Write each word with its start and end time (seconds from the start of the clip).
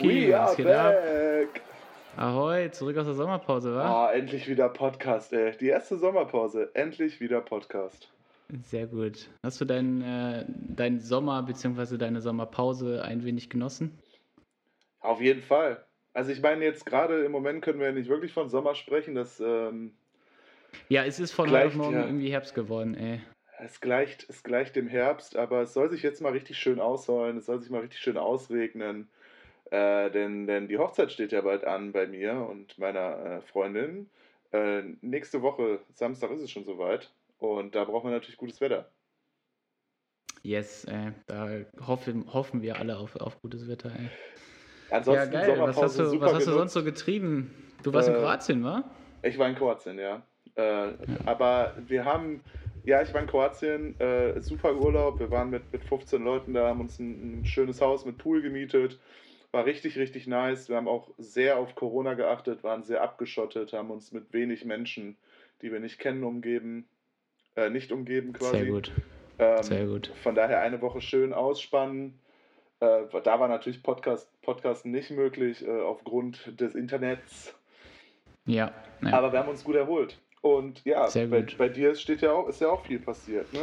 Are 0.00 0.48
was 0.48 0.56
geht 0.56 0.66
ab? 0.66 0.94
back! 0.94 1.62
Ahoi, 2.16 2.70
zurück 2.70 2.96
aus 2.98 3.06
der 3.06 3.14
Sommerpause, 3.14 3.74
wa? 3.74 4.06
Ah, 4.06 4.12
endlich 4.12 4.48
wieder 4.48 4.68
Podcast, 4.68 5.32
ey. 5.32 5.56
Die 5.56 5.68
erste 5.68 5.96
Sommerpause. 5.98 6.70
Endlich 6.74 7.20
wieder 7.20 7.40
Podcast. 7.40 8.10
Sehr 8.64 8.86
gut. 8.86 9.28
Hast 9.44 9.60
du 9.60 9.64
deinen 9.64 10.02
äh, 10.02 10.44
deinen 10.48 11.00
Sommer 11.00 11.42
bzw. 11.42 11.96
deine 11.98 12.20
Sommerpause 12.20 13.02
ein 13.04 13.24
wenig 13.24 13.50
genossen? 13.50 13.98
Auf 15.00 15.20
jeden 15.20 15.42
Fall. 15.42 15.84
Also 16.14 16.32
ich 16.32 16.40
meine 16.42 16.64
jetzt 16.64 16.86
gerade 16.86 17.24
im 17.24 17.32
Moment 17.32 17.62
können 17.62 17.78
wir 17.78 17.86
ja 17.86 17.92
nicht 17.92 18.08
wirklich 18.08 18.32
von 18.32 18.48
Sommer 18.48 18.74
sprechen. 18.74 19.14
Das, 19.14 19.38
ähm, 19.40 19.92
Ja, 20.88 21.04
es 21.04 21.20
ist 21.20 21.32
von 21.32 21.50
heute 21.50 21.76
morgen 21.76 21.94
ja. 21.94 22.04
irgendwie 22.06 22.30
Herbst 22.32 22.54
geworden, 22.54 22.94
ey. 22.96 23.20
es, 23.58 23.80
gleicht, 23.80 24.26
es 24.28 24.42
gleicht 24.42 24.74
dem 24.76 24.88
Herbst, 24.88 25.36
aber 25.36 25.62
es 25.62 25.74
soll 25.74 25.90
sich 25.90 26.02
jetzt 26.02 26.20
mal 26.22 26.32
richtig 26.32 26.56
schön 26.58 26.80
ausholen. 26.80 27.36
Es 27.36 27.46
soll 27.46 27.60
sich 27.60 27.70
mal 27.70 27.82
richtig 27.82 28.00
schön 28.00 28.16
ausregnen. 28.16 29.08
Äh, 29.70 30.10
denn, 30.10 30.46
denn 30.46 30.68
die 30.68 30.78
Hochzeit 30.78 31.12
steht 31.12 31.32
ja 31.32 31.40
bald 31.42 31.64
an 31.64 31.92
bei 31.92 32.06
mir 32.06 32.34
und 32.34 32.78
meiner 32.78 33.24
äh, 33.24 33.40
Freundin. 33.42 34.08
Äh, 34.52 34.82
nächste 35.02 35.42
Woche, 35.42 35.80
Samstag 35.92 36.30
ist 36.30 36.40
es 36.40 36.50
schon 36.50 36.64
soweit. 36.64 37.12
Und 37.38 37.74
da 37.74 37.84
brauchen 37.84 38.08
wir 38.10 38.14
natürlich 38.14 38.36
gutes 38.38 38.60
Wetter. 38.60 38.90
Yes, 40.42 40.84
ey. 40.84 41.12
Da 41.26 41.48
hoffen, 41.86 42.32
hoffen 42.32 42.62
wir 42.62 42.78
alle 42.78 42.96
auf, 42.96 43.16
auf 43.16 43.40
gutes 43.42 43.68
Wetter, 43.68 43.90
ey. 43.90 44.08
Ansonsten 44.90 45.32
ja, 45.32 45.40
geil. 45.46 45.58
Was 45.60 45.76
hast 45.76 45.98
du, 45.98 46.20
was 46.20 46.34
hast 46.34 46.46
du 46.46 46.52
sonst 46.52 46.72
so 46.72 46.82
getrieben? 46.84 47.54
Du 47.82 47.92
warst 47.92 48.08
in 48.08 48.14
Äh, 48.14 48.18
Kroatien, 48.18 48.64
wa? 48.64 48.84
Ich 49.22 49.38
war 49.38 49.48
in 49.48 49.54
Kroatien, 49.54 49.98
ja. 49.98 50.22
Äh, 50.54 50.92
Aber 51.26 51.74
wir 51.86 52.04
haben, 52.04 52.42
ja, 52.84 53.02
ich 53.02 53.12
war 53.12 53.20
in 53.20 53.26
Kroatien, 53.26 54.00
äh, 54.00 54.40
super 54.40 54.74
Urlaub. 54.74 55.20
Wir 55.20 55.30
waren 55.30 55.50
mit, 55.50 55.70
mit 55.72 55.84
15 55.84 56.24
Leuten 56.24 56.54
da, 56.54 56.68
haben 56.68 56.80
uns 56.80 56.98
ein, 56.98 57.40
ein 57.40 57.44
schönes 57.44 57.80
Haus 57.80 58.04
mit 58.06 58.18
Pool 58.18 58.40
gemietet. 58.40 58.98
War 59.52 59.64
richtig, 59.64 59.96
richtig 59.98 60.26
nice. 60.26 60.68
Wir 60.68 60.76
haben 60.76 60.88
auch 60.88 61.10
sehr 61.16 61.58
auf 61.58 61.74
Corona 61.74 62.14
geachtet, 62.14 62.62
waren 62.62 62.82
sehr 62.82 63.02
abgeschottet, 63.02 63.72
haben 63.72 63.90
uns 63.90 64.12
mit 64.12 64.32
wenig 64.32 64.64
Menschen, 64.64 65.16
die 65.62 65.72
wir 65.72 65.80
nicht 65.80 65.98
kennen, 65.98 66.22
umgeben. 66.24 66.86
Äh, 67.56 67.70
nicht 67.70 67.90
umgeben 67.90 68.32
quasi. 68.32 68.58
Sehr 68.58 68.66
gut. 68.66 68.92
Ähm, 69.38 69.62
Sehr 69.62 69.86
gut. 69.86 70.12
Von 70.22 70.34
daher 70.34 70.60
eine 70.60 70.80
Woche 70.82 71.00
schön 71.00 71.32
ausspannen. 71.32 72.18
Äh, 72.80 73.02
da 73.22 73.40
war 73.40 73.48
natürlich 73.48 73.82
Podcast, 73.82 74.28
Podcast 74.42 74.84
nicht 74.84 75.10
möglich 75.10 75.66
äh, 75.66 75.80
aufgrund 75.80 76.60
des 76.60 76.74
Internets. 76.74 77.54
Ja. 78.46 78.72
ja. 79.02 79.12
Aber 79.12 79.32
wir 79.32 79.38
haben 79.38 79.48
uns 79.48 79.64
gut 79.64 79.76
erholt. 79.76 80.18
Und 80.40 80.84
ja, 80.84 81.08
Sehr 81.08 81.26
bei, 81.26 81.40
gut. 81.40 81.58
bei 81.58 81.68
dir 81.68 81.94
steht 81.94 82.20
ja 82.20 82.32
auch, 82.32 82.48
ist 82.48 82.60
ja 82.60 82.68
auch 82.68 82.84
viel 82.84 83.00
passiert, 83.00 83.52
ne? 83.52 83.60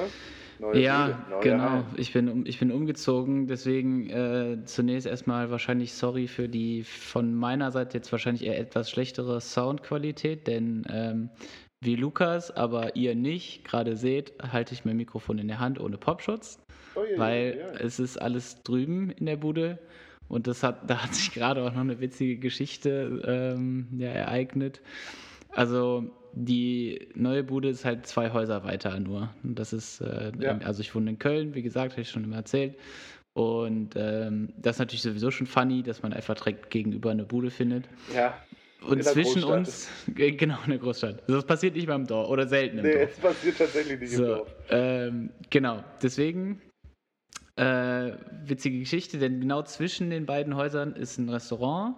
Neue 0.60 0.80
Ja, 0.82 1.08
Bude, 1.08 1.18
neue 1.30 1.42
genau. 1.42 1.84
Ich 1.98 2.14
bin, 2.14 2.46
ich 2.46 2.60
bin 2.60 2.72
umgezogen, 2.72 3.48
deswegen 3.48 4.10
äh, 4.10 4.58
zunächst 4.66 5.08
erstmal 5.08 5.52
wahrscheinlich 5.52 5.94
sorry 5.94 6.28
für 6.28 6.48
die 6.48 6.84
von 6.84 7.34
meiner 7.36 7.72
Seite 7.72 7.98
jetzt 7.98 8.12
wahrscheinlich 8.12 8.46
eher 8.46 8.58
etwas 8.60 8.90
schlechtere 8.90 9.42
Soundqualität, 9.42 10.48
denn 10.48 10.86
ähm, 10.90 11.30
wie 11.82 11.96
Lukas, 11.96 12.52
aber 12.52 12.96
ihr 12.96 13.16
nicht 13.16 13.66
gerade 13.66 13.96
seht, 13.96 14.34
halte 14.42 14.74
ich 14.74 14.86
mein 14.86 14.98
Mikrofon 14.98 15.38
in 15.40 15.48
der 15.48 15.60
Hand 15.60 15.80
ohne 15.80 15.98
Popschutz, 15.98 16.60
Oh, 16.96 17.02
weil 17.18 17.58
je. 17.58 17.86
es 17.86 18.00
ist 18.00 18.18
alles 18.22 18.64
drüben 18.64 19.10
in 19.12 19.26
der 19.26 19.36
Bude 19.36 19.80
und 20.30 20.48
das 20.48 20.64
hat, 20.64 20.90
da 20.90 21.04
hat 21.04 21.14
sich 21.14 21.34
gerade 21.34 21.62
auch 21.64 21.74
noch 21.74 21.82
eine 21.82 22.00
witzige 22.00 22.38
Geschichte 22.38 23.22
ähm, 23.58 23.88
ja, 23.98 24.08
ereignet. 24.10 24.82
Also 25.56 26.04
die 26.34 27.08
neue 27.16 27.44
Bude 27.44 27.70
ist 27.70 27.86
halt 27.86 28.06
zwei 28.06 28.32
Häuser 28.32 28.64
weiter 28.64 29.00
nur. 29.00 29.30
Das 29.44 29.72
ist, 29.74 30.02
äh, 30.02 30.32
Ja. 30.40 30.58
also 30.60 30.82
ich 30.82 30.94
wohne 30.94 31.12
in 31.12 31.20
Köln, 31.20 31.56
wie 31.56 31.62
gesagt, 31.62 31.94
habe 31.94 32.02
ich 32.02 32.10
schon 32.10 32.24
immer 32.26 32.36
erzählt. 32.38 32.76
Und 33.34 33.96
ähm, 33.96 34.54
das 34.58 34.76
ist 34.76 34.80
natürlich 34.80 35.02
sowieso 35.02 35.32
schon 35.32 35.48
funny, 35.48 35.82
dass 35.84 36.04
man 36.04 36.14
einfach 36.14 36.36
direkt 36.36 36.70
gegenüber 36.70 37.12
eine 37.12 37.26
Bude 37.26 37.52
findet. 37.52 37.86
Ja, 38.14 38.38
Und 38.88 39.04
zwischen 39.04 39.42
Großstadt. 39.42 39.58
uns, 39.58 39.90
äh, 40.18 40.32
genau, 40.32 40.58
in 40.66 40.72
der 40.72 40.80
Großstadt. 40.80 41.22
Also 41.22 41.36
Das 41.36 41.46
passiert 41.46 41.76
nicht 41.76 41.88
beim 41.88 42.06
Dorf 42.06 42.30
oder 42.30 42.48
selten 42.48 42.78
im 42.80 42.86
nee, 42.86 42.94
Dorf. 42.94 43.12
es 43.12 43.18
passiert 43.20 43.58
tatsächlich 43.58 44.00
nicht 44.00 44.12
im 44.12 44.18
So, 44.18 44.26
Dorf. 44.36 44.56
ähm, 44.70 45.30
genau, 45.50 45.84
deswegen 46.02 46.62
äh, 47.58 48.12
witzige 48.46 48.80
Geschichte, 48.80 49.18
denn 49.18 49.40
genau 49.42 49.64
zwischen 49.64 50.10
den 50.10 50.26
beiden 50.26 50.56
Häusern 50.56 50.94
ist 50.94 51.18
ein 51.18 51.30
Restaurant. 51.30 51.96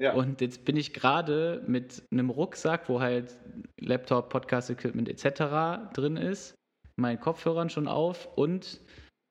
Ja, 0.00 0.12
Und 0.14 0.40
jetzt 0.40 0.64
bin 0.64 0.76
ich 0.76 0.92
gerade 0.92 1.62
mit 1.66 2.02
einem 2.10 2.30
Rucksack, 2.30 2.88
wo 2.88 3.00
halt 3.00 3.38
Laptop, 3.80 4.28
Podcast-Equipment 4.28 5.08
etc. 5.08 5.92
drin 5.94 6.16
ist, 6.16 6.54
meinen 6.96 7.20
Kopfhörern 7.20 7.70
schon 7.70 7.86
auf 7.86 8.28
und 8.36 8.80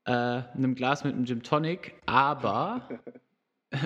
äh, 0.06 0.12
einem 0.12 0.76
Glas 0.76 1.04
mit 1.04 1.14
einem 1.14 1.26
Gin 1.26 1.44
Tonic, 1.44 1.96
aber 2.06 2.88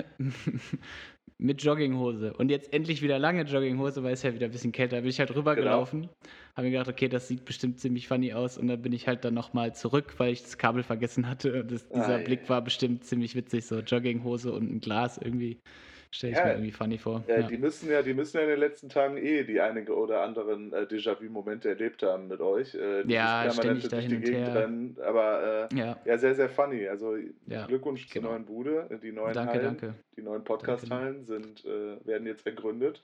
mit 1.38 1.62
Jogginghose. 1.62 2.32
Und 2.34 2.50
jetzt 2.50 2.72
endlich 2.72 3.02
wieder 3.02 3.18
lange 3.18 3.42
Jogginghose, 3.42 4.02
weil 4.02 4.12
es 4.12 4.22
ja 4.22 4.34
wieder 4.34 4.46
ein 4.46 4.52
bisschen 4.52 4.72
kälter. 4.72 4.96
Da 4.96 5.00
bin 5.02 5.10
ich 5.10 5.20
halt 5.20 5.34
rübergelaufen, 5.34 6.02
Genau. 6.02 6.12
habe 6.56 6.66
mir 6.66 6.72
gedacht, 6.72 6.88
okay, 6.88 7.08
das 7.08 7.28
sieht 7.28 7.44
bestimmt 7.44 7.78
ziemlich 7.78 8.08
funny 8.08 8.32
aus. 8.32 8.58
Und 8.58 8.66
dann 8.68 8.82
bin 8.82 8.92
ich 8.92 9.06
halt 9.06 9.24
dann 9.24 9.34
nochmal 9.34 9.74
zurück, 9.74 10.14
weil 10.18 10.32
ich 10.32 10.42
das 10.42 10.58
Kabel 10.58 10.82
vergessen 10.82 11.28
hatte. 11.28 11.60
Und 11.62 11.70
das, 11.70 11.88
dieser 11.88 12.16
Ah. 12.16 12.22
Blick 12.22 12.48
war 12.48 12.62
bestimmt 12.62 13.04
ziemlich 13.04 13.34
witzig, 13.36 13.66
so 13.66 13.78
Jogginghose 13.80 14.52
und 14.52 14.70
ein 14.72 14.80
Glas 14.80 15.18
irgendwie. 15.18 15.58
Stelle 16.10 16.32
ich 16.32 16.38
Ja, 16.38 16.44
mir 16.46 16.50
irgendwie 16.52 16.70
funny 16.72 16.96
vor. 16.98 17.22
äh, 17.28 17.40
ja. 17.42 17.46
die 17.46 17.58
müssen 17.58 17.90
ja, 17.90 18.00
die 18.02 18.14
müssen 18.14 18.38
ja 18.38 18.44
in 18.44 18.48
den 18.48 18.60
letzten 18.60 18.88
Tagen 18.88 19.16
eh 19.18 19.44
die 19.44 19.60
einige 19.60 19.94
oder 19.94 20.22
anderen 20.22 20.72
äh, 20.72 20.82
Déjà-vu-Momente 20.86 21.68
erlebt 21.68 22.02
haben 22.02 22.28
mit 22.28 22.40
euch. 22.40 22.74
Äh, 22.74 23.02
dieses 23.04 23.12
Ja, 23.14 23.50
ständig 23.52 23.88
da 23.88 23.98
hin 23.98 24.08
die 24.10 24.16
und 24.16 24.34
her. 24.34 24.54
rennen. 24.54 24.96
Aber 25.04 25.68
äh, 25.70 25.76
ja, 25.76 25.96
ja, 26.06 26.16
sehr, 26.18 26.34
sehr 26.34 26.48
funny. 26.48 26.88
Also 26.88 27.16
Glückwunsch 27.66 28.08
zur 28.08 28.22
genau. 28.22 28.32
neuen 28.32 28.44
Bude. 28.46 28.98
Die 29.02 29.12
neuen 29.12 29.34
danke, 29.34 29.52
Hallen, 29.52 29.64
danke. 29.64 29.94
die 30.16 30.22
neuen 30.22 30.42
Podcast-Hallen 30.44 31.24
sind, 31.24 31.64
äh, 31.66 32.06
werden 32.06 32.26
jetzt 32.26 32.46
ergründet. 32.46 33.02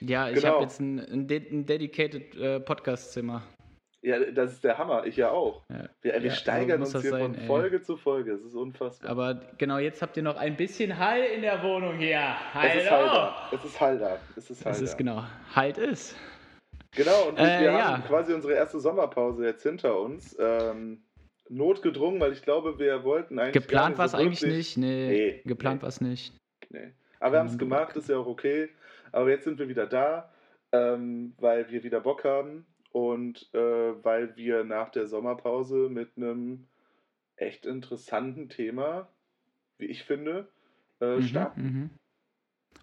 Ja, 0.00 0.28
ich 0.28 0.36
Genau. 0.36 0.54
habe 0.54 0.62
jetzt 0.64 0.80
ein, 0.80 0.98
ein, 1.00 1.26
de 1.26 1.40
ein 1.50 1.64
dedicated 1.64 2.34
äh, 2.36 2.60
Podcast-Zimmer. 2.60 3.42
Ja, 4.04 4.18
das 4.32 4.52
ist 4.52 4.64
der 4.64 4.76
Hammer. 4.76 5.06
Ich 5.06 5.16
ja 5.16 5.30
auch. 5.30 5.62
Ja. 5.70 5.88
Wir, 6.02 6.12
wir 6.14 6.20
Ja, 6.28 6.30
steigern 6.34 6.80
uns 6.82 6.92
hier 6.92 7.10
sein, 7.10 7.20
von 7.22 7.34
ey. 7.36 7.46
Folge 7.46 7.80
zu 7.80 7.96
Folge. 7.96 8.32
Es 8.32 8.42
ist 8.42 8.54
unfassbar. 8.54 9.10
Aber 9.10 9.40
genau 9.56 9.78
jetzt 9.78 10.02
habt 10.02 10.16
ihr 10.18 10.22
noch 10.22 10.36
ein 10.36 10.56
bisschen 10.56 10.98
Hall 10.98 11.22
in 11.34 11.40
der 11.40 11.62
Wohnung 11.62 11.96
hier. 11.96 12.20
es 12.62 12.82
ist 12.82 12.90
Hall 12.90 13.08
Hallo! 13.08 13.14
da. 13.14 13.48
Es 13.52 13.64
ist 13.64 13.80
Hall 13.80 13.98
da. 13.98 14.18
Es 14.36 14.50
ist 14.50 14.64
Hall 14.64 14.72
Das 14.72 14.82
ist 14.82 14.98
genau. 14.98 15.24
Halt 15.54 15.78
ist. 15.78 16.14
Genau, 16.94 17.28
und 17.28 17.38
Äh, 17.38 17.60
wir 17.60 17.72
ja. 17.72 17.92
haben 17.94 18.04
quasi 18.04 18.34
unsere 18.34 18.52
erste 18.52 18.78
Sommerpause 18.78 19.44
jetzt 19.46 19.62
hinter 19.62 19.98
uns. 19.98 20.36
Ähm, 20.38 21.02
notgedrungen, 21.48 22.20
weil 22.20 22.32
ich 22.32 22.42
glaube, 22.42 22.78
wir 22.78 23.04
wollten 23.04 23.38
eigentlich. 23.38 23.54
Geplant 23.54 23.96
war 23.98 24.04
es 24.04 24.12
so 24.12 24.18
eigentlich 24.18 24.42
nicht. 24.42 24.76
Nee, 24.76 25.08
Nee, 25.08 25.42
geplant 25.44 25.76
nee. 25.76 25.82
war 25.82 25.88
es 25.88 26.00
nicht. 26.00 26.34
Nee. 26.68 26.92
Aber 27.20 27.32
wir 27.32 27.38
haben 27.40 27.46
es 27.46 27.54
Mhm. 27.54 27.58
gemacht, 27.58 27.96
ist 27.96 28.08
ja 28.10 28.18
auch 28.18 28.26
okay. 28.26 28.68
Aber 29.12 29.30
jetzt 29.30 29.44
sind 29.44 29.58
wir 29.58 29.68
wieder 29.68 29.86
da, 29.86 30.30
ähm, 30.72 31.34
weil 31.38 31.70
wir 31.70 31.82
wieder 31.82 32.00
Bock 32.00 32.24
haben 32.24 32.66
und 32.94 33.52
äh, 33.54 34.04
weil 34.04 34.36
wir 34.36 34.62
nach 34.62 34.88
der 34.88 35.08
Sommerpause 35.08 35.88
mit 35.90 36.10
einem 36.16 36.68
echt 37.34 37.66
interessanten 37.66 38.48
Thema, 38.48 39.08
wie 39.78 39.86
ich 39.86 40.04
finde, 40.04 40.48
äh, 41.00 41.16
Mhm, 41.16 41.22
starten. 41.22 41.62
mhm. 41.62 41.90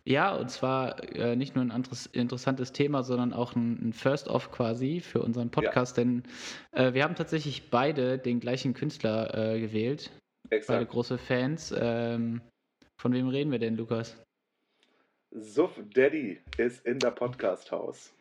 Ja, 0.04 0.36
und 0.36 0.50
zwar 0.50 1.02
äh, 1.16 1.36
nicht 1.38 1.56
nur 1.56 1.64
ein 1.64 1.72
anderes, 1.72 2.08
interessantes 2.08 2.74
Thema, 2.74 3.04
sondern 3.04 3.32
auch 3.32 3.56
ein, 3.56 3.90
ein 3.90 3.94
First-Off 3.94 4.52
quasi 4.52 5.00
für 5.00 5.22
unseren 5.22 5.50
Podcast, 5.50 5.96
denn 5.96 6.24
äh, 6.72 6.94
wir 6.94 7.04
haben 7.06 7.16
tatsächlich 7.16 7.70
beide 7.70 8.18
den 8.18 8.42
gleichen 8.42 8.74
Künstler 8.74 9.34
äh, 9.34 9.62
gewählt. 9.62 10.12
Beide 10.50 10.58
Exakt. 10.58 10.92
große 10.92 11.18
Fans. 11.20 11.74
Ähm, 11.78 12.42
von 13.00 13.14
wem 13.14 13.30
reden 13.30 13.52
wir 13.52 13.60
denn, 13.60 13.78
Lukas? 13.78 14.22
Suff 15.32 15.80
Daddy 15.94 16.42
ist 16.58 16.86
in 16.86 17.00
der 17.00 17.12
Podcast-Haus. 17.12 18.14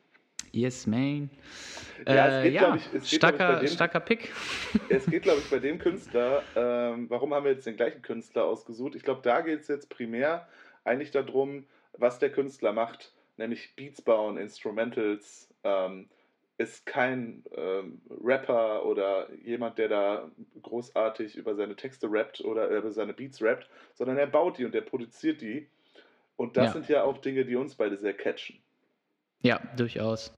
Yes, 0.52 0.87
man. 0.87 1.31
Ja, 2.06 2.26
es 2.29 2.35
Äh, 2.35 2.43
geht, 2.44 2.55
ja, 2.55 2.61
glaub 2.67 2.76
ich- 2.76 2.91
geht, 2.93 3.06
starker, 3.06 3.52
bei 3.55 3.61
dem- 3.61 3.69
starker 3.69 4.00
Pick. 4.00 4.32
Es 4.91 5.06
geht, 5.06 5.23
glaube 5.23 5.41
ich, 5.41 5.50
bei 5.50 5.58
dem 5.61 5.79
Künstler, 5.79 6.43
ähm, 6.56 7.08
warum 7.11 7.32
haben 7.35 7.44
wir 7.44 7.52
jetzt 7.52 7.67
den 7.67 7.76
gleichen 7.76 8.02
Künstler 8.02 8.44
ausgesucht? 8.44 8.94
Ich 8.94 9.02
glaube, 9.02 9.20
da 9.23 9.41
geht 9.43 9.61
es 9.61 9.69
jetzt 9.69 9.88
primär 9.91 10.49
eigentlich 10.85 11.11
darum, 11.11 11.64
was 11.99 12.19
der 12.19 12.31
Künstler 12.32 12.73
macht, 12.73 13.12
nämlich 13.37 13.75
Beats 13.76 14.00
bauen, 14.02 14.38
Instrumentals, 14.38 15.49
ähm, 15.64 16.08
ist 16.58 16.85
kein 16.85 17.43
ähm, 17.56 18.02
Rapper 18.23 18.85
oder 18.85 19.32
jemand, 19.44 19.79
der 19.79 19.88
da 19.88 20.31
großartig 20.61 21.37
über 21.37 21.55
seine 21.55 21.75
Texte 21.75 22.06
rappt 22.11 22.41
oder 22.43 22.69
über 22.69 22.91
seine 22.91 23.14
Beats 23.14 23.41
rappt, 23.41 23.69
sondern 23.94 24.19
er 24.19 24.26
baut 24.26 24.58
die 24.58 24.64
und 24.67 24.75
er 24.75 24.82
produziert 24.82 25.41
die. 25.41 25.69
Und 26.37 26.56
das 26.58 26.67
Ja. 26.67 26.73
sind 26.73 26.88
ja 26.88 27.02
auch 27.05 27.19
Dinge, 27.19 27.44
die 27.47 27.56
uns 27.56 27.75
beide 27.76 27.97
sehr 27.97 28.12
catchen. 28.14 28.58
Ja, 29.43 29.58
durchaus. 29.76 30.35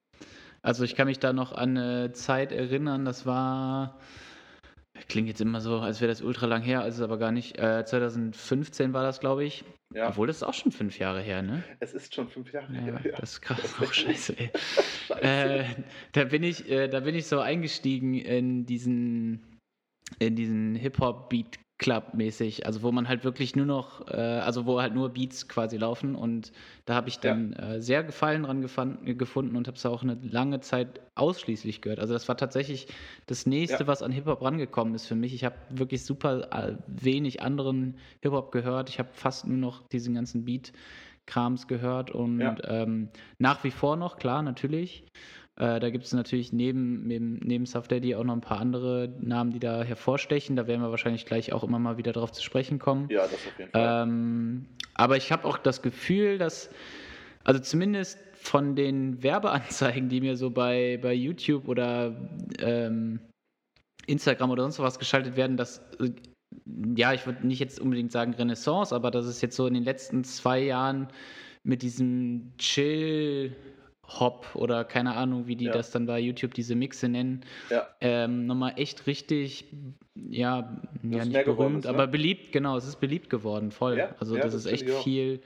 Also 0.63 0.85
ich 0.85 0.95
kann 0.95 1.09
mich 1.09 1.19
da 1.19 1.33
noch 1.33 1.53
an 1.53 1.77
eine 1.77 2.13
Zeit 2.13 2.53
erinnern, 2.53 3.05
das 3.05 3.27
war, 3.27 3.99
klingt 5.09 5.27
jetzt 5.29 5.41
immer 5.41 5.61
so, 5.61 5.81
als 5.81 6.01
wäre 6.01 6.11
das 6.11 6.23
ultra 6.23 6.47
lang 6.47 6.63
her, 6.63 6.87
ist 6.87 6.97
es 6.97 7.01
aber 7.01 7.19
gar 7.19 7.33
nicht. 7.33 7.59
Äh, 7.59 7.85
2015 7.85 8.93
war 8.93 9.03
das, 9.03 9.19
glaube 9.19 9.45
ich. 9.45 9.65
Ja, 9.93 10.09
Obwohl, 10.09 10.29
das 10.29 10.37
ist 10.37 10.43
auch 10.45 10.55
schon 10.55 10.73
fünf 10.73 10.99
Jahre 10.99 11.21
her, 11.21 11.43
ne? 11.43 11.63
es 11.81 11.93
ist 11.93 12.15
schon 12.15 12.29
fünf 12.29 12.53
Jahre 12.53 12.73
Ja, 12.73 12.81
her. 12.81 13.01
Ja. 13.05 13.17
das 13.19 13.33
ist 13.33 13.43
krass. 13.43 13.75
Oh, 13.83 13.87
scheiße, 13.87 14.39
ey. 14.39 14.51
Scheiße. 15.09 15.21
Äh, 15.21 15.65
da 16.13 16.25
bin 16.25 16.43
ich, 16.45 16.71
äh, 16.71 16.89
da 16.89 17.01
bin 17.01 17.15
ich 17.15 17.27
so 17.27 17.41
eingestiegen 17.41 18.15
in 18.15 18.65
diesen, 18.65 19.59
in 20.21 20.37
diesen 20.37 20.77
Hip-Hop-Beat 20.77 21.59
Club-mäßig, 21.83 22.65
also 22.65 22.83
wo 22.83 22.93
man 22.93 23.09
halt 23.09 23.25
wirklich 23.25 23.57
nur 23.57 23.67
noch, 23.67 24.07
äh, 24.09 24.17
also 24.17 24.67
wo 24.67 24.81
halt 24.81 24.95
nur 24.95 25.09
Beats 25.11 25.49
quasi 25.49 25.77
laufen 25.77 26.15
und 26.15 26.53
da 26.87 26.95
habe 26.95 27.09
ich 27.09 27.19
dann 27.19 27.57
ja. 27.59 27.75
äh, 27.75 27.83
sehr 27.83 28.05
Gefallen 28.05 28.45
dran 28.45 28.63
gefunden 29.05 29.57
und 29.57 29.67
habe 29.67 29.77
es 29.77 29.85
auch 29.85 30.03
eine 30.03 30.17
lange 30.23 30.61
Zeit 30.61 31.01
ausschließlich 31.17 31.83
gehört. 31.83 31.99
Also 31.99 32.15
das 32.15 32.29
war 32.29 32.37
tatsächlich 32.37 32.87
das 33.27 33.47
nächste, 33.47 33.83
ja. 33.83 33.87
was 33.89 34.03
an 34.03 34.13
Hip-Hop 34.13 34.43
rangekommen 34.43 34.95
ist 34.95 35.07
für 35.07 35.17
mich. 35.17 35.35
Ich 35.35 35.45
habe 35.45 35.57
wirklich 35.71 36.05
super 36.05 36.49
äh, 36.53 36.77
wenig 36.87 37.43
anderen 37.43 37.97
Hip-Hop 38.21 38.53
gehört. 38.53 38.89
Ich 38.89 38.99
habe 39.01 39.11
fast 39.13 39.47
nur 39.47 39.59
noch 39.59 39.89
diesen 39.89 40.15
ganzen 40.15 40.45
Beat-Krams 40.45 41.67
gehört 41.67 42.13
und 42.13 42.41
ja. 42.41 42.57
ähm, 42.65 43.09
nach 43.39 43.65
wie 43.65 43.73
vor 43.73 43.97
noch, 43.97 44.17
klar, 44.19 44.43
natürlich. 44.43 45.05
Äh, 45.57 45.81
da 45.81 45.91
gibt 45.91 46.05
es 46.05 46.13
natürlich 46.15 46.53
neben, 46.53 47.07
neben, 47.07 47.35
neben 47.43 47.67
Soft 47.67 47.93
Daddy 47.93 48.15
auch 48.15 48.25
noch 48.25 48.33
ein 48.33 48.41
paar 48.41 48.59
andere 48.59 49.15
Namen, 49.21 49.51
die 49.51 49.59
da 49.59 49.83
hervorstechen. 49.83 50.57
Da 50.57 50.67
werden 50.67 50.81
wir 50.81 50.91
wahrscheinlich 50.91 51.27
gleich 51.27 51.53
auch 51.53 51.63
immer 51.63 51.79
mal 51.79 51.99
wieder 51.99 52.13
drauf 52.13 52.33
zu 52.33 52.43
sprechen 52.43 52.79
kommen. 52.79 53.09
Ja, 53.11 53.23
das 53.23 53.35
auf 53.35 53.59
jeden 53.59 53.71
Fall. 53.71 54.03
Ähm, 54.03 54.67
aber 54.95 55.17
ich 55.17 55.31
habe 55.31 55.47
auch 55.47 55.59
das 55.59 55.83
Gefühl, 55.83 56.39
dass, 56.39 56.71
also 57.45 57.61
zumindest 57.61 58.19
von 58.35 58.75
den 58.77 59.23
Werbeanzeigen, 59.23 60.09
die 60.09 60.21
mir 60.21 60.37
so 60.37 60.51
bei, 60.51 60.99
bei 61.03 61.13
YouTube 61.13 61.69
oder 61.69 62.17
ähm, 62.59 63.21
Instagram 64.07 64.51
oder 64.51 64.63
sonst 64.63 64.79
was 64.79 64.99
geschaltet 64.99 65.37
werden, 65.37 65.59
dass, 65.59 65.79
äh, 66.01 66.13
ja, 66.97 67.13
ich 67.13 67.27
würde 67.27 67.47
nicht 67.47 67.61
jetzt 67.61 67.79
unbedingt 67.79 68.11
sagen 68.11 68.33
Renaissance, 68.33 68.95
aber 68.95 69.11
dass 69.11 69.27
es 69.27 69.43
jetzt 69.43 69.57
so 69.57 69.67
in 69.67 69.75
den 69.75 69.85
letzten 69.85 70.25
zwei 70.25 70.61
Jahren 70.61 71.09
mit 71.63 71.83
diesem 71.83 72.53
Chill- 72.59 73.55
Hop 74.07 74.55
oder 74.55 74.85
keine 74.85 75.15
Ahnung, 75.15 75.47
wie 75.47 75.57
die 75.57 75.67
ja. 75.67 75.73
das 75.73 75.91
dann 75.91 76.07
bei 76.07 76.19
YouTube 76.19 76.55
diese 76.55 76.75
Mixe 76.75 77.09
nennen. 77.09 77.45
Ja. 77.71 77.89
Ähm, 78.01 78.47
nochmal 78.47 78.75
echt 78.77 79.07
richtig, 79.07 79.67
ja, 80.15 80.77
ja 81.03 81.25
nicht 81.25 81.45
berühmt, 81.45 81.81
ist, 81.81 81.85
ne? 81.85 81.91
aber 81.91 82.07
beliebt, 82.07 82.53
genau, 82.53 82.77
es 82.77 82.87
ist 82.87 83.01
beliebt 83.01 83.31
geworden, 83.31 83.71
voll. 83.71 83.99
Ja, 83.99 84.15
also 84.19 84.35
ja, 84.37 84.43
das, 84.43 84.55
das 84.55 84.67
ist 84.67 84.73
echt 84.73 84.91
viel, 84.91 85.41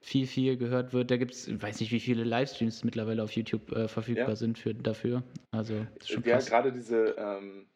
viel, 0.00 0.26
viel 0.26 0.56
gehört 0.56 0.92
wird. 0.92 1.10
Da 1.10 1.16
gibt 1.16 1.32
es, 1.32 1.48
ich 1.48 1.60
weiß 1.60 1.80
nicht, 1.80 1.92
wie 1.92 2.00
viele 2.00 2.24
Livestreams 2.24 2.84
mittlerweile 2.84 3.22
auf 3.22 3.32
YouTube 3.32 3.72
äh, 3.72 3.88
verfügbar 3.88 4.36
sind 4.36 4.58
für, 4.58 4.74
dafür. 4.74 5.22
Also, 5.50 5.74
das 5.94 6.04
ist 6.04 6.12
schon. 6.12 6.24
Ja, 6.24 6.38
gerade 6.38 6.72
diese, 6.72 7.16
ähm, 7.18 7.66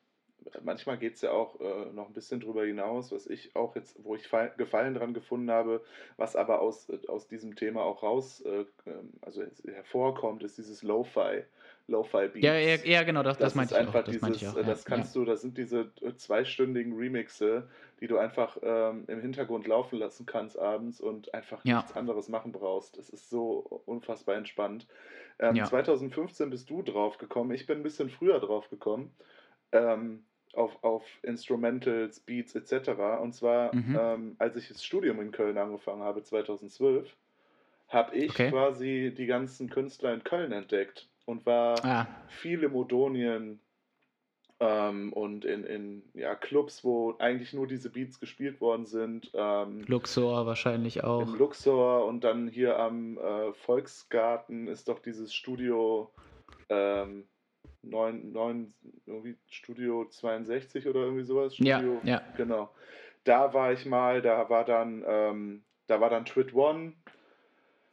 manchmal 0.63 0.99
geht 0.99 1.15
es 1.15 1.23
ja 1.23 1.31
auch 1.31 1.61
äh, 1.61 1.93
noch 1.93 2.09
ein 2.09 2.15
bisschen 2.15 2.41
drüber 2.41 2.65
hinaus, 2.65 3.13
was 3.13 3.27
ich 3.27 3.55
auch 3.55 3.75
jetzt, 3.77 4.03
wo 4.05 4.15
ich 4.15 4.29
Gefallen 4.57 4.95
dran 4.95 5.15
gefunden 5.15 5.51
habe, 5.51 5.83
was 6.17 6.37
aber 6.37 6.61
aus, 6.61 6.89
äh, 6.89 6.99
aus 7.09 7.29
diesem 7.29 7.57
Thema 7.57 7.83
auch 7.83 8.03
raus, 8.03 8.41
äh, 8.43 8.65
ähm, 8.87 9.13
also 9.21 9.43
hervorkommt, 9.67 10.43
ist 10.43 10.59
dieses 10.59 10.83
Lo-Fi. 10.83 11.45
Lo-Fi-Beats. 11.89 12.45
Ja, 12.45 12.55
ja, 12.55 12.77
ja, 12.85 13.03
genau, 13.03 13.23
das, 13.23 13.39
das, 13.39 13.47
das 13.47 13.55
meinte 13.55 13.75
ich 13.75 13.89
auch. 13.89 13.93
Das, 13.93 14.05
dieses, 14.05 14.43
ich 14.43 14.49
auch, 14.49 14.57
ja, 14.57 14.63
das 14.63 14.85
kannst 14.85 15.15
ja. 15.15 15.21
du, 15.21 15.25
das 15.25 15.41
sind 15.41 15.57
diese 15.57 15.91
äh, 16.03 16.15
zweistündigen 16.15 16.95
Remixe, 16.95 17.67
die 18.01 18.07
du 18.07 18.19
einfach 18.19 18.59
ähm, 18.63 19.05
im 19.07 19.21
Hintergrund 19.23 19.67
laufen 19.67 19.99
lassen 19.99 20.27
kannst 20.27 20.59
abends 20.59 21.01
und 21.01 21.33
einfach 21.33 21.65
nichts 21.65 21.97
anderes 21.97 22.29
machen 22.29 22.53
brauchst. 22.53 22.99
Das 22.99 23.09
ist 23.09 23.31
so 23.31 23.83
unfassbar 23.87 24.37
entspannt. 24.37 24.87
Ähm, 25.39 25.65
2015 25.65 26.51
bist 26.51 26.69
du 26.69 26.83
drauf 26.83 27.17
gekommen, 27.17 27.53
ich 27.53 27.67
bin 27.67 27.79
ein 27.79 27.83
bisschen 27.83 28.11
früher 28.11 28.39
drauf 28.39 28.69
gekommen. 28.69 29.11
Ähm, 29.73 30.25
auf, 30.55 30.83
auf 30.83 31.05
Instrumentals, 31.23 32.21
Beats 32.21 32.55
etc. 32.55 32.91
Und 33.21 33.35
zwar, 33.35 33.75
mhm. 33.75 33.99
ähm, 33.99 34.37
als 34.39 34.57
ich 34.57 34.69
das 34.69 34.85
Studium 34.85 35.21
in 35.21 35.31
Köln 35.31 35.59
angefangen 35.59 36.03
habe, 36.03 36.23
2012, 36.23 37.15
habe 37.89 38.17
ich 38.17 38.31
okay. 38.31 38.51
quasi 38.51 39.15
die 39.17 39.27
ganzen 39.27 39.71
Künstler 39.71 40.13
in 40.13 40.25
Köln 40.25 40.53
entdeckt 40.53 41.09
und 41.25 41.47
war 41.47 41.85
ah. 41.85 42.07
viel 42.29 42.63
im 42.63 42.75
Odonien 42.75 43.61
ähm, 44.61 45.13
und 45.13 45.45
in, 45.45 45.65
in 45.65 46.03
ja, 46.15 46.35
Clubs, 46.35 46.85
wo 46.85 47.15
eigentlich 47.19 47.53
nur 47.53 47.67
diese 47.67 47.91
Beats 47.91 48.21
gespielt 48.21 48.61
worden 48.61 48.87
sind. 48.87 49.31
Ähm, 49.35 49.85
Luxor 49.87 50.47
wahrscheinlich 50.47 51.05
auch. 51.05 51.23
Im 51.23 51.37
Luxor 51.37 52.07
und 52.07 52.25
dann 52.25 52.49
hier 52.49 52.79
am 52.79 53.17
äh, 53.19 53.53
Volksgarten 53.53 54.69
ist 54.69 54.89
doch 54.89 54.99
dieses 54.99 55.33
Studio. 55.33 56.11
Ähm, 56.69 57.25
9, 57.91 58.33
9, 58.33 58.75
irgendwie 59.07 59.37
Studio 59.49 60.05
62 60.05 60.87
oder 60.87 61.01
irgendwie 61.01 61.25
sowas. 61.25 61.55
Studio, 61.55 62.01
ja, 62.05 62.11
ja. 62.11 62.23
Genau. 62.37 62.71
Da 63.25 63.53
war 63.53 63.73
ich 63.73 63.85
mal, 63.87 64.23
da 64.23 64.49
war 64.49 64.65
dann, 64.65 65.05
ähm, 65.07 65.63
da 65.87 66.01
war 66.01 66.11
dann 66.11 66.25
Twit 66.25 66.55
One. 66.55 66.93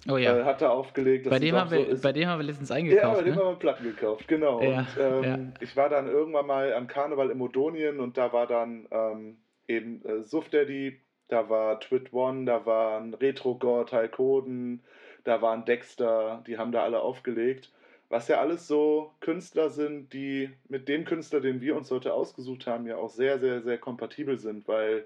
Oh 0.07 0.18
ja. 0.18 0.38
Äh, 0.38 0.44
hat 0.44 0.62
er 0.62 0.71
aufgelegt. 0.71 1.30
Bei 1.30 1.39
dem, 1.39 1.56
haben 1.56 1.71
wir, 1.71 1.95
so 1.95 2.03
bei 2.03 2.12
dem 2.12 2.27
haben 2.27 2.39
wir 2.39 2.45
letztens 2.45 2.71
eingekauft. 2.71 3.03
Ja, 3.03 3.13
bei 3.13 3.24
dem 3.24 3.36
ne? 3.36 3.42
haben 3.42 3.53
wir 3.53 3.59
Platten 3.59 3.83
gekauft, 3.83 4.27
genau. 4.27 4.62
Ja, 4.62 4.80
und 4.80 4.88
ähm, 5.00 5.24
ja. 5.24 5.39
ich 5.62 5.75
war 5.75 5.89
dann 5.89 6.07
irgendwann 6.07 6.45
mal 6.45 6.74
am 6.74 6.88
Karneval 6.88 7.31
in 7.31 7.38
Modonien 7.38 8.00
und 8.00 8.18
da 8.18 8.31
war 8.31 8.45
dann 8.45 8.88
ähm, 8.92 9.38
eben 9.68 10.06
äh, 10.06 10.21
Suff 10.21 10.50
Daddy, 10.50 11.00
da 11.27 11.50
war 11.50 11.80
Twit 11.80 12.13
One, 12.13 12.45
da 12.45 12.65
waren 12.65 13.13
Retro 13.15 13.56
Gore, 13.56 13.86
Talkoden, 13.86 14.83
da 15.24 15.42
waren 15.42 15.65
Dexter, 15.65 16.44
die 16.45 16.57
haben 16.57 16.71
da 16.71 16.83
alle 16.83 17.00
aufgelegt 17.00 17.71
was 18.10 18.28
ja 18.28 18.40
alles 18.40 18.68
so 18.68 19.12
Künstler 19.19 19.69
sind, 19.69 20.13
die 20.13 20.50
mit 20.69 20.88
dem 20.88 21.06
Künstler, 21.06 21.42
den 21.42 21.62
wir 21.62 21.75
uns 21.75 21.90
heute 21.92 22.13
ausgesucht 22.13 22.68
haben, 22.68 22.86
ja 22.86 22.98
auch 22.98 23.10
sehr, 23.10 23.40
sehr, 23.40 23.62
sehr 23.62 23.78
kompatibel 23.78 24.38
sind, 24.38 24.68
weil 24.68 25.06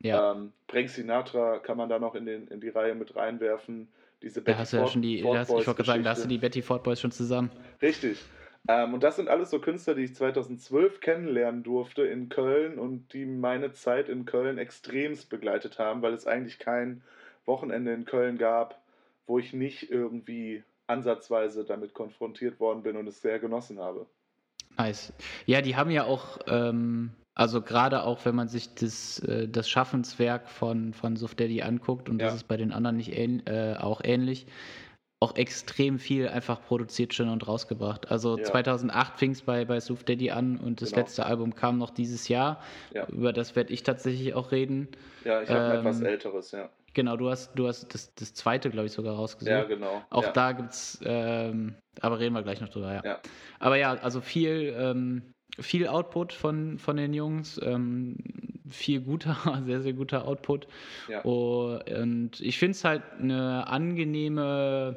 ja. 0.00 0.32
ähm, 0.32 0.52
Frank 0.68 0.88
Sinatra 0.88 1.58
kann 1.58 1.76
man 1.76 1.88
da 1.88 1.98
noch 1.98 2.14
in, 2.14 2.26
den, 2.26 2.48
in 2.48 2.60
die 2.60 2.70
Reihe 2.70 2.94
mit 2.94 3.16
reinwerfen. 3.16 3.88
Diese 4.22 4.40
Betty 4.40 4.56
da 4.56 4.60
hast 4.60 4.72
du 4.72 4.76
ja 4.78 4.86
schon 4.86 5.02
die, 5.02 5.24
hast, 5.24 5.50
ich 5.50 5.66
wollte 5.66 5.84
sagen, 5.84 6.02
da 6.02 6.10
hast 6.10 6.24
du 6.24 6.28
die 6.28 6.38
Betty 6.38 6.62
Ford 6.62 6.82
Boys 6.82 7.00
schon 7.00 7.12
zusammen. 7.12 7.50
Richtig. 7.82 8.18
Ähm, 8.66 8.94
und 8.94 9.02
das 9.02 9.16
sind 9.16 9.28
alles 9.28 9.50
so 9.50 9.60
Künstler, 9.60 9.94
die 9.94 10.04
ich 10.04 10.14
2012 10.14 11.00
kennenlernen 11.00 11.62
durfte 11.62 12.02
in 12.02 12.28
Köln 12.28 12.78
und 12.78 13.12
die 13.12 13.24
meine 13.24 13.72
Zeit 13.72 14.08
in 14.08 14.24
Köln 14.24 14.58
extremst 14.58 15.30
begleitet 15.30 15.78
haben, 15.78 16.02
weil 16.02 16.14
es 16.14 16.26
eigentlich 16.26 16.58
kein 16.58 17.02
Wochenende 17.44 17.92
in 17.92 18.04
Köln 18.04 18.36
gab, 18.36 18.80
wo 19.26 19.38
ich 19.38 19.52
nicht 19.52 19.90
irgendwie 19.90 20.64
ansatzweise 20.88 21.64
damit 21.64 21.94
konfrontiert 21.94 22.58
worden 22.58 22.82
bin 22.82 22.96
und 22.96 23.06
es 23.06 23.20
sehr 23.22 23.38
genossen 23.38 23.78
habe. 23.78 24.06
Nice. 24.76 25.12
Ja, 25.46 25.60
die 25.60 25.76
haben 25.76 25.90
ja 25.90 26.04
auch, 26.04 26.38
ähm, 26.46 27.10
also 27.34 27.62
gerade 27.62 28.04
auch, 28.04 28.24
wenn 28.24 28.34
man 28.34 28.48
sich 28.48 28.74
das, 28.74 29.18
äh, 29.20 29.48
das 29.48 29.68
Schaffenswerk 29.68 30.48
von, 30.48 30.92
von 30.94 31.16
Suf 31.16 31.34
Daddy 31.34 31.62
anguckt, 31.62 32.08
und 32.08 32.20
ja. 32.20 32.26
das 32.26 32.36
ist 32.36 32.48
bei 32.48 32.56
den 32.56 32.72
anderen 32.72 32.96
nicht 32.96 33.12
ähn, 33.16 33.46
äh, 33.46 33.76
auch 33.78 34.00
ähnlich, 34.04 34.46
auch 35.20 35.34
extrem 35.34 35.98
viel 35.98 36.28
einfach 36.28 36.62
produziert 36.62 37.12
schon 37.12 37.28
und 37.28 37.46
rausgebracht. 37.46 38.10
Also 38.10 38.38
ja. 38.38 38.44
2008 38.44 39.18
fing 39.18 39.32
es 39.32 39.42
bei, 39.42 39.64
bei 39.64 39.80
Suf 39.80 40.04
Daddy 40.04 40.30
an 40.30 40.58
und 40.58 40.80
das 40.80 40.90
genau. 40.90 41.02
letzte 41.02 41.26
Album 41.26 41.56
kam 41.56 41.78
noch 41.78 41.90
dieses 41.90 42.28
Jahr. 42.28 42.62
Ja. 42.94 43.08
Über 43.08 43.32
das 43.32 43.56
werde 43.56 43.72
ich 43.72 43.82
tatsächlich 43.82 44.34
auch 44.34 44.52
reden. 44.52 44.88
Ja, 45.24 45.42
ich 45.42 45.50
habe 45.50 45.74
ähm, 45.74 45.80
etwas 45.80 46.00
älteres, 46.02 46.52
ja. 46.52 46.70
Genau, 46.94 47.16
du 47.16 47.30
hast, 47.30 47.54
du 47.54 47.68
hast 47.68 47.92
das, 47.94 48.14
das 48.14 48.34
zweite, 48.34 48.70
glaube 48.70 48.86
ich, 48.86 48.92
sogar 48.92 49.14
rausgesucht. 49.14 49.50
Ja, 49.50 49.64
genau. 49.64 50.02
Auch 50.10 50.24
ja. 50.24 50.32
da 50.32 50.52
gibt 50.52 50.70
es, 50.70 50.98
ähm, 51.04 51.74
aber 52.00 52.18
reden 52.18 52.34
wir 52.34 52.42
gleich 52.42 52.60
noch 52.60 52.68
drüber, 52.68 52.92
ja. 52.92 53.02
ja. 53.04 53.20
Aber 53.58 53.76
ja, 53.76 53.94
also 53.94 54.20
viel, 54.20 54.74
ähm, 54.76 55.22
viel 55.60 55.86
Output 55.86 56.32
von, 56.32 56.78
von 56.78 56.96
den 56.96 57.14
Jungs, 57.14 57.60
ähm, 57.62 58.16
viel 58.68 59.00
guter, 59.00 59.36
sehr, 59.66 59.82
sehr 59.82 59.92
guter 59.92 60.26
Output. 60.26 60.66
Ja. 61.08 61.22
Und 61.22 62.40
ich 62.40 62.58
finde 62.58 62.72
es 62.72 62.84
halt 62.84 63.02
eine 63.20 63.66
angenehme, 63.66 64.96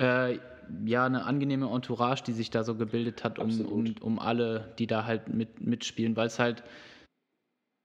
äh, 0.00 0.38
ja, 0.84 1.06
eine 1.06 1.24
angenehme 1.24 1.70
Entourage, 1.70 2.24
die 2.24 2.32
sich 2.32 2.50
da 2.50 2.64
so 2.64 2.74
gebildet 2.74 3.22
hat, 3.22 3.38
um, 3.38 3.60
um, 3.60 3.94
um 4.00 4.18
alle, 4.18 4.74
die 4.78 4.86
da 4.86 5.04
halt 5.04 5.28
mit, 5.28 5.60
mitspielen, 5.60 6.16
weil 6.16 6.26
es 6.26 6.38
halt 6.38 6.64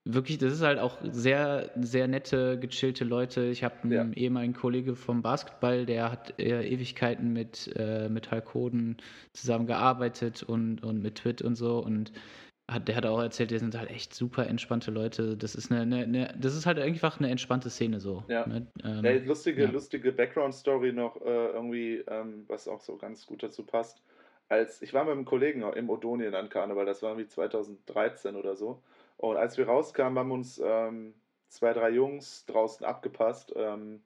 wirklich, 0.05 0.37
das 0.37 0.53
ist 0.53 0.61
halt 0.61 0.79
auch 0.79 0.97
sehr, 1.03 1.71
sehr 1.75 2.07
nette, 2.07 2.57
gechillte 2.59 3.03
Leute. 3.03 3.45
Ich 3.45 3.63
habe 3.63 3.75
einen 3.83 4.13
ja. 4.13 4.21
ehemaligen 4.21 4.53
Kollege 4.53 4.95
vom 4.95 5.21
Basketball, 5.21 5.85
der 5.85 6.11
hat 6.11 6.39
äh, 6.39 6.67
Ewigkeiten 6.67 7.33
mit, 7.33 7.71
äh, 7.75 8.09
mit 8.09 8.31
Halkoden 8.31 8.97
zusammengearbeitet 9.33 10.43
und, 10.43 10.83
und 10.83 11.01
mit 11.01 11.15
Twit 11.15 11.41
und 11.41 11.55
so 11.55 11.79
und 11.79 12.11
hat, 12.71 12.87
der 12.87 12.95
hat 12.95 13.05
auch 13.05 13.19
erzählt, 13.19 13.51
die 13.51 13.59
sind 13.59 13.77
halt 13.77 13.89
echt 13.89 14.13
super 14.13 14.47
entspannte 14.47 14.91
Leute. 14.91 15.35
Das 15.35 15.55
ist 15.55 15.71
eine, 15.71 15.81
eine, 15.81 16.03
eine 16.03 16.35
das 16.39 16.55
ist 16.55 16.65
halt 16.65 16.79
einfach 16.79 17.19
eine 17.19 17.29
entspannte 17.29 17.69
Szene 17.69 17.99
so. 17.99 18.23
Ja. 18.29 18.47
Ne? 18.47 18.67
Ähm, 18.83 19.03
ja 19.03 19.11
lustige, 19.11 19.65
lustige 19.65 20.11
Background-Story 20.11 20.93
noch 20.93 21.17
äh, 21.21 21.47
irgendwie, 21.47 22.03
ähm, 22.07 22.45
was 22.47 22.67
auch 22.67 22.79
so 22.79 22.97
ganz 22.97 23.25
gut 23.25 23.43
dazu 23.43 23.63
passt. 23.63 24.01
Als 24.47 24.81
ich 24.81 24.93
war 24.93 25.03
mit 25.03 25.13
einem 25.13 25.25
Kollegen 25.25 25.61
im 25.61 25.89
Odonien 25.89 26.33
an 26.33 26.49
Karneval, 26.49 26.85
das 26.85 27.01
war 27.01 27.17
wie 27.17 27.27
2013 27.27 28.35
oder 28.35 28.55
so. 28.55 28.81
Und 29.21 29.37
als 29.37 29.57
wir 29.57 29.67
rauskamen, 29.67 30.17
haben 30.17 30.31
uns 30.31 30.59
ähm, 30.63 31.13
zwei, 31.47 31.73
drei 31.73 31.91
Jungs 31.91 32.45
draußen 32.47 32.83
abgepasst 32.83 33.53
ähm, 33.55 34.01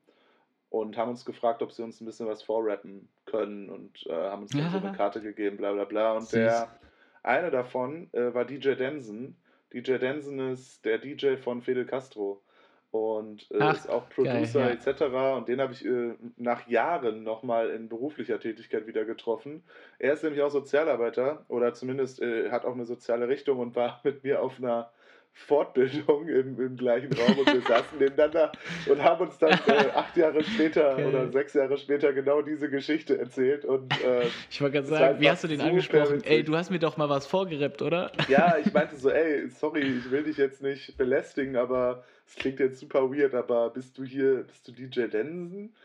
und 0.70 0.98
haben 0.98 1.12
uns 1.12 1.24
gefragt, 1.24 1.62
ob 1.62 1.72
sie 1.72 1.84
uns 1.84 2.02
ein 2.02 2.06
bisschen 2.06 2.28
was 2.28 2.44
vorrappen 2.44 3.08
können 3.26 3.70
und 3.70 4.06
äh, 4.08 4.14
haben 4.14 4.42
uns 4.42 4.52
dann 4.52 4.70
so 4.72 4.78
eine 4.86 4.92
Karte 4.92 5.22
gegeben, 5.22 5.56
bla 5.56 5.72
bla 5.72 5.86
bla. 5.86 6.14
Und 6.14 6.24
Süß. 6.24 6.32
der 6.32 6.68
eine 7.24 7.50
davon 7.50 8.10
äh, 8.12 8.34
war 8.34 8.44
DJ 8.44 8.74
Denson. 8.74 9.38
DJ 9.72 9.98
Denson 10.00 10.52
ist 10.52 10.84
der 10.84 10.98
DJ 10.98 11.38
von 11.38 11.62
Fidel 11.62 11.86
Castro 11.86 12.42
und 12.92 13.50
äh, 13.52 13.58
Ach, 13.60 13.74
ist 13.74 13.90
auch 13.90 14.10
Producer 14.10 14.60
geil, 14.60 14.80
ja. 14.86 14.92
etc. 14.92 15.02
Und 15.38 15.48
den 15.48 15.62
habe 15.62 15.72
ich 15.72 15.86
äh, 15.86 16.16
nach 16.36 16.68
Jahren 16.68 17.24
nochmal 17.24 17.70
in 17.70 17.88
beruflicher 17.88 18.40
Tätigkeit 18.40 18.86
wieder 18.86 19.06
getroffen. 19.06 19.64
Er 19.98 20.14
ist 20.14 20.24
nämlich 20.24 20.42
auch 20.42 20.52
Sozialarbeiter 20.52 21.46
oder 21.48 21.74
zumindest 21.74 22.22
äh, 22.22 22.52
hat 22.52 22.66
auch 22.66 22.74
eine 22.74 22.86
soziale 22.86 23.30
Richtung 23.30 23.60
und 23.60 23.78
war 23.78 24.02
mit 24.04 24.26
mir 24.26 24.42
auf 24.42 24.58
einer 24.60 24.92
Fortbildung 25.38 26.30
im, 26.30 26.60
im 26.60 26.78
gleichen 26.78 27.12
Raum 27.14 27.38
und 27.38 27.54
wir 27.54 27.62
saßen 27.62 28.00
nebeneinander 28.00 28.54
und 28.90 29.04
haben 29.04 29.28
uns 29.28 29.38
dann 29.38 29.52
äh, 29.68 29.90
acht 29.94 30.16
Jahre 30.16 30.42
später 30.44 30.94
okay. 30.94 31.04
oder 31.04 31.30
sechs 31.30 31.54
Jahre 31.54 31.78
später 31.78 32.14
genau 32.14 32.42
diese 32.42 32.70
Geschichte 32.70 33.20
erzählt. 33.20 33.66
Und, 33.66 33.92
äh, 34.02 34.24
ich 34.50 34.62
wollte 34.62 34.78
gerade 34.78 34.88
sagen, 34.88 35.20
wie 35.20 35.30
hast 35.30 35.44
du 35.44 35.50
den 35.50 35.60
angesprochen? 35.60 36.24
Ey, 36.24 36.44
du 36.44 36.56
hast 36.56 36.72
mir 36.72 36.80
doch 36.80 36.96
mal 36.96 37.10
was 37.10 37.28
vorgereppt, 37.28 37.82
oder? 37.82 38.14
Ja, 38.30 38.56
ich 38.58 38.74
meinte 38.74 38.96
so, 38.96 39.10
ey, 39.10 39.50
sorry, 39.50 39.82
ich 39.82 40.10
will 40.10 40.24
dich 40.24 40.38
jetzt 40.38 40.62
nicht 40.62 40.98
belästigen, 40.98 41.58
aber 41.58 42.06
es 42.26 42.36
klingt 42.36 42.60
jetzt 42.60 42.80
super 42.80 43.12
weird, 43.12 43.36
aber 43.36 43.70
bist 43.72 43.98
du 43.98 44.06
hier, 44.06 44.46
bist 44.48 44.66
du 44.68 44.72
DJ 44.72 45.08
Densen? 45.08 45.76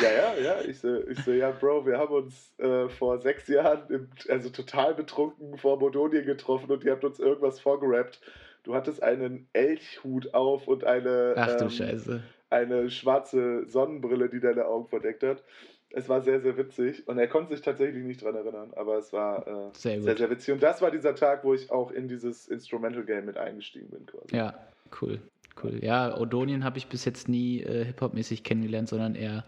Ja, 0.00 0.10
ja, 0.10 0.40
ja. 0.40 0.60
Ich 0.62 0.78
so, 0.78 1.02
ich 1.08 1.18
so, 1.24 1.32
ja, 1.32 1.50
Bro, 1.50 1.86
wir 1.86 1.98
haben 1.98 2.14
uns 2.14 2.54
äh, 2.58 2.88
vor 2.88 3.18
sechs 3.18 3.48
Jahren, 3.48 3.82
im, 3.88 4.08
also 4.28 4.48
total 4.50 4.94
betrunken 4.94 5.58
vor 5.58 5.78
Bodonien 5.78 6.24
getroffen 6.24 6.70
und 6.70 6.84
ihr 6.84 6.92
habt 6.92 7.04
uns 7.04 7.18
irgendwas 7.18 7.58
vorgerappt. 7.58 8.20
Du 8.66 8.74
hattest 8.74 9.02
einen 9.02 9.48
Elchhut 9.52 10.34
auf 10.34 10.68
und 10.68 10.84
eine, 10.84 11.34
Ach, 11.36 11.56
du 11.56 11.64
ähm, 11.64 11.70
Scheiße. 11.70 12.22
eine 12.50 12.90
schwarze 12.90 13.66
Sonnenbrille, 13.68 14.28
die 14.28 14.40
deine 14.40 14.66
Augen 14.66 14.88
verdeckt 14.88 15.22
hat. 15.22 15.42
Es 15.90 16.08
war 16.08 16.20
sehr, 16.20 16.40
sehr 16.40 16.56
witzig 16.56 17.06
und 17.06 17.18
er 17.18 17.28
konnte 17.28 17.54
sich 17.54 17.64
tatsächlich 17.64 18.04
nicht 18.04 18.22
dran 18.22 18.34
erinnern, 18.34 18.72
aber 18.74 18.98
es 18.98 19.12
war 19.12 19.46
äh, 19.46 19.70
sehr, 19.72 20.02
sehr, 20.02 20.16
sehr, 20.16 20.30
witzig. 20.30 20.52
Und 20.52 20.62
das 20.62 20.82
war 20.82 20.90
dieser 20.90 21.14
Tag, 21.14 21.44
wo 21.44 21.54
ich 21.54 21.70
auch 21.70 21.90
in 21.92 22.08
dieses 22.08 22.48
Instrumental 22.48 23.04
Game 23.04 23.24
mit 23.24 23.38
eingestiegen 23.38 23.88
bin, 23.88 24.04
quasi. 24.04 24.36
Ja, 24.36 24.54
cool 25.00 25.20
cool. 25.62 25.78
Ja, 25.82 26.16
Odonien 26.18 26.64
habe 26.64 26.78
ich 26.78 26.88
bis 26.88 27.04
jetzt 27.04 27.28
nie 27.28 27.62
äh, 27.62 27.84
Hip-Hop-mäßig 27.84 28.42
kennengelernt, 28.42 28.88
sondern 28.88 29.14
eher 29.14 29.44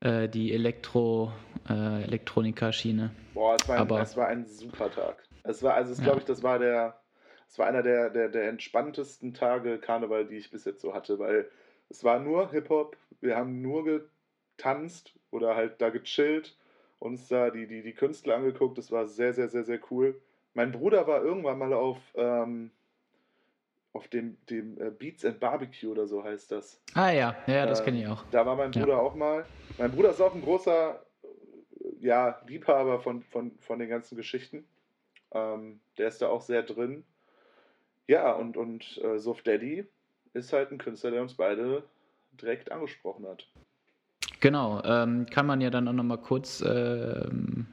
äh, 0.00 0.28
die 0.28 0.52
Elektro, 0.52 1.32
äh, 1.68 2.02
Elektronika-Schiene. 2.04 3.10
Boah, 3.34 3.56
es 3.60 3.68
war, 3.68 3.76
ein, 3.76 3.80
Aber, 3.82 4.00
es 4.00 4.16
war 4.16 4.28
ein 4.28 4.46
super 4.46 4.90
Tag. 4.90 5.16
Es 5.42 5.62
war, 5.62 5.74
also, 5.74 5.94
ja. 5.94 6.02
glaube 6.02 6.20
ich, 6.20 6.24
das 6.24 6.42
war 6.42 6.58
der, 6.58 7.00
es 7.54 7.58
war 7.60 7.68
einer 7.68 7.84
der, 7.84 8.10
der, 8.10 8.28
der 8.30 8.48
entspanntesten 8.48 9.32
Tage 9.32 9.78
Karneval, 9.78 10.26
die 10.26 10.38
ich 10.38 10.50
bis 10.50 10.64
jetzt 10.64 10.80
so 10.80 10.92
hatte, 10.92 11.20
weil 11.20 11.48
es 11.88 12.02
war 12.02 12.18
nur 12.18 12.50
Hip-Hop, 12.50 12.96
wir 13.20 13.36
haben 13.36 13.62
nur 13.62 13.84
getanzt 13.84 15.14
oder 15.30 15.54
halt 15.54 15.80
da 15.80 15.90
gechillt, 15.90 16.56
uns 16.98 17.28
da 17.28 17.50
die, 17.50 17.68
die, 17.68 17.82
die 17.82 17.92
Künstler 17.92 18.34
angeguckt, 18.34 18.76
das 18.76 18.90
war 18.90 19.06
sehr, 19.06 19.32
sehr, 19.34 19.48
sehr, 19.48 19.62
sehr 19.62 19.78
cool. 19.92 20.20
Mein 20.54 20.72
Bruder 20.72 21.06
war 21.06 21.22
irgendwann 21.22 21.58
mal 21.58 21.72
auf, 21.72 21.98
ähm, 22.16 22.72
auf 23.92 24.08
dem, 24.08 24.36
dem 24.50 24.76
äh, 24.80 24.90
Beats 24.90 25.24
and 25.24 25.38
Barbecue 25.38 25.92
oder 25.92 26.08
so 26.08 26.24
heißt 26.24 26.50
das. 26.50 26.82
Ah 26.94 27.12
ja, 27.12 27.36
ja, 27.46 27.66
das 27.66 27.84
kenne 27.84 28.00
ich 28.00 28.08
auch. 28.08 28.24
Da 28.32 28.44
war 28.44 28.56
mein 28.56 28.72
Bruder 28.72 28.94
ja. 28.94 28.98
auch 28.98 29.14
mal. 29.14 29.46
Mein 29.78 29.92
Bruder 29.92 30.10
ist 30.10 30.20
auch 30.20 30.34
ein 30.34 30.42
großer 30.42 31.00
ja, 32.00 32.42
Liebhaber 32.48 32.98
von, 32.98 33.22
von, 33.22 33.56
von 33.60 33.78
den 33.78 33.88
ganzen 33.88 34.16
Geschichten. 34.16 34.66
Ähm, 35.30 35.78
der 35.98 36.08
ist 36.08 36.20
da 36.20 36.30
auch 36.30 36.42
sehr 36.42 36.64
drin. 36.64 37.04
Ja, 38.06 38.32
und, 38.32 38.56
und 38.56 39.00
äh, 39.02 39.18
Sof 39.18 39.42
Daddy 39.42 39.84
ist 40.34 40.52
halt 40.52 40.70
ein 40.72 40.78
Künstler, 40.78 41.10
der 41.10 41.22
uns 41.22 41.34
beide 41.34 41.84
direkt 42.40 42.70
angesprochen 42.70 43.26
hat. 43.26 43.46
Genau, 44.40 44.82
ähm, 44.84 45.26
kann 45.26 45.46
man 45.46 45.60
ja 45.60 45.70
dann 45.70 45.88
auch 45.88 45.92
nochmal 45.92 46.18
kurz 46.18 46.62
ähm, 46.66 47.66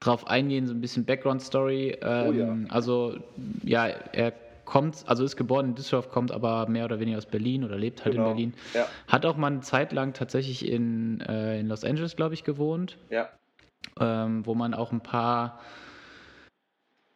drauf 0.00 0.26
eingehen, 0.26 0.66
so 0.66 0.74
ein 0.74 0.80
bisschen 0.80 1.04
Background-Story. 1.04 1.98
Ähm, 2.02 2.28
oh 2.28 2.32
ja. 2.32 2.56
Also, 2.74 3.16
ja, 3.62 3.86
er 3.86 4.32
kommt, 4.64 5.04
also 5.06 5.24
ist 5.24 5.36
geboren 5.36 5.66
in 5.66 5.74
Düsseldorf, 5.74 6.10
kommt 6.10 6.32
aber 6.32 6.68
mehr 6.68 6.84
oder 6.84 7.00
weniger 7.00 7.18
aus 7.18 7.26
Berlin 7.26 7.64
oder 7.64 7.76
lebt 7.76 8.04
halt 8.04 8.14
genau. 8.14 8.30
in 8.30 8.34
Berlin. 8.34 8.54
Ja. 8.74 8.86
Hat 9.08 9.26
auch 9.26 9.36
mal 9.36 9.48
eine 9.48 9.60
Zeit 9.60 9.92
lang 9.92 10.12
tatsächlich 10.12 10.68
in, 10.68 11.20
äh, 11.20 11.60
in 11.60 11.68
Los 11.68 11.84
Angeles, 11.84 12.16
glaube 12.16 12.34
ich, 12.34 12.44
gewohnt. 12.44 12.98
Ja. 13.10 13.30
Ähm, 14.00 14.46
wo 14.46 14.54
man 14.54 14.74
auch 14.74 14.92
ein 14.92 15.00
paar, 15.00 15.60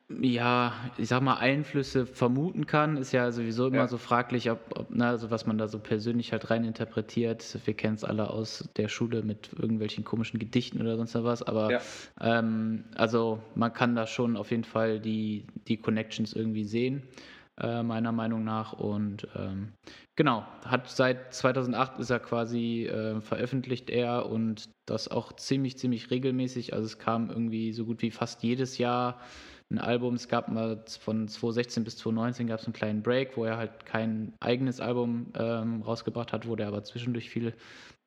ja, 0.08 0.72
ich 0.98 1.08
sag 1.08 1.20
mal, 1.22 1.34
Einflüsse 1.34 2.06
vermuten 2.06 2.66
kann. 2.66 2.96
Ist 2.96 3.12
ja 3.12 3.32
sowieso 3.32 3.66
immer 3.66 3.76
ja. 3.78 3.88
so 3.88 3.98
fraglich, 3.98 4.50
ob, 4.50 4.60
ob 4.78 4.86
na, 4.90 5.10
also 5.10 5.30
was 5.30 5.46
man 5.46 5.58
da 5.58 5.66
so 5.66 5.80
persönlich 5.80 6.32
halt 6.32 6.48
rein 6.50 6.64
interpretiert. 6.64 7.58
Wir 7.64 7.74
kennen 7.74 7.96
es 7.96 8.04
alle 8.04 8.30
aus 8.30 8.68
der 8.76 8.88
Schule 8.88 9.22
mit 9.22 9.50
irgendwelchen 9.58 10.04
komischen 10.04 10.38
Gedichten 10.38 10.80
oder 10.80 10.96
sonst 10.96 11.14
was. 11.14 11.42
Aber 11.42 11.72
ja. 11.72 11.80
ähm, 12.20 12.84
also 12.94 13.40
man 13.56 13.72
kann 13.72 13.96
da 13.96 14.06
schon 14.06 14.36
auf 14.36 14.52
jeden 14.52 14.64
Fall 14.64 15.00
die, 15.00 15.44
die 15.66 15.76
Connections 15.76 16.32
irgendwie 16.32 16.64
sehen 16.64 17.02
äh, 17.60 17.82
meiner 17.82 18.12
Meinung 18.12 18.44
nach. 18.44 18.74
Und 18.74 19.26
ähm, 19.36 19.72
genau, 20.14 20.46
hat 20.64 20.88
seit 20.88 21.34
2008 21.34 21.98
ist 21.98 22.10
er 22.10 22.20
quasi 22.20 22.86
äh, 22.86 23.20
veröffentlicht 23.20 23.90
er 23.90 24.26
und 24.26 24.68
das 24.86 25.08
auch 25.08 25.32
ziemlich, 25.32 25.78
ziemlich 25.78 26.10
regelmäßig. 26.10 26.74
Also 26.74 26.86
es 26.86 26.98
kam 26.98 27.30
irgendwie 27.30 27.72
so 27.72 27.84
gut 27.84 28.02
wie 28.02 28.10
fast 28.10 28.42
jedes 28.42 28.78
Jahr 28.78 29.20
ein 29.70 29.78
Album. 29.78 30.14
Es 30.14 30.28
gab 30.28 30.48
mal 30.48 30.84
von 31.00 31.28
2016 31.28 31.84
bis 31.84 31.96
2019 31.98 32.46
gab 32.46 32.60
es 32.60 32.66
einen 32.66 32.72
kleinen 32.72 33.02
Break, 33.02 33.36
wo 33.36 33.44
er 33.44 33.56
halt 33.56 33.84
kein 33.84 34.32
eigenes 34.40 34.80
Album 34.80 35.32
ähm, 35.38 35.82
rausgebracht 35.82 36.32
hat, 36.32 36.48
wo 36.48 36.56
der 36.56 36.68
aber 36.68 36.84
zwischendurch 36.84 37.30
viel 37.30 37.54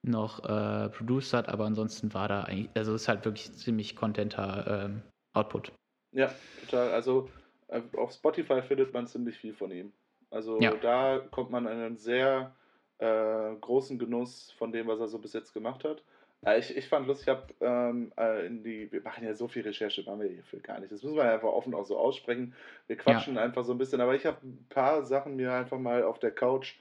noch 0.01 0.43
äh, 0.45 0.89
produced 0.89 1.33
hat, 1.33 1.49
aber 1.49 1.65
ansonsten 1.65 2.13
war 2.13 2.27
da 2.27 2.43
eigentlich, 2.43 2.69
also 2.75 2.95
ist 2.95 3.07
halt 3.07 3.25
wirklich 3.25 3.53
ziemlich 3.53 3.95
contenter 3.95 4.85
ähm, 4.85 5.01
Output. 5.33 5.71
Ja, 6.11 6.33
total. 6.61 6.91
Also 6.91 7.29
äh, 7.67 7.81
auf 7.97 8.13
Spotify 8.13 8.61
findet 8.61 8.93
man 8.93 9.07
ziemlich 9.07 9.37
viel 9.37 9.53
von 9.53 9.71
ihm. 9.71 9.91
Also 10.31 10.59
ja. 10.59 10.73
da 10.75 11.19
kommt 11.31 11.51
man 11.51 11.67
einen 11.67 11.97
sehr 11.97 12.55
äh, 12.99 13.55
großen 13.59 13.99
Genuss 13.99 14.51
von 14.57 14.71
dem, 14.71 14.87
was 14.87 14.99
er 14.99 15.07
so 15.07 15.19
bis 15.19 15.33
jetzt 15.33 15.53
gemacht 15.53 15.83
hat. 15.83 16.03
Äh, 16.45 16.59
ich, 16.59 16.75
ich 16.75 16.87
fand 16.87 17.07
lustig, 17.07 17.27
ich 17.27 17.33
habe 17.33 17.53
ähm, 17.61 18.11
äh, 18.17 18.45
in 18.45 18.63
die, 18.63 18.91
wir 18.91 19.01
machen 19.01 19.23
ja 19.23 19.33
so 19.33 19.47
viel 19.47 19.63
Recherche, 19.63 20.03
machen 20.03 20.21
wir 20.21 20.29
hierfür 20.29 20.59
gar 20.59 20.79
nicht. 20.79 20.91
Das 20.91 21.03
müssen 21.03 21.15
wir 21.15 21.31
einfach 21.31 21.49
offen 21.49 21.73
auch 21.73 21.85
so 21.85 21.97
aussprechen. 21.97 22.53
Wir 22.87 22.97
quatschen 22.97 23.35
ja. 23.35 23.41
einfach 23.41 23.63
so 23.63 23.73
ein 23.73 23.77
bisschen, 23.77 24.01
aber 24.01 24.15
ich 24.15 24.25
habe 24.25 24.37
ein 24.43 24.65
paar 24.69 25.03
Sachen 25.03 25.35
mir 25.35 25.53
einfach 25.53 25.79
mal 25.79 26.03
auf 26.03 26.19
der 26.19 26.31
Couch 26.31 26.75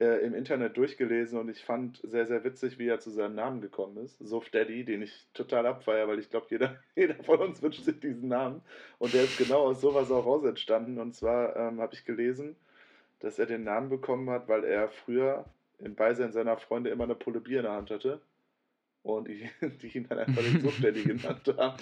äh, 0.00 0.24
im 0.24 0.34
Internet 0.34 0.76
durchgelesen 0.76 1.38
und 1.38 1.48
ich 1.48 1.64
fand 1.64 2.00
sehr, 2.02 2.26
sehr 2.26 2.42
witzig, 2.42 2.78
wie 2.78 2.88
er 2.88 3.00
zu 3.00 3.10
seinem 3.10 3.34
Namen 3.34 3.60
gekommen 3.60 3.98
ist. 4.04 4.18
Sof 4.18 4.48
Daddy, 4.48 4.84
den 4.84 5.02
ich 5.02 5.26
total 5.34 5.66
abfeiere, 5.66 6.08
weil 6.08 6.18
ich 6.18 6.30
glaube, 6.30 6.46
jeder, 6.48 6.76
jeder 6.96 7.22
von 7.22 7.40
uns 7.40 7.62
wünscht 7.62 7.84
sich 7.84 8.00
diesen 8.00 8.28
Namen. 8.28 8.62
Und 8.98 9.12
der 9.12 9.24
ist 9.24 9.38
genau 9.38 9.66
aus 9.66 9.80
sowas 9.80 10.10
auch 10.10 10.24
raus 10.24 10.44
entstanden. 10.44 10.98
Und 10.98 11.14
zwar 11.14 11.54
ähm, 11.56 11.80
habe 11.80 11.94
ich 11.94 12.04
gelesen, 12.04 12.56
dass 13.20 13.38
er 13.38 13.46
den 13.46 13.64
Namen 13.64 13.90
bekommen 13.90 14.30
hat, 14.30 14.48
weil 14.48 14.64
er 14.64 14.88
früher 14.88 15.44
im 15.78 15.94
Beisein 15.94 16.32
seiner 16.32 16.56
Freunde 16.56 16.90
immer 16.90 17.04
eine 17.04 17.14
Pulle 17.14 17.40
Bier 17.40 17.58
in 17.58 17.64
der 17.64 17.72
Hand 17.72 17.90
hatte. 17.90 18.20
Und 19.02 19.28
die, 19.28 19.48
die 19.82 19.96
ihn 19.96 20.06
dann 20.08 20.18
einfach 20.18 20.42
den 20.42 20.82
Daddy 20.82 21.02
genannt 21.02 21.54
haben. 21.56 21.76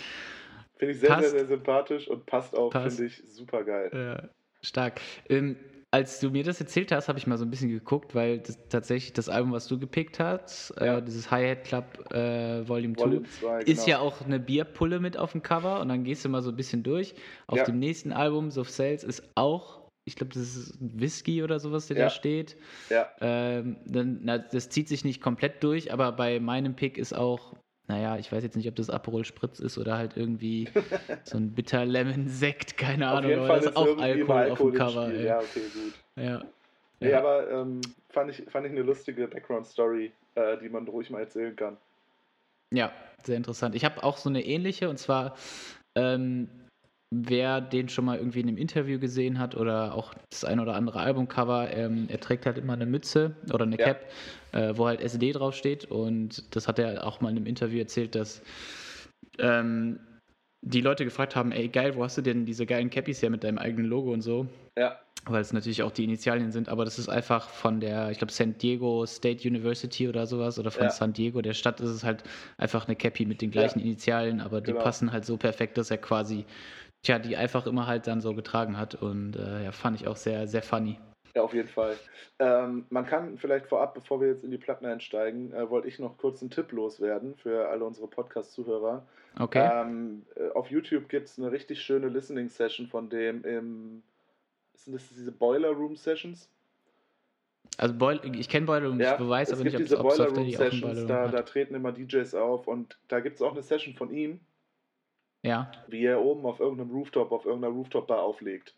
Finde 0.77 0.93
ich 0.93 1.01
sehr, 1.01 1.09
passt. 1.11 1.31
sehr, 1.31 1.41
sehr 1.41 1.49
sympathisch 1.49 2.09
und 2.09 2.27
passt 2.27 2.57
auch, 2.57 2.73
finde 2.73 3.05
ich, 3.05 3.23
super 3.27 3.65
geil. 3.65 3.91
Ja, 3.93 4.29
stark. 4.63 5.01
Ähm, 5.29 5.57
als 5.91 6.21
du 6.21 6.31
mir 6.31 6.45
das 6.45 6.61
erzählt 6.61 6.93
hast, 6.93 7.09
habe 7.09 7.19
ich 7.19 7.27
mal 7.27 7.39
so 7.39 7.45
ein 7.45 7.51
bisschen 7.51 7.71
geguckt, 7.71 8.15
weil 8.15 8.41
das, 8.41 8.59
tatsächlich 8.69 9.15
das 9.15 9.29
Album, 9.29 9.53
was 9.53 9.69
du 9.69 9.79
gepickt 9.79 10.21
hast, 10.21 10.71
äh, 10.73 10.87
ja. 10.87 10.99
äh, 10.99 11.03
dieses 11.03 11.31
Hi-Hat 11.31 11.65
Club 11.65 12.13
äh, 12.13 12.69
Volume 12.69 12.95
2, 12.95 13.61
ist 13.63 13.87
genau. 13.87 13.89
ja 13.89 13.99
auch 14.01 14.21
eine 14.21 14.39
Bierpulle 14.39 15.01
mit 15.01 15.17
auf 15.17 15.33
dem 15.33 15.43
Cover 15.43 15.81
und 15.81 15.89
dann 15.89 16.05
gehst 16.05 16.25
du 16.25 16.29
mal 16.29 16.43
so 16.43 16.51
ein 16.51 16.57
bisschen 16.57 16.83
durch. 16.83 17.15
Auf 17.47 17.59
ja. 17.59 17.65
dem 17.65 17.79
nächsten 17.79 18.13
Album, 18.13 18.51
So 18.51 18.65
Sales, 18.65 19.03
ist 19.03 19.23
auch, 19.35 19.88
ich 20.09 20.17
glaube, 20.17 20.35
das 20.35 20.43
ist 20.43 20.79
Whisky 20.81 21.43
oder 21.43 21.61
sowas, 21.61 21.87
der 21.87 21.97
ja. 21.97 22.05
da 22.05 22.11
steht. 22.11 22.57
Ja. 22.91 23.09
Ähm, 23.21 23.77
dann, 23.87 24.21
na, 24.23 24.39
das 24.39 24.69
zieht 24.71 24.89
sich 24.89 25.05
nicht 25.05 25.23
komplett 25.23 25.63
durch, 25.63 25.93
aber 25.93 26.13
bei 26.13 26.41
meinem 26.41 26.75
Pick 26.75 26.99
ist 26.99 27.15
auch 27.15 27.55
naja, 27.89 28.19
ich 28.19 28.31
weiß 28.31 28.43
jetzt 28.43 28.55
nicht, 28.55 28.69
ob 28.69 28.77
das 28.77 28.91
Aperol 28.91 29.25
Spritz 29.25 29.61
ist 29.61 29.79
oder 29.79 29.97
halt 29.97 30.15
irgendwie 30.15 30.69
so 31.25 31.39
ein 31.39 31.53
Bitter 31.55 31.87
Lemon 31.87 32.29
Sekt, 32.29 32.77
keine 32.77 33.09
Ahnung, 33.09 33.33
aber 33.33 33.49
das 33.49 33.65
ist 33.65 33.77
auch 33.77 33.99
Alkohol, 33.99 34.51
auf 34.51 34.59
dem 34.59 34.75
Cover. 34.75 35.11
Ja, 35.15 35.39
okay, 35.39 35.63
gut. 35.73 35.95
Ja. 36.17 36.43
Nee, 37.01 37.11
ja. 37.11 37.19
aber 37.19 37.51
ähm, 37.51 37.81
fand, 38.11 38.31
ich, 38.31 38.45
fand 38.51 38.67
ich 38.67 38.73
eine 38.73 38.83
lustige 38.83 39.27
Background-Story, 39.27 40.13
äh, 40.35 40.59
die 40.59 40.69
man 40.69 40.87
ruhig 40.87 41.09
mal 41.09 41.21
erzählen 41.21 41.57
kann. 41.57 41.79
Ja, 42.71 42.93
sehr 43.23 43.39
interessant. 43.39 43.75
Ich 43.75 43.87
habe 43.87 44.03
auch 44.03 44.19
so 44.19 44.29
eine 44.29 44.45
ähnliche 44.45 44.91
und 44.91 44.99
zwar 44.99 45.35
ähm, 45.95 46.51
wer 47.11 47.61
den 47.61 47.89
schon 47.89 48.05
mal 48.05 48.19
irgendwie 48.19 48.41
in 48.41 48.49
einem 48.49 48.59
Interview 48.59 48.99
gesehen 48.99 49.39
hat 49.39 49.55
oder 49.55 49.95
auch 49.95 50.15
das 50.31 50.45
ein 50.45 50.61
oder 50.61 50.75
andere 50.75 51.01
Albumcover, 51.01 51.71
ähm, 51.75 52.07
er 52.09 52.21
trägt 52.21 52.45
halt 52.45 52.59
immer 52.59 52.75
eine 52.75 52.87
Mütze 52.87 53.35
oder 53.53 53.65
eine 53.65 53.79
Cap, 53.79 54.05
ja. 54.53 54.71
äh, 54.71 54.79
wo 54.79 54.87
halt 54.87 55.01
SD 55.01 55.33
draufsteht. 55.33 55.87
Und 55.87 56.55
das 56.55 56.69
hat 56.69 56.79
er 56.79 57.07
auch 57.07 57.21
mal 57.21 57.31
in 57.31 57.37
einem 57.37 57.47
Interview 57.47 57.79
erzählt, 57.79 58.15
dass 58.15 58.43
ähm, 59.39 60.01
die 60.61 60.81
Leute 60.81 61.05
gefragt 61.05 61.35
haben, 61.35 61.53
ey 61.53 61.69
geil, 61.69 61.95
wo 61.97 62.05
hast 62.05 62.19
du 62.19 62.23
denn 62.23 62.45
diese 62.45 62.67
geilen 62.67 62.91
Cappies 62.91 63.23
her 63.23 63.31
mit 63.31 63.43
deinem 63.43 63.59
eigenen 63.59 63.87
Logo 63.87 64.13
und 64.13 64.23
so? 64.23 64.47
Ja. 64.77 64.99
Weil 65.25 65.41
es 65.41 65.53
natürlich 65.53 65.83
auch 65.83 65.91
die 65.91 66.05
Initialien 66.05 66.53
sind, 66.53 66.69
aber 66.69 66.85
das 66.85 66.99
ist 66.99 67.09
einfach 67.09 67.49
von 67.49 67.81
der, 67.81 68.11
ich 68.11 68.19
glaube, 68.19 68.33
San 68.33 68.57
Diego 68.57 69.05
State 69.05 69.47
University 69.49 70.09
oder 70.09 70.27
sowas 70.27 70.59
oder 70.59 70.71
von 70.71 70.85
ja. 70.85 70.91
San 70.91 71.13
Diego, 71.13 71.43
der 71.43 71.55
Stadt, 71.55 71.81
ist 71.81 71.91
es 71.91 72.05
halt 72.05 72.23
einfach 72.57 72.87
eine 72.87 72.97
Cappy 72.97 73.25
mit 73.25 73.41
den 73.43 73.51
gleichen 73.51 73.79
ja. 73.81 73.87
Initialien, 73.87 74.41
aber 74.41 74.61
die 74.61 74.73
genau. 74.73 74.85
passen 74.85 75.13
halt 75.13 75.25
so 75.25 75.37
perfekt, 75.37 75.77
dass 75.77 75.91
er 75.91 75.99
quasi 75.99 76.45
tja, 77.03 77.19
die 77.19 77.37
einfach 77.37 77.67
immer 77.67 77.87
halt 77.87 78.07
dann 78.07 78.21
so 78.21 78.35
getragen 78.35 78.79
hat. 78.79 78.95
Und 78.95 79.37
äh, 79.37 79.65
ja, 79.65 79.73
fand 79.73 80.01
ich 80.01 80.07
auch 80.07 80.17
sehr, 80.17 80.49
sehr 80.49 80.63
funny. 80.63 80.99
Ja, 81.35 81.43
auf 81.43 81.55
jeden 81.55 81.69
Fall. 81.69 81.97
Ähm, 82.39 82.87
man 82.91 83.07
kann 83.07 83.39
vielleicht 83.39 83.67
vorab, 83.67 83.95
bevor 83.95 84.21
wir 84.21 84.29
jetzt 84.29 84.45
in 84.45 84.51
die 84.51 84.59
Platten 84.59 84.87
einsteigen, 84.87 85.53
äh, 85.53 85.69
wollte 85.69 85.89
ich 85.89 85.99
noch 85.99 86.17
kurz 86.17 86.41
einen 86.41 86.51
Tipp 86.51 86.73
loswerden 86.73 87.37
für 87.37 87.69
alle 87.69 87.85
unsere 87.85 88.09
Podcast-Zuhörer. 88.09 89.07
Okay. 89.39 89.69
Ähm, 89.73 90.25
äh, 90.37 90.49
auf 90.51 90.71
YouTube 90.71 91.09
gibt 91.09 91.29
es 91.29 91.39
eine 91.39 91.53
richtig 91.53 91.83
schöne 91.83 92.09
Listening-Session 92.09 92.87
von 92.89 93.09
dem 93.11 93.45
im 93.45 94.03
sind 94.75 94.95
das 94.95 95.09
diese 95.09 95.33
Boiler 95.33 95.71
Room 95.71 95.97
Sessions? 95.97 96.49
Also 97.77 97.95
Boil 97.95 98.21
ich 98.35 98.49
kenne 98.49 98.67
Boiler 98.67 98.89
Room, 98.89 99.01
Ja, 99.01 99.21
ich 99.21 99.29
weiß 99.29 99.49
es 99.49 99.55
aber 99.55 99.65
nicht, 99.65 99.75
ob 99.75 99.83
diese 99.83 99.97
es 99.97 100.03
Boiler 100.03 100.29
Room 100.29 100.51
Sessions, 100.51 100.81
Boiler 100.81 100.99
Room 101.01 101.09
da, 101.09 101.29
da 101.29 101.43
treten 101.43 101.75
immer 101.75 101.93
DJs 101.93 102.35
auf 102.35 102.67
und 102.67 102.99
da 103.09 103.21
gibt 103.21 103.37
es 103.37 103.43
auch 103.43 103.53
eine 103.53 103.63
Session 103.63 103.95
von 103.95 104.13
ihm, 104.13 104.41
Ja. 105.49 105.73
wie 105.89 106.05
er 106.05 106.21
oben 106.21 106.45
auf 106.47 106.61
irgendeinem 106.61 106.91
Rooftop, 106.91 107.33
auf 107.33 107.47
irgendeiner 107.47 107.73
Rooftop-Bar 107.75 108.23
auflegt. 108.23 108.75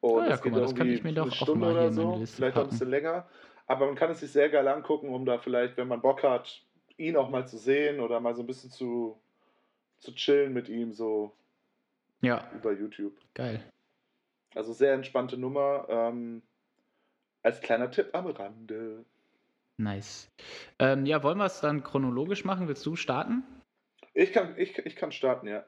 Und 0.00 0.20
Ah 0.20 0.24
ja, 0.24 0.28
das 0.30 0.42
geht 0.42 0.52
mal, 0.52 0.60
das 0.60 0.74
kann 0.74 0.90
ich 0.90 1.02
mir 1.02 1.08
eine 1.08 1.16
doch 1.16 1.28
auch 1.28 1.46
Stunde 1.46 1.70
oder 1.70 1.90
so, 1.90 2.22
vielleicht 2.26 2.56
auch 2.56 2.64
ein 2.64 2.68
bisschen 2.70 2.90
länger. 2.90 3.26
Aber 3.66 3.86
man 3.86 3.94
kann 3.94 4.10
es 4.10 4.20
sich 4.20 4.30
sehr 4.30 4.50
geil 4.50 4.68
angucken, 4.68 5.08
um 5.08 5.24
da 5.24 5.38
vielleicht, 5.38 5.76
wenn 5.76 5.88
man 5.88 6.02
Bock 6.02 6.22
hat, 6.22 6.62
ihn 6.98 7.16
auch 7.16 7.30
mal 7.30 7.46
zu 7.48 7.56
sehen 7.56 8.00
oder 8.00 8.20
mal 8.20 8.34
so 8.34 8.42
ein 8.42 8.46
bisschen 8.46 8.70
zu, 8.70 9.18
zu 9.98 10.14
chillen 10.14 10.52
mit 10.52 10.68
ihm, 10.68 10.92
so 10.92 11.32
Ja, 12.20 12.50
über 12.54 12.72
YouTube. 12.72 13.16
geil. 13.34 13.62
Also 14.54 14.72
sehr 14.72 14.92
entspannte 14.92 15.38
Nummer. 15.38 15.86
Ähm, 15.88 16.42
als 17.42 17.60
kleiner 17.60 17.90
Tipp 17.90 18.10
am 18.12 18.26
Rande. 18.26 19.04
Nice. 19.78 20.28
Ähm, 20.78 21.06
ja, 21.06 21.22
wollen 21.22 21.38
wir 21.38 21.46
es 21.46 21.60
dann 21.60 21.82
chronologisch 21.82 22.44
machen? 22.44 22.68
Willst 22.68 22.84
du 22.84 22.96
starten? 22.96 23.42
Ich 24.14 24.32
kann, 24.32 24.54
ich, 24.58 24.76
ich 24.78 24.96
kann 24.96 25.12
starten, 25.12 25.48
ja. 25.48 25.64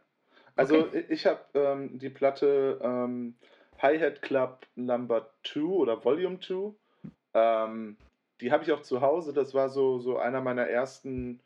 Also 0.57 0.87
Okay. 0.87 0.99
ich, 0.99 1.11
ich 1.11 1.27
habe 1.27 1.41
ähm, 1.55 1.99
die 1.99 2.11
Platte 2.11 2.79
ähm, 2.83 3.37
Hi-Hat 3.79 4.23
Club 4.23 4.67
Number 4.77 5.31
2 5.45 5.61
oder 5.63 6.05
Volume 6.05 6.41
2. 6.41 6.75
Ähm, 7.35 7.97
die 8.41 8.53
habe 8.53 8.65
ich 8.65 8.73
auch 8.73 8.83
zu 8.83 9.01
Hause. 9.01 9.33
Das 9.33 9.55
war 9.55 9.69
so, 9.69 9.99
so 9.99 10.19
einer 10.19 10.41
meiner 10.41 10.69
ersten 10.69 11.41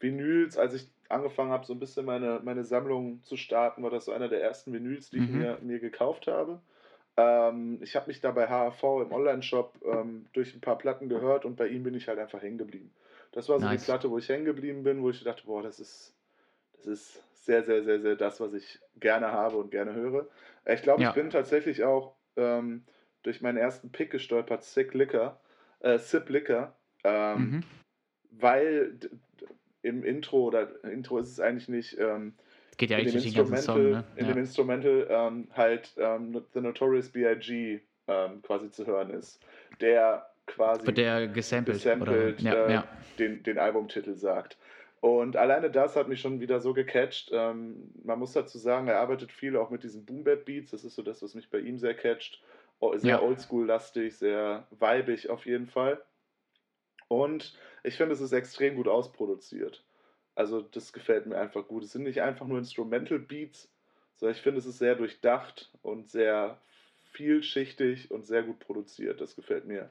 Vinyls, 0.00 0.58
als 0.58 0.74
ich 0.74 0.88
angefangen 1.08 1.50
habe, 1.52 1.66
so 1.66 1.74
ein 1.74 1.80
bisschen 1.80 2.06
meine, 2.06 2.40
meine 2.44 2.64
Sammlung 2.64 3.22
zu 3.24 3.36
starten, 3.36 3.82
war 3.82 3.90
das 3.90 4.06
so 4.06 4.12
einer 4.12 4.28
der 4.28 4.42
ersten 4.42 4.72
Vinyls, 4.72 5.10
die 5.10 5.18
ich 5.18 5.28
Mhm. 5.28 5.36
mir, 5.36 5.58
mir 5.62 5.78
gekauft 5.80 6.26
habe. 6.26 6.60
Ähm, 7.16 7.80
ich 7.82 7.96
habe 7.96 8.08
mich 8.08 8.20
da 8.20 8.32
bei 8.32 8.48
HAV 8.48 9.02
im 9.02 9.12
Online-Shop 9.12 9.80
ähm, 9.84 10.26
durch 10.32 10.54
ein 10.54 10.60
paar 10.62 10.78
Platten 10.78 11.08
gehört 11.08 11.44
und 11.44 11.56
bei 11.56 11.68
ihm 11.68 11.82
bin 11.84 11.94
ich 11.94 12.08
halt 12.08 12.18
einfach 12.18 12.42
hängen 12.42 12.58
geblieben. 12.58 12.92
Das 13.32 13.48
war 13.48 13.60
so 13.60 13.68
Nice. 13.68 13.80
die 13.80 13.84
Platte, 13.84 14.10
wo 14.10 14.18
ich 14.18 14.28
hängen 14.28 14.44
geblieben 14.46 14.82
bin, 14.82 15.02
wo 15.02 15.10
ich 15.10 15.22
dachte, 15.24 15.44
boah, 15.46 15.62
das 15.62 15.80
ist, 15.80 16.15
ist 16.86 17.22
sehr, 17.44 17.62
sehr, 17.62 17.84
sehr, 17.84 18.00
sehr 18.00 18.16
das, 18.16 18.40
was 18.40 18.52
ich 18.54 18.80
gerne 18.98 19.30
habe 19.32 19.56
und 19.56 19.70
gerne 19.70 19.94
höre. 19.94 20.26
Ich 20.66 20.82
glaube, 20.82 21.02
Ja. 21.02 21.10
ich 21.10 21.14
bin 21.14 21.30
tatsächlich 21.30 21.84
auch 21.84 22.14
ähm, 22.36 22.84
durch 23.22 23.40
meinen 23.40 23.56
ersten 23.58 23.90
Pick 23.90 24.10
gestolpert, 24.10 24.64
Sick 24.64 24.94
Liquor, 24.94 25.40
äh, 25.80 25.98
Sip 25.98 26.28
Liquor, 26.28 26.74
ähm, 27.04 27.40
Mhm. 27.50 27.64
weil 28.30 28.98
im 29.82 30.04
Intro 30.04 30.44
oder 30.44 30.82
Intro 30.84 31.18
ist 31.18 31.30
es 31.30 31.40
eigentlich 31.40 31.68
nicht, 31.68 31.98
ähm, 31.98 32.34
Geht 32.76 32.90
ja 32.90 32.98
in 32.98 33.08
eigentlich 33.08 33.32
dem 33.32 33.40
Instrumental, 33.40 33.62
Song, 33.62 33.90
ne? 33.90 34.04
in 34.16 34.26
dem 34.26 34.38
Instrumental 34.38 35.06
ähm, 35.08 35.48
halt 35.54 35.94
ähm, 35.96 36.44
The 36.52 36.60
Notorious 36.60 37.08
B.I.G. 37.08 37.80
Ähm, 38.08 38.42
quasi 38.42 38.70
zu 38.70 38.86
hören 38.86 39.10
ist, 39.10 39.40
der 39.80 40.28
quasi 40.46 40.86
Wird 40.86 40.98
der 40.98 41.26
gesampelt, 41.28 41.78
gesampelt 41.78 42.40
oder? 42.40 42.50
Ja, 42.50 42.66
äh, 42.68 42.72
ja. 42.74 42.88
Den, 43.18 43.42
den 43.42 43.58
Albumtitel 43.58 44.14
sagt. 44.14 44.58
Und 45.00 45.36
alleine 45.36 45.70
das 45.70 45.94
hat 45.94 46.08
mich 46.08 46.20
schon 46.20 46.40
wieder 46.40 46.60
so 46.60 46.72
gecatcht. 46.72 47.30
Ähm, 47.32 47.92
man 48.02 48.18
muss 48.18 48.32
dazu 48.32 48.58
sagen, 48.58 48.88
er 48.88 48.98
arbeitet 48.98 49.30
viel 49.30 49.56
auch 49.56 49.70
mit 49.70 49.82
diesen 49.82 50.04
Boom-Bap-Beats. 50.04 50.70
Das 50.70 50.84
ist 50.84 50.94
so 50.94 51.02
das, 51.02 51.22
was 51.22 51.34
mich 51.34 51.50
bei 51.50 51.58
ihm 51.58 51.78
sehr 51.78 51.94
catcht. 51.94 52.42
Sehr 52.96 53.10
Ja. 53.12 53.22
oldschool-lastig, 53.22 54.16
sehr 54.16 54.66
weibig 54.70 55.30
auf 55.30 55.46
jeden 55.46 55.66
Fall. 55.66 56.02
Und 57.08 57.56
ich 57.82 57.96
finde, 57.96 58.14
es 58.14 58.20
ist 58.20 58.32
extrem 58.32 58.76
gut 58.76 58.88
ausproduziert. 58.88 59.84
Also 60.34 60.60
das 60.60 60.92
gefällt 60.92 61.26
mir 61.26 61.38
einfach 61.38 61.66
gut. 61.66 61.84
Es 61.84 61.92
sind 61.92 62.02
nicht 62.02 62.20
einfach 62.20 62.46
nur 62.46 62.58
Instrumental 62.58 63.18
Beats, 63.18 63.72
sondern 64.16 64.36
ich 64.36 64.42
finde, 64.42 64.58
es 64.58 64.66
ist 64.66 64.78
sehr 64.78 64.94
durchdacht 64.94 65.72
und 65.82 66.08
sehr 66.08 66.60
vielschichtig 67.12 68.10
und 68.10 68.26
sehr 68.26 68.42
gut 68.42 68.58
produziert. 68.58 69.20
Das 69.20 69.36
gefällt 69.36 69.66
mir 69.66 69.88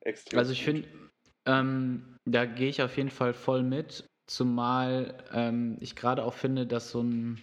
extrem. 0.00 0.38
Also 0.38 0.52
ich 0.52 0.64
finde, 0.64 0.88
ähm, 1.44 2.16
da 2.24 2.46
gehe 2.46 2.68
ich 2.68 2.80
auf 2.82 2.96
jeden 2.96 3.10
Fall 3.10 3.34
voll 3.34 3.62
mit, 3.62 4.06
zumal 4.26 5.24
ähm, 5.32 5.76
ich 5.80 5.96
gerade 5.96 6.24
auch 6.24 6.34
finde, 6.34 6.66
dass 6.66 6.90
so 6.90 7.02
ein, 7.02 7.42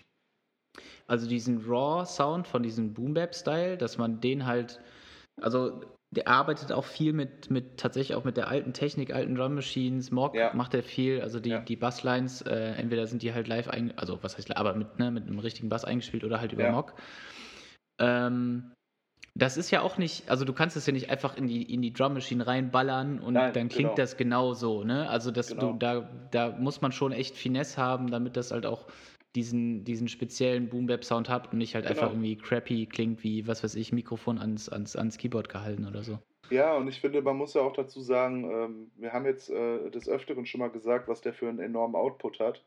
also 1.07 1.27
diesen 1.27 1.63
Raw-Sound 1.65 2.47
von 2.47 2.63
diesem 2.63 2.93
Boom-Bap-Style, 2.93 3.77
dass 3.77 3.97
man 3.97 4.21
den 4.21 4.45
halt, 4.45 4.79
also 5.41 5.81
der 6.11 6.27
arbeitet 6.27 6.71
auch 6.71 6.85
viel 6.85 7.13
mit, 7.13 7.51
mit 7.51 7.77
tatsächlich 7.79 8.15
auch 8.17 8.23
mit 8.23 8.37
der 8.37 8.47
alten 8.47 8.73
Technik, 8.73 9.13
alten 9.13 9.35
Drum 9.35 9.55
Machines, 9.55 10.11
Mock 10.11 10.35
Ja. 10.35 10.53
macht 10.53 10.73
er 10.73 10.83
viel, 10.83 11.21
also 11.21 11.39
die, 11.39 11.51
Ja. 11.51 11.59
die 11.59 11.75
Basslines, 11.75 12.41
äh, 12.41 12.73
entweder 12.77 13.05
sind 13.07 13.21
die 13.21 13.33
halt 13.33 13.47
live 13.47 13.67
ein, 13.69 13.95
also 13.97 14.19
was 14.23 14.37
heißt, 14.37 14.55
aber 14.57 14.73
mit, 14.75 14.97
ne, 14.99 15.11
mit 15.11 15.27
einem 15.27 15.39
richtigen 15.39 15.69
Bass 15.69 15.85
eingespielt 15.85 16.23
oder 16.23 16.39
halt 16.41 16.51
über 16.53 16.63
Ja. 16.63 16.71
Mock. 16.71 16.95
Ähm, 17.99 18.71
das 19.35 19.57
ist 19.57 19.71
ja 19.71 19.81
auch 19.81 19.97
nicht, 19.97 20.29
also 20.29 20.45
du 20.45 20.53
kannst 20.53 20.75
es 20.75 20.85
ja 20.85 20.93
nicht 20.93 21.09
einfach 21.09 21.37
in 21.37 21.47
die, 21.47 21.63
in 21.73 21.81
die 21.81 21.93
Drum 21.93 22.13
Machine 22.13 22.45
reinballern 22.45 23.19
und 23.19 23.33
Nein, 23.33 23.53
dann 23.53 23.69
klingt 23.69 23.89
genau. 23.89 23.95
das 23.95 24.17
genau 24.17 24.53
so, 24.53 24.83
ne? 24.83 25.09
Also 25.09 25.31
das, 25.31 25.49
Genau. 25.49 25.73
du, 25.73 25.77
da, 25.77 26.09
da 26.31 26.49
muss 26.57 26.81
man 26.81 26.91
schon 26.91 27.11
echt 27.11 27.37
Finesse 27.37 27.77
haben, 27.77 28.11
damit 28.11 28.35
das 28.37 28.51
halt 28.51 28.65
auch 28.65 28.87
diesen, 29.35 29.83
diesen 29.83 30.07
speziellen 30.07 30.69
Boom-Bap-Sound 30.69 31.29
hat 31.29 31.51
und 31.51 31.59
nicht 31.59 31.75
halt 31.75 31.85
einfach 31.85 32.09
Genau. 32.09 32.13
irgendwie 32.13 32.35
crappy 32.35 32.87
klingt 32.87 33.23
wie, 33.23 33.47
was 33.47 33.63
weiß 33.63 33.75
ich, 33.75 33.91
Mikrofon 33.93 34.39
ans, 34.39 34.69
ans, 34.69 34.95
ans 34.95 35.17
Keyboard 35.17 35.49
gehalten 35.49 35.85
oder 35.87 36.03
so. 36.03 36.19
Ja, 36.49 36.75
und 36.75 36.87
ich 36.87 36.99
finde, 36.99 37.21
man 37.21 37.37
muss 37.37 37.53
ja 37.53 37.61
auch 37.61 37.73
dazu 37.73 38.01
sagen, 38.01 38.49
ähm, 38.51 38.91
wir 38.95 39.13
haben 39.13 39.25
jetzt 39.25 39.51
äh, 39.51 39.91
des 39.91 40.09
Öfteren 40.09 40.47
schon 40.47 40.59
mal 40.59 40.71
gesagt, 40.71 41.07
was 41.07 41.21
der 41.21 41.33
für 41.33 41.47
einen 41.47 41.59
enormen 41.59 41.95
Output 41.95 42.39
hat. 42.39 42.63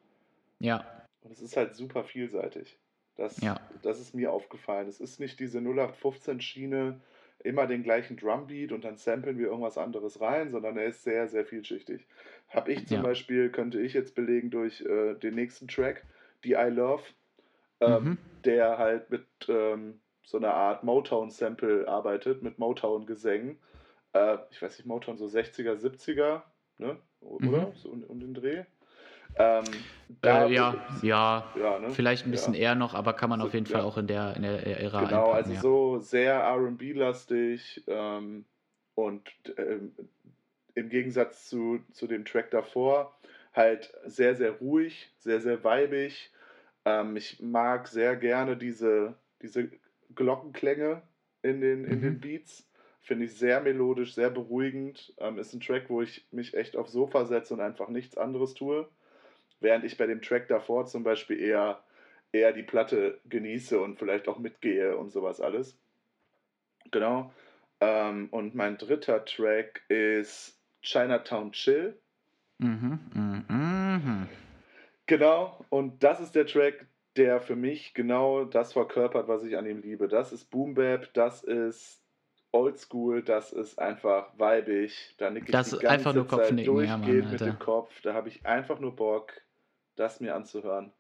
Ja, 0.61 0.85
Und 1.23 1.33
es 1.33 1.41
ist 1.41 1.57
halt 1.57 1.75
super 1.75 2.05
vielseitig. 2.05 2.79
Das, 3.17 3.41
Ja. 3.41 3.61
das 3.83 4.01
ist 4.01 4.15
mir 4.15 4.33
aufgefallen. 4.33 4.89
Es 4.89 5.01
ist 5.01 5.21
nicht 5.21 5.39
diese 5.41 5.61
0815-Schiene, 5.61 7.01
immer 7.45 7.67
den 7.67 7.83
gleichen 7.83 8.17
Drumbeat 8.17 8.71
und 8.73 8.85
dann 8.85 8.97
samplen 8.97 9.37
wir 9.39 9.47
irgendwas 9.49 9.77
anderes 9.77 10.21
rein, 10.21 10.51
sondern 10.53 10.77
er 10.77 10.87
ist 10.87 11.03
sehr, 11.03 11.27
sehr 11.29 11.45
vielschichtig. 11.45 12.07
Habe 12.49 12.73
ich 12.73 12.87
zum 12.87 12.99
Ja. 12.99 13.03
Beispiel, 13.03 13.51
könnte 13.51 13.81
ich 13.81 13.95
jetzt 13.95 14.15
belegen 14.15 14.51
durch 14.51 14.81
äh, 14.83 15.15
den 15.15 15.35
nächsten 15.35 15.67
Track, 15.67 16.05
die 16.45 16.53
I 16.53 16.69
Love, 16.71 17.03
ähm, 17.81 18.05
Mhm. 18.05 18.19
der 18.45 18.79
halt 18.79 19.11
mit 19.11 19.27
ähm, 19.49 20.01
so 20.25 20.37
einer 20.39 20.55
Art 20.55 20.85
Motown-Sample 20.85 21.89
arbeitet, 21.89 22.43
mit 22.43 22.59
Motown-Gesängen. 22.61 23.59
Äh, 24.13 24.39
ich 24.51 24.63
weiß 24.63 24.79
nicht, 24.79 24.87
Motown 24.87 25.17
so 25.17 25.27
60er, 25.27 25.75
70er, 25.75 26.43
ne? 26.79 26.97
oder? 27.21 27.67
Mhm. 27.69 27.75
So 27.75 27.91
um, 27.91 28.05
um 28.05 28.21
den 28.21 28.35
Dreh. 28.35 28.65
Ähm, 29.37 29.91
Äh, 30.25 30.53
ja, 30.55 30.77
ja, 31.03 31.45
ja, 31.55 31.79
ne? 31.79 31.89
vielleicht 31.95 32.27
ein 32.27 32.31
bisschen 32.31 32.55
Ja. 32.55 32.59
eher 32.61 32.75
noch, 32.75 32.95
aber 32.95 33.13
kann 33.15 33.31
man 33.31 33.41
So, 33.41 33.47
auf 33.47 33.55
jeden 33.55 33.67
Fall 33.67 33.81
ja. 33.81 33.85
auch 33.85 33.99
in 33.99 34.07
der, 34.07 34.37
in 34.37 34.43
der 34.43 34.67
Ära 34.67 35.07
Genau, 35.07 35.09
einpacken, 35.09 35.33
also 35.33 35.55
so 35.55 35.99
sehr 35.99 36.35
RB-lastig 36.45 37.83
ähm, 37.87 38.45
und 38.95 39.23
ähm, 39.57 39.95
im 40.75 40.89
Gegensatz 40.89 41.49
zu, 41.49 41.81
zu 41.93 42.07
dem 42.07 42.25
Track 42.25 42.51
davor 42.51 43.19
halt 43.55 43.93
sehr, 44.07 44.35
sehr 44.37 44.53
ruhig, 44.53 45.13
sehr, 45.19 45.41
sehr 45.41 45.65
weibig. 45.65 46.33
Ähm, 46.85 47.17
ich 47.17 47.41
mag 47.41 47.89
sehr 47.89 48.17
gerne 48.17 48.57
diese, 48.57 49.17
diese 49.43 49.71
Glockenklänge 50.15 51.03
in 51.43 51.61
den, 51.61 51.85
in 51.85 52.01
den 52.03 52.19
Mhm. 52.19 52.21
Beats. 52.21 52.69
Finde 53.03 53.27
ich 53.27 53.35
sehr 53.39 53.61
melodisch, 53.61 54.15
sehr 54.15 54.31
beruhigend. 54.31 55.15
Ähm, 55.19 55.39
ist 55.39 55.53
ein 55.55 55.61
Track, 55.61 55.91
wo 55.91 56.03
ich 56.03 56.27
mich 56.33 56.55
echt 56.55 56.77
aufs 56.77 56.93
Sofa 56.93 57.25
setze 57.27 57.55
und 57.55 57.61
einfach 57.61 57.89
nichts 57.89 58.17
anderes 58.17 58.55
tue. 58.55 58.89
Während 59.63 59.85
ich 59.85 59.97
bei 59.97 60.07
dem 60.07 60.23
Track 60.23 60.49
davor 60.49 60.87
zum 60.87 61.03
Beispiel 61.03 61.41
eher, 61.41 61.83
eher 62.33 62.53
die 62.53 62.63
Platte 62.63 63.21
genieße 63.29 63.81
und 63.81 63.99
vielleicht 63.99 64.29
auch 64.29 64.39
mitgehe 64.39 64.97
und 64.97 65.11
sowas 65.11 65.41
alles. 65.41 65.79
Genau. 66.91 67.33
Ähm, 67.81 68.29
und 68.31 68.55
mein 68.55 68.79
dritter 68.79 69.25
Track 69.25 69.83
ist 69.89 70.59
Chinatown 70.83 71.53
Chill. 71.53 71.99
Mhm, 72.59 73.01
mhm, 73.15 73.45
mhm. 73.49 74.29
Genau, 75.07 75.65
und 75.69 76.03
das 76.03 76.21
ist 76.21 76.35
der 76.35 76.47
Track, 76.47 76.87
der 77.17 77.41
für 77.41 77.57
mich 77.57 77.93
genau 77.95 78.45
das 78.45 78.73
verkörpert, 78.73 79.29
was 79.29 79.43
ich 79.43 79.57
an 79.57 79.67
ihm 79.67 79.83
liebe. 79.83 80.09
Das 80.09 80.33
ist 80.33 80.51
Boom 80.51 80.75
Bap, 80.75 81.13
das 81.13 81.43
ist 81.43 82.03
Oldschool, 82.53 83.23
das 83.23 83.53
ist 83.53 83.79
einfach 83.79 84.31
weibig. 84.39 85.15
Da 85.19 85.31
nick 85.31 85.45
ich 85.45 85.51
Das 85.51 85.71
die 85.71 85.77
ist 85.77 85.83
ganze 85.83 85.95
einfach 85.95 86.15
nur 86.15 86.29
Zeit 86.29 86.39
Kopfnicken, 86.39 86.77
ja, 86.77 86.97
durchgehend 86.97 87.23
Mann, 87.25 87.33
mit 87.33 87.41
dem 87.41 87.59
Kopf. 87.59 88.01
Da 88.03 88.15
habe 88.15 88.29
ich 88.29 88.47
einfach 88.47 88.79
nur 88.79 88.95
Bock, 88.95 89.33
das 89.97 90.21
mir 90.21 90.35
anzuhören. 90.35 90.93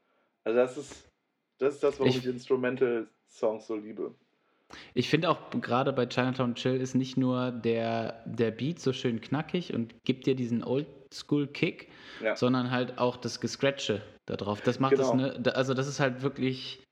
Also 0.45 0.59
das 0.59 0.77
ist 0.79 1.09
das, 1.59 1.75
ist 1.75 1.83
das 1.83 1.99
warum 2.01 2.11
ich, 2.11 2.19
Ich- 2.19 2.27
Instrumental-Songs 2.27 3.67
so 3.67 3.77
liebe. 3.77 4.15
Ich 4.95 5.11
finde 5.11 5.29
auch 5.29 5.51
gerade 5.51 5.93
bei 5.93 6.07
Chinatown 6.07 6.55
Chill 6.55 6.81
ist 6.81 6.95
nicht 6.95 7.19
nur 7.19 7.51
der, 7.53 8.23
der 8.25 8.51
Beat 8.51 8.81
so 8.81 8.95
schön 8.95 9.21
knackig 9.21 9.75
und 9.75 9.95
gibt 10.05 10.27
dir 10.27 10.35
diesen 10.35 10.65
Oldschool-Kick, 10.65 11.89
Ja. 12.23 12.37
sondern 12.37 12.71
halt 12.71 12.97
auch 12.99 13.17
das 13.19 13.39
Gescratche 13.41 14.01
da 14.25 14.37
drauf. 14.37 14.63
Das 14.63 14.81
macht 14.81 14.99
das, 14.99 15.11
Genau. 15.11 15.25
ne? 15.29 15.39
da- 15.41 15.51
Also 15.53 15.75
das 15.75 15.87
ist 15.89 16.01
halt 16.01 16.23
wirklich, 16.23 16.83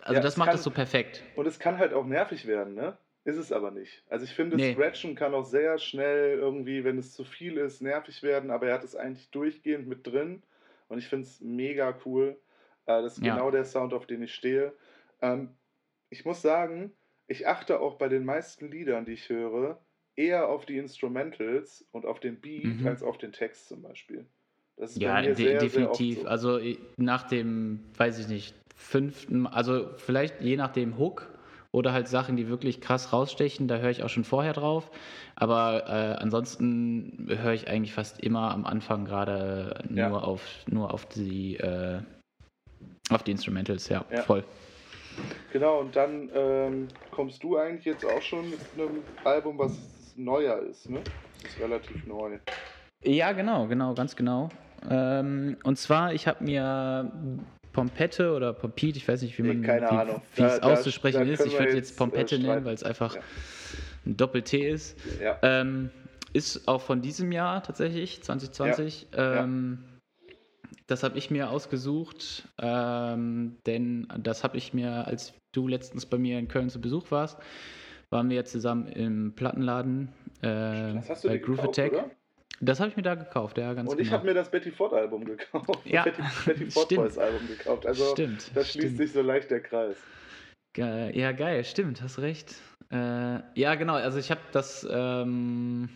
also 0.00 0.14
Ja, 0.14 0.20
das 0.20 0.32
es 0.34 0.38
macht 0.38 0.48
kann- 0.48 0.56
das 0.56 0.64
so 0.64 0.70
perfekt. 0.72 1.22
Und 1.36 1.46
es 1.46 1.60
kann 1.60 1.78
halt 1.78 1.92
auch 1.94 2.04
nervig 2.04 2.46
werden, 2.46 2.74
ne? 2.74 2.98
Ist 3.24 3.36
es 3.36 3.52
aber 3.52 3.70
nicht. 3.70 4.02
Also 4.08 4.24
ich 4.24 4.32
finde, 4.34 4.56
Nee. 4.56 4.72
Scratchen 4.74 5.14
kann 5.14 5.32
auch 5.34 5.44
sehr 5.44 5.78
schnell 5.78 6.38
irgendwie, 6.38 6.82
wenn 6.84 6.98
es 6.98 7.12
zu 7.12 7.22
viel 7.24 7.58
ist, 7.58 7.80
nervig 7.80 8.22
werden, 8.24 8.50
aber 8.50 8.68
er 8.68 8.74
hat 8.74 8.82
es 8.84 8.96
eigentlich 8.96 9.30
durchgehend 9.30 9.86
mit 9.86 10.04
drin 10.06 10.42
und 10.90 10.98
ich 10.98 11.08
finde 11.08 11.26
es 11.26 11.40
mega 11.40 11.96
cool. 12.04 12.38
Äh, 12.86 13.00
das 13.02 13.14
ist 13.16 13.24
Ja. 13.24 13.34
genau 13.34 13.50
der 13.50 13.64
Sound, 13.64 13.94
auf 13.94 14.06
den 14.06 14.22
ich 14.22 14.34
stehe. 14.34 14.74
Ähm, 15.22 15.56
ich 16.10 16.24
muss 16.24 16.42
sagen, 16.42 16.92
ich 17.26 17.46
achte 17.46 17.80
auch 17.80 17.94
bei 17.94 18.08
den 18.08 18.24
meisten 18.24 18.70
Liedern, 18.70 19.04
die 19.04 19.12
ich 19.12 19.28
höre, 19.28 19.80
eher 20.16 20.48
auf 20.48 20.66
die 20.66 20.76
Instrumentals 20.76 21.86
und 21.92 22.04
auf 22.04 22.20
den 22.20 22.40
Beat 22.40 22.64
Mhm. 22.64 22.86
als 22.86 23.02
auf 23.02 23.16
den 23.18 23.32
Text 23.32 23.68
zum 23.68 23.82
Beispiel. 23.82 24.26
Das 24.76 24.92
ist 24.92 25.00
bei 25.00 25.06
Ja, 25.06 25.20
mir 25.22 25.34
de 25.34 25.34
sehr, 25.34 25.60
sehr 25.60 25.90
definitiv. 25.90 26.16
oft 26.18 26.24
so. 26.24 26.28
Also 26.28 26.60
nach 26.96 27.28
dem, 27.28 27.80
weiß 27.96 28.18
ich 28.18 28.28
nicht, 28.28 28.54
fünften, 28.74 29.46
also 29.46 29.90
vielleicht 29.96 30.40
je 30.40 30.56
nach 30.56 30.72
dem 30.72 30.98
Hook 30.98 31.28
oder 31.72 31.92
halt 31.92 32.08
Sachen, 32.08 32.36
die 32.36 32.48
wirklich 32.48 32.80
krass 32.80 33.12
rausstechen, 33.12 33.68
da 33.68 33.76
höre 33.78 33.90
ich 33.90 34.02
auch 34.02 34.08
schon 34.08 34.24
vorher 34.24 34.52
drauf. 34.52 34.90
Aber 35.36 35.84
äh, 35.88 36.20
ansonsten 36.20 37.28
höre 37.28 37.52
ich 37.52 37.68
eigentlich 37.68 37.92
fast 37.94 38.20
immer 38.20 38.50
am 38.50 38.64
Anfang 38.64 39.04
gerade 39.04 39.82
nur 39.88 39.98
Ja. 39.98 40.18
auf 40.18 40.42
nur 40.66 40.92
auf 40.92 41.06
die 41.06 41.56
äh, 41.56 42.00
auf 43.10 43.22
die 43.22 43.30
Instrumentals, 43.32 43.88
ja, 43.88 44.04
Ja. 44.10 44.22
voll. 44.22 44.44
Genau, 45.52 45.80
und 45.80 45.96
dann 45.96 46.30
ähm, 46.32 46.88
kommst 47.10 47.42
du 47.42 47.56
eigentlich 47.56 47.84
jetzt 47.84 48.04
auch 48.04 48.22
schon 48.22 48.50
mit 48.50 48.60
einem 48.74 49.02
Album, 49.24 49.58
was 49.58 49.72
neuer 50.16 50.58
ist, 50.60 50.88
ne? 50.88 51.00
Das 51.42 51.52
ist 51.52 51.60
relativ 51.60 52.06
neu. 52.06 52.38
Ja, 53.02 53.32
genau, 53.32 53.66
genau, 53.66 53.94
ganz 53.94 54.14
genau. 54.14 54.50
Ähm, 54.88 55.56
und 55.64 55.76
zwar, 55.76 56.14
ich 56.14 56.28
habe 56.28 56.44
mir 56.44 57.10
Pompette 57.72 58.32
oder 58.34 58.52
Pompit, 58.52 58.96
ich 58.96 59.06
weiß 59.06 59.22
nicht, 59.22 59.38
wie 59.38 59.42
Nee, 59.42 59.54
man 59.54 59.62
keine 59.62 59.86
wie, 59.86 59.90
Ahnung. 59.90 60.22
wie 60.34 60.42
es 60.42 60.60
Da- 60.60 60.72
auszusprechen 60.72 61.24
da 61.26 61.32
ist. 61.32 61.44
Ich 61.46 61.58
würde 61.58 61.74
jetzt, 61.76 61.96
Pompette 61.96 62.34
äh, 62.34 62.38
nennen, 62.38 62.50
streiten. 62.50 62.64
weil 62.66 62.74
es 62.74 62.82
einfach 62.82 63.14
Ja. 63.14 63.20
ein 64.06 64.16
Doppel-T 64.16 64.68
ist. 64.70 64.98
Ja. 65.20 65.38
Ähm, 65.42 65.90
ist 66.32 66.66
auch 66.68 66.80
von 66.80 67.00
diesem 67.02 67.32
Jahr 67.32 67.62
tatsächlich, 67.62 68.22
2020. 68.22 69.08
Ja. 69.16 69.42
Ähm, 69.44 69.84
Das 70.86 71.04
habe 71.04 71.16
ich 71.18 71.30
mir 71.30 71.50
ausgesucht, 71.50 72.48
ähm, 72.60 73.56
denn 73.64 74.08
das 74.18 74.42
habe 74.42 74.56
ich 74.56 74.74
mir, 74.74 75.06
als 75.06 75.32
du 75.52 75.68
letztens 75.68 76.04
bei 76.06 76.18
mir 76.18 76.36
in 76.40 76.48
Köln 76.48 76.68
zu 76.68 76.80
Besuch 76.80 77.12
warst, 77.12 77.38
waren 78.10 78.28
wir 78.28 78.44
zusammen 78.44 78.88
im 78.88 79.32
Plattenladen 79.36 80.08
äh, 80.42 80.94
bei 81.24 81.38
Groove 81.38 81.58
gekauft, 81.60 81.78
Attack. 81.78 81.92
oder? 81.92 82.10
Das 82.60 82.78
habe 82.78 82.90
ich 82.90 82.96
mir 82.96 83.02
da 83.02 83.14
gekauft, 83.14 83.56
ja, 83.56 83.72
ganz 83.72 83.90
Und 83.90 83.96
genau. 83.96 84.06
ich 84.06 84.12
habe 84.12 84.26
mir 84.26 84.34
das 84.34 84.50
Betty 84.50 84.70
Ford 84.70 84.92
Album 84.92 85.24
gekauft. 85.24 85.80
Ja, 85.86 86.02
Betty, 86.04 86.22
Betty 86.44 86.70
Ford. 86.70 86.88
Boys 86.90 87.16
Album 87.16 87.48
gekauft. 87.48 87.86
Also 87.86 88.12
stimmt. 88.12 88.50
da 88.54 88.62
schließt 88.62 88.86
stimmt. 88.86 88.98
sich 88.98 89.12
so 89.12 89.22
leicht 89.22 89.50
der 89.50 89.60
Kreis. 89.60 89.96
Ge 90.74 91.18
ja, 91.18 91.32
geil, 91.32 91.64
stimmt, 91.64 92.02
hast 92.02 92.18
recht. 92.18 92.54
Äh, 92.92 93.40
ja, 93.58 93.74
genau, 93.76 93.94
also 93.94 94.18
ich 94.18 94.30
habe 94.30 94.40
das, 94.52 94.86
ähm, 94.90 95.88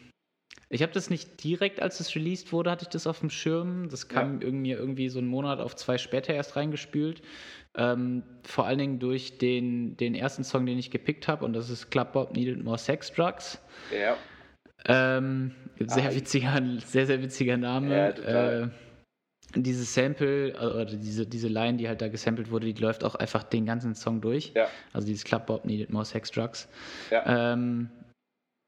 ich 0.70 0.82
habe 0.82 0.92
das 0.92 1.10
nicht 1.10 1.44
direkt, 1.44 1.82
als 1.82 2.00
es 2.00 2.14
released 2.14 2.52
wurde, 2.52 2.70
hatte 2.70 2.84
ich 2.84 2.88
das 2.88 3.06
auf 3.06 3.20
dem 3.20 3.30
Schirm. 3.30 3.88
Das 3.90 4.08
kam 4.08 4.40
irgendwie, 4.40 4.72
irgendwie 4.72 5.08
so 5.10 5.18
einen 5.18 5.28
Monat 5.28 5.60
auf 5.60 5.76
zwei 5.76 5.98
später 5.98 6.32
erst 6.32 6.56
reingespült. 6.56 7.20
Ähm, 7.76 8.22
vor 8.44 8.66
allen 8.66 8.78
Dingen 8.78 8.98
durch 9.00 9.36
den, 9.38 9.96
den 9.96 10.14
ersten 10.14 10.44
Song, 10.44 10.64
den 10.64 10.78
ich 10.78 10.90
gepickt 10.90 11.28
habe, 11.28 11.44
und 11.44 11.52
das 11.52 11.68
ist 11.68 11.90
Club 11.90 12.12
Bob 12.12 12.34
Needed 12.34 12.62
More 12.64 12.78
Sex 12.78 13.12
Drugs. 13.12 13.60
Ja. 13.92 14.16
Ähm, 14.86 15.54
sehr 15.78 16.10
Ah, 16.10 16.14
witziger, 16.14 16.62
sehr, 16.84 17.06
sehr 17.06 17.22
witziger 17.22 17.56
Name. 17.56 18.14
Ja. 18.20 18.62
Äh, 18.62 18.68
dieses 19.56 19.94
Sample, 19.94 20.50
äh, 20.50 20.56
oder 20.56 20.84
diese, 20.86 21.26
diese 21.26 21.48
Line, 21.48 21.78
die 21.78 21.88
halt 21.88 22.00
da 22.02 22.08
gesampelt 22.08 22.50
wurde, 22.50 22.72
die 22.72 22.80
läuft 22.80 23.04
auch 23.04 23.14
einfach 23.14 23.42
den 23.44 23.66
ganzen 23.66 23.94
Song 23.94 24.20
durch. 24.20 24.52
Ja. 24.54 24.68
Also 24.92 25.06
dieses 25.06 25.24
Club 25.24 25.46
Bob 25.46 25.64
Needed 25.64 25.90
More 25.90 26.04
Sex 26.04 26.30
Drugs. 26.30 26.68
Ja. 27.10 27.52
Ähm, 27.52 27.88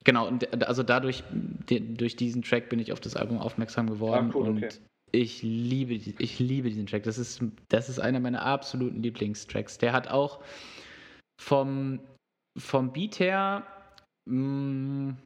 genau, 0.04 0.28
und 0.28 0.42
d- 0.42 0.64
also 0.64 0.82
dadurch, 0.82 1.24
durch 1.66 2.16
diesen 2.16 2.42
Track 2.42 2.68
bin 2.68 2.78
ich 2.78 2.92
auf 2.92 3.00
das 3.00 3.16
Album 3.16 3.38
aufmerksam 3.38 3.88
geworden. 3.88 4.30
Ah, 4.30 4.34
cool, 4.36 4.48
und 4.48 4.64
okay. 4.64 4.74
ich 5.12 5.42
liebe, 5.42 5.94
ich 5.94 6.38
liebe 6.38 6.68
diesen 6.68 6.86
Track. 6.86 7.02
Das 7.02 7.18
ist, 7.18 7.42
das 7.68 7.88
ist 7.88 7.98
einer 7.98 8.20
meiner 8.20 8.42
absoluten 8.44 9.02
Lieblingstracks. 9.02 9.78
Der 9.78 9.92
hat 9.92 10.08
auch 10.08 10.40
vom, 11.42 12.00
vom 12.56 12.92
Beat 12.92 13.18
her 13.18 13.66
mh, 14.28 15.16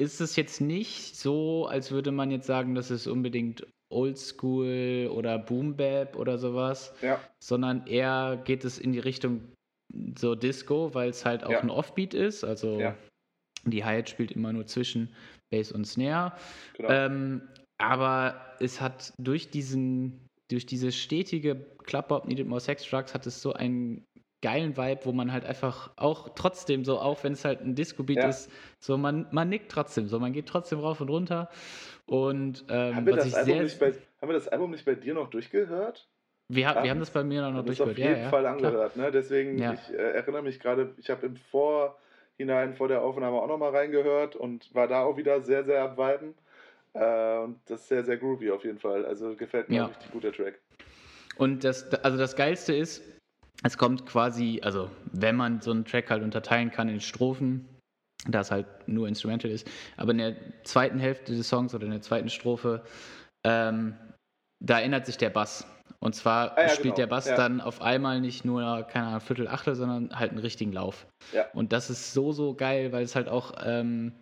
ist 0.00 0.20
es 0.20 0.36
jetzt 0.36 0.60
nicht 0.60 1.16
so, 1.16 1.66
als 1.66 1.90
würde 1.90 2.12
man 2.12 2.30
jetzt 2.30 2.46
sagen, 2.46 2.74
das 2.74 2.90
ist 2.90 3.06
unbedingt 3.06 3.66
Oldschool 3.90 5.10
oder 5.12 5.38
Boom 5.38 5.76
Bap 5.76 6.16
oder 6.16 6.38
sowas, 6.38 6.92
Ja. 7.02 7.20
sondern 7.42 7.86
eher 7.86 8.40
geht 8.44 8.64
es 8.64 8.78
in 8.78 8.92
die 8.92 8.98
Richtung 8.98 9.40
so 10.18 10.34
Disco, 10.34 10.94
weil 10.94 11.10
es 11.10 11.24
halt 11.24 11.44
auch 11.44 11.50
Ja. 11.50 11.60
ein 11.60 11.70
Offbeat 11.70 12.14
ist. 12.14 12.44
Also 12.44 12.78
Ja. 12.80 12.94
die 13.64 13.84
Hi-Hat 13.84 14.08
spielt 14.10 14.32
immer 14.32 14.52
nur 14.52 14.66
zwischen 14.66 15.08
Bass 15.50 15.72
und 15.72 15.86
Snare. 15.86 16.32
Genau. 16.76 16.90
Ähm, 16.90 17.42
aber 17.78 18.40
es 18.60 18.80
hat 18.80 19.12
durch 19.18 19.50
diesen, 19.50 20.26
durch 20.50 20.66
diese 20.66 20.92
stetige 20.92 21.56
Club 21.84 22.08
Bob 22.08 22.26
Needed 22.28 22.46
More 22.46 22.60
Sex 22.60 22.84
Drugs 22.88 23.14
hat 23.14 23.26
es 23.26 23.40
so 23.40 23.52
einen 23.54 24.04
geilen 24.40 24.76
Vibe, 24.76 25.00
wo 25.04 25.12
man 25.12 25.32
halt 25.32 25.44
einfach 25.44 25.90
auch 25.96 26.30
trotzdem 26.34 26.84
so, 26.84 26.98
auch 26.98 27.24
wenn 27.24 27.32
es 27.32 27.44
halt 27.44 27.60
ein 27.60 27.74
Disco-Beat 27.74 28.18
Ja. 28.18 28.28
ist, 28.28 28.50
so 28.78 28.96
man, 28.96 29.26
man 29.32 29.48
nickt 29.48 29.70
trotzdem, 29.70 30.08
so 30.08 30.18
man 30.20 30.32
geht 30.32 30.46
trotzdem 30.46 30.78
rauf 30.78 31.00
und 31.00 31.08
runter. 31.10 31.50
Und 32.06 32.64
ähm, 32.68 32.96
haben, 32.96 33.06
wir 33.06 33.12
was 33.16 33.24
das 33.24 33.26
ich 33.28 33.36
Album 33.36 33.54
sehr, 33.54 33.62
nicht 33.64 33.78
bei, 33.80 33.92
haben 34.20 34.28
wir 34.28 34.32
das 34.34 34.48
Album 34.48 34.70
nicht 34.70 34.84
bei 34.84 34.94
dir 34.94 35.14
noch 35.14 35.28
durchgehört? 35.30 36.08
wir, 36.48 36.66
ha- 36.68 36.82
wir 36.82 36.90
haben 36.90 37.00
das 37.00 37.10
bei 37.10 37.22
mir 37.24 37.42
noch 37.42 37.50
Ich 37.50 37.56
habe 37.56 37.66
das 37.68 37.76
durchgehört. 37.76 37.92
auf 37.92 37.98
jeden 37.98 38.10
ja, 38.16 38.22
ja, 38.24 38.30
Fall 38.30 38.42
klar. 38.42 38.54
angehört. 38.54 38.96
Ne? 38.96 39.10
Deswegen, 39.10 39.58
Ja. 39.58 39.74
ich 39.74 39.92
äh, 39.92 39.96
erinnere 39.96 40.42
mich 40.42 40.60
gerade, 40.60 40.94
ich 40.98 41.10
habe 41.10 41.26
im 41.26 41.36
Vorhinein 41.36 42.74
vor 42.74 42.88
der 42.88 43.02
Aufnahme 43.02 43.36
auch 43.36 43.48
nochmal 43.48 43.74
reingehört 43.74 44.36
und 44.36 44.74
war 44.74 44.88
da 44.88 45.02
auch 45.02 45.16
wieder 45.16 45.42
sehr, 45.42 45.64
sehr 45.64 45.82
am 45.82 45.96
Viben. 45.98 46.34
Äh, 46.94 47.38
und 47.44 47.60
das 47.66 47.82
ist 47.82 47.88
sehr, 47.88 48.04
sehr 48.04 48.16
groovy 48.16 48.50
auf 48.50 48.64
jeden 48.64 48.78
Fall. 48.78 49.04
Also 49.04 49.36
gefällt 49.36 49.68
mir 49.68 49.88
richtig 49.88 50.10
guter 50.10 50.32
Track. 50.32 50.58
Und 51.36 51.64
das, 51.64 51.92
also 52.02 52.16
das 52.16 52.34
Geilste 52.34 52.74
ist, 52.74 53.02
es 53.62 53.76
kommt 53.76 54.06
quasi, 54.06 54.60
also 54.62 54.90
wenn 55.12 55.36
man 55.36 55.60
so 55.60 55.70
einen 55.70 55.84
Track 55.84 56.10
halt 56.10 56.22
unterteilen 56.22 56.70
kann 56.70 56.88
in 56.88 57.00
Strophen, 57.00 57.68
da 58.26 58.40
es 58.40 58.50
halt 58.50 58.66
nur 58.86 59.08
Instrumental 59.08 59.50
ist, 59.50 59.68
aber 59.96 60.12
in 60.12 60.18
der 60.18 60.36
zweiten 60.64 60.98
Hälfte 60.98 61.34
des 61.34 61.48
Songs 61.48 61.74
oder 61.74 61.84
in 61.84 61.92
der 61.92 62.02
zweiten 62.02 62.28
Strophe, 62.28 62.84
ähm, 63.44 63.96
da 64.60 64.80
ändert 64.80 65.06
sich 65.06 65.16
der 65.16 65.30
Bass. 65.30 65.66
Und 66.00 66.14
zwar 66.14 66.56
Ah 66.56 66.62
ja, 66.62 66.68
spielt 66.68 66.82
genau, 66.82 66.96
der 66.96 67.06
Bass 67.08 67.26
ja. 67.26 67.36
dann 67.36 67.60
auf 67.60 67.80
einmal 67.80 68.20
nicht 68.20 68.44
nur, 68.44 68.84
keine 68.84 69.06
Ahnung, 69.06 69.20
Viertel, 69.20 69.48
Achtel, 69.48 69.74
sondern 69.74 70.16
halt 70.16 70.30
einen 70.30 70.40
richtigen 70.40 70.72
Lauf. 70.72 71.06
Ja. 71.32 71.46
Und 71.54 71.72
das 71.72 71.90
ist 71.90 72.12
so, 72.12 72.32
so 72.32 72.54
geil, 72.54 72.92
weil 72.92 73.02
es 73.02 73.16
halt 73.16 73.28
auch, 73.28 73.54
ähm, 73.64 74.12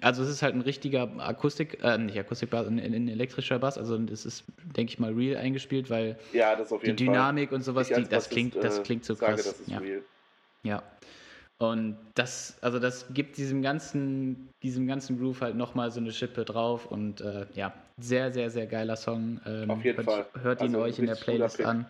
also 0.00 0.22
es 0.22 0.28
ist 0.28 0.42
halt 0.42 0.54
ein 0.54 0.60
richtiger 0.60 1.08
Akustik, 1.18 1.82
äh, 1.82 1.98
nicht 1.98 2.18
Akustikbass, 2.18 2.66
ein, 2.66 2.78
ein 2.78 3.08
elektrischer 3.08 3.58
Bass, 3.58 3.78
also 3.78 3.96
es 3.96 4.24
ist, 4.24 4.44
denke 4.76 4.92
ich 4.92 4.98
mal, 4.98 5.12
real 5.12 5.40
eingespielt, 5.40 5.90
weil 5.90 6.16
Ja, 6.32 6.54
die 6.54 6.62
jeden 6.62 6.80
Fall. 6.80 6.94
Dynamik 6.94 7.52
und 7.52 7.62
sowas, 7.62 7.88
die, 7.88 8.04
das, 8.04 8.28
klingt, 8.28 8.54
das 8.56 8.78
äh, 8.78 8.82
klingt 8.82 9.04
so 9.04 9.14
sage, 9.14 9.34
krass. 9.34 9.44
das 9.44 9.60
ist 9.60 9.68
ja. 9.68 9.78
real. 9.78 10.02
ja. 10.62 10.82
Und 11.58 11.96
das, 12.14 12.58
also 12.60 12.80
das 12.80 13.06
gibt 13.14 13.36
diesem 13.36 13.62
ganzen, 13.62 14.48
diesem 14.64 14.86
ganzen 14.88 15.18
Groove 15.18 15.42
halt 15.42 15.54
nochmal 15.54 15.92
so 15.92 16.00
eine 16.00 16.10
Schippe 16.10 16.44
drauf 16.44 16.86
und 16.86 17.20
äh, 17.20 17.46
ja, 17.54 17.72
sehr, 17.98 18.32
sehr, 18.32 18.50
sehr 18.50 18.66
geiler 18.66 18.96
Song. 18.96 19.40
Ähm, 19.46 19.70
Auf 19.70 19.84
jeden 19.84 19.98
hört, 19.98 20.06
Fall. 20.06 20.42
Hört 20.42 20.60
ihn 20.60 20.74
Also 20.74 20.80
euch 20.80 20.98
in 20.98 21.06
der 21.06 21.14
Playlist 21.14 21.64
an. 21.64 21.86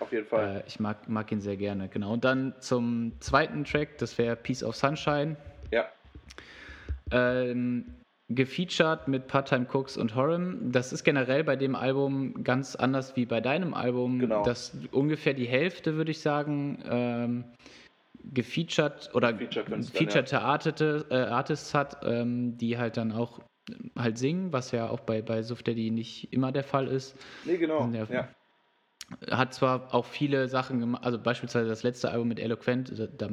Auf 0.00 0.12
jeden 0.12 0.26
Fall. 0.26 0.56
Äh, 0.56 0.62
ich 0.66 0.78
mag, 0.78 1.08
mag 1.08 1.32
ihn 1.32 1.40
sehr 1.40 1.56
gerne, 1.56 1.88
genau. 1.88 2.12
Und 2.12 2.24
dann 2.24 2.54
zum 2.60 3.12
zweiten 3.20 3.64
Track, 3.64 3.96
das 3.98 4.18
wäre 4.18 4.36
Piece 4.36 4.62
of 4.62 4.76
Sunshine. 4.76 5.36
Ja. 5.70 5.88
Ähm, 7.10 7.94
gefeatured 8.28 9.06
mit 9.06 9.26
Part-Time 9.26 9.66
Cooks 9.72 9.96
und 9.96 10.14
Horim. 10.14 10.72
Das 10.72 10.92
ist 10.92 11.04
generell 11.04 11.44
bei 11.44 11.56
dem 11.56 11.74
Album 11.74 12.42
ganz 12.42 12.74
anders 12.74 13.16
wie 13.16 13.26
bei 13.26 13.40
deinem 13.40 13.74
Album. 13.74 14.18
Genau. 14.18 14.42
Das 14.42 14.76
ungefähr 14.92 15.34
die 15.34 15.46
Hälfte, 15.46 15.96
würde 15.96 16.10
ich 16.10 16.20
sagen, 16.20 16.82
ähm, 16.88 17.44
gefeatured 18.32 19.10
oder 19.14 19.36
featured 19.36 20.32
Artete, 20.32 21.06
äh, 21.10 21.16
Artists 21.16 21.74
hat, 21.74 21.98
ähm, 22.04 22.56
die 22.56 22.78
halt 22.78 22.96
dann 22.96 23.12
auch 23.12 23.40
ähm, 23.70 23.90
halt 23.96 24.16
singen, 24.16 24.52
was 24.52 24.70
ja 24.72 24.88
auch 24.88 25.00
bei, 25.00 25.20
bei 25.20 25.42
Suf 25.42 25.62
Daddy 25.62 25.90
nicht 25.90 26.32
immer 26.32 26.50
der 26.50 26.64
Fall 26.64 26.88
ist. 26.88 27.16
Nee, 27.44 27.58
genau. 27.58 27.88
Ja. 27.92 28.06
Ja. 28.10 28.28
Hat 29.30 29.52
zwar 29.52 29.94
auch 29.94 30.06
viele 30.06 30.48
Sachen 30.48 30.80
gemacht, 30.80 31.04
also 31.04 31.18
beispielsweise 31.18 31.68
das 31.68 31.82
letzte 31.82 32.10
Album 32.10 32.28
mit 32.28 32.40
Eloquent, 32.40 32.98
da, 32.98 33.06
da 33.06 33.28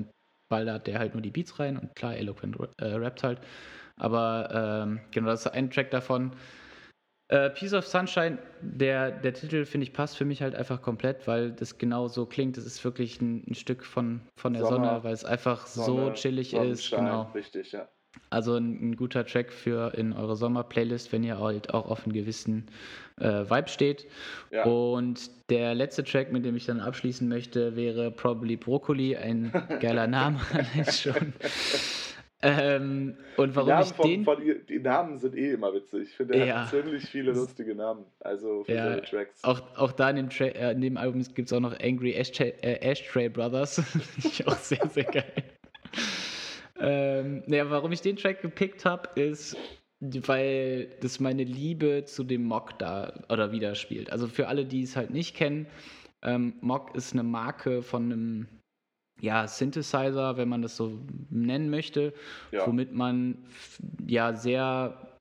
ballert 0.52 0.86
der 0.86 1.00
halt 1.00 1.16
nur 1.16 1.24
die 1.24 1.32
Beats 1.32 1.60
rein 1.60 1.78
und 1.78 1.96
klar, 1.96 2.16
Eloquent 2.16 2.58
äh, 2.78 2.86
rappt 2.86 3.24
halt. 3.24 3.40
Aber 3.96 4.84
ähm, 4.84 5.00
genau, 5.12 5.30
das 5.30 5.46
ist 5.46 5.52
ein 5.54 5.72
Track 5.72 5.90
davon. 5.92 6.34
Äh, 7.30 7.50
Piece 7.52 7.74
of 7.74 7.88
Sunshine, 7.88 8.38
der, 8.62 9.12
der 9.12 9.34
Titel, 9.34 9.64
finde 9.64 9.86
ich, 9.86 9.94
passt 9.94 10.18
für 10.18 10.26
mich 10.26 10.42
halt 10.42 10.54
einfach 10.54 10.82
komplett, 10.82 11.28
weil 11.28 11.54
das 11.54 11.78
genau 11.78 12.10
so 12.10 12.26
klingt. 12.26 12.58
Es 12.58 12.66
ist 12.66 12.84
wirklich 12.84 13.22
ein, 13.22 13.46
ein 13.50 13.56
Stück 13.56 13.86
von, 13.86 14.22
von 14.36 14.52
der 14.52 14.64
Sommer, 14.66 14.88
Sonne, 14.88 15.04
weil 15.06 15.14
es 15.14 15.24
einfach 15.24 15.66
so 15.66 15.84
Sonne, 15.84 16.14
chillig 16.14 16.54
ist. 16.54 16.92
Genau. 16.92 17.32
Richtig, 17.34 17.72
ja. 17.72 17.88
Also 18.30 18.56
ein, 18.56 18.92
ein 18.92 18.96
guter 18.96 19.26
Track 19.26 19.52
für 19.52 19.94
in 19.96 20.14
eure 20.14 20.36
Sommer-Playlist, 20.36 21.12
wenn 21.12 21.24
ihr 21.24 21.40
halt 21.40 21.74
auch 21.74 21.90
auf 21.90 22.06
einen 22.06 22.14
gewissen 22.14 22.68
äh, 23.20 23.50
Vibe 23.50 23.68
steht. 23.68 24.08
Ja. 24.52 24.64
Und 24.66 25.30
der 25.50 25.76
letzte 25.76 26.04
Track, 26.04 26.32
mit 26.32 26.46
dem 26.46 26.56
ich 26.56 26.66
dann 26.66 26.80
abschließen 26.80 27.28
möchte, 27.28 27.76
wäre 27.76 28.10
Probably 28.12 28.56
Broccoli, 28.58 29.16
ein 29.18 29.52
geiler 29.82 30.08
Name 30.08 30.40
schon. 30.92 31.34
Ähm, 32.44 33.16
und 33.38 33.52
Die 33.52 33.56
warum 33.56 33.70
Namen, 33.70 33.84
ich 33.86 33.94
von, 33.94 34.10
den. 34.10 34.24
von, 34.26 34.44
ihr- 34.44 34.60
die 34.66 34.80
Namen 34.80 35.20
sind 35.20 35.36
eh 35.36 35.52
immer 35.52 35.74
witzig. 35.76 36.10
Ich 36.10 36.16
finde, 36.16 36.36
er 36.36 36.46
Ja. 36.46 36.62
hat 36.64 36.70
ziemlich 36.72 37.04
viele 37.06 37.34
lustige 37.34 37.76
Namen. 37.76 38.04
Also 38.22 38.64
für 38.64 38.74
Ja, 38.74 38.86
seine 38.86 39.02
Tracks. 39.04 39.44
Auch, 39.44 39.62
auch 39.78 39.92
da 39.92 40.10
in 40.10 40.16
dem, 40.16 40.30
Tra 40.32 40.46
äh, 40.46 40.72
in 40.72 40.82
dem 40.82 40.98
Album 40.98 41.22
gibt 41.36 41.50
es 41.50 41.54
auch 41.54 41.60
noch 41.60 41.80
Angry 41.80 42.14
Ashtray, 42.14 42.54
äh, 42.62 42.80
Ashtray 42.82 43.30
Brothers. 43.30 43.76
Finde 43.82 44.28
ich 44.28 44.48
auch 44.48 44.58
sehr, 44.58 44.88
sehr 44.90 45.04
geil. 45.04 45.32
Ähm, 46.82 47.44
naja, 47.46 47.70
warum 47.70 47.92
ich 47.92 48.02
den 48.02 48.16
Track 48.16 48.42
gepickt 48.42 48.86
habe, 48.86 49.10
ist, 49.20 49.56
weil 50.00 50.90
das 51.02 51.20
meine 51.20 51.44
Liebe 51.44 52.06
zu 52.06 52.24
dem 52.24 52.44
Mock 52.44 52.80
da 52.80 53.14
oder 53.30 53.52
widerspielt. 53.52 54.12
Also 54.12 54.28
für 54.28 54.48
alle, 54.48 54.66
die 54.66 54.82
es 54.82 54.96
halt 54.96 55.12
nicht 55.12 55.36
kennen, 55.36 55.68
ähm, 56.24 56.54
Mock 56.62 56.96
ist 56.96 57.14
eine 57.14 57.24
Marke 57.24 57.84
von 57.84 58.12
einem 58.12 58.48
ja, 59.20 59.48
Synthesizer, 59.48 60.38
wenn 60.38 60.50
man 60.50 60.64
das 60.64 60.76
so 60.76 61.00
nennen 61.30 61.70
möchte, 61.70 62.14
ja. 62.52 62.66
womit 62.66 62.92
man 62.94 63.46
ja 64.08 64.34
sehr 64.34 65.20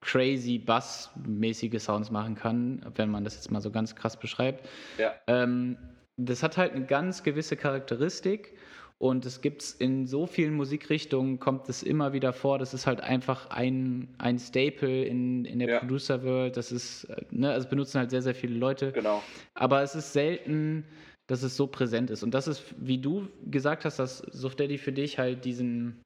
crazy 0.00 0.58
Bass-mäßige 0.58 1.80
Sounds 1.80 2.10
machen 2.10 2.34
kann, 2.34 2.84
wenn 2.96 3.10
man 3.10 3.24
das 3.24 3.36
jetzt 3.36 3.50
mal 3.50 3.60
so 3.60 3.70
ganz 3.70 3.94
krass 3.94 4.18
beschreibt. 4.18 4.68
Ja. 4.98 5.14
Ähm, 5.28 5.76
das 6.16 6.42
hat 6.42 6.56
halt 6.56 6.72
eine 6.72 6.86
ganz 6.86 7.22
gewisse 7.22 7.56
Charakteristik 7.56 8.56
und 8.98 9.26
es 9.26 9.42
gibt 9.42 9.62
es 9.62 9.72
in 9.72 10.06
so 10.06 10.26
vielen 10.26 10.54
Musikrichtungen, 10.54 11.38
kommt 11.38 11.68
es 11.68 11.82
immer 11.82 12.14
wieder 12.14 12.32
vor. 12.32 12.58
Das 12.58 12.72
ist 12.72 12.86
halt 12.86 13.02
einfach 13.02 13.50
ein, 13.50 14.08
ein 14.16 14.38
Staple 14.38 15.04
in, 15.04 15.44
in 15.44 15.58
der 15.58 15.68
ja. 15.68 15.78
Producer-World. 15.80 16.56
Das 16.56 16.72
ist, 16.72 17.06
ne, 17.30 17.50
also 17.52 17.68
benutzen 17.68 17.98
halt 17.98 18.10
sehr, 18.10 18.22
sehr 18.22 18.34
viele 18.34 18.56
Leute. 18.56 18.92
Genau. 18.92 19.22
Aber 19.54 19.82
es 19.82 19.94
ist 19.94 20.14
selten, 20.14 20.84
dass 21.26 21.42
es 21.42 21.56
so 21.56 21.66
präsent 21.66 22.10
ist. 22.10 22.22
Und 22.22 22.32
das 22.32 22.48
ist, 22.48 22.74
wie 22.78 22.96
du 22.96 23.28
gesagt 23.44 23.84
hast, 23.84 23.98
dass 23.98 24.18
Soft 24.18 24.60
Daddy 24.60 24.78
für 24.78 24.92
dich 24.92 25.18
halt 25.18 25.44
diesen, 25.44 26.00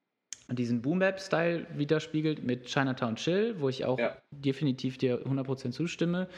diesen 0.51 0.83
Boom-Bap-Style 0.83 1.69
widerspiegelt 1.77 2.43
mit 2.43 2.67
Chinatown 2.67 3.15
Chill, 3.15 3.55
wo 3.61 3.69
ich 3.69 3.85
auch 3.85 4.01
ja. 4.01 4.17
definitiv 4.35 4.99
dir 4.99 5.25
100% 5.25 5.71
zustimme. 5.71 6.29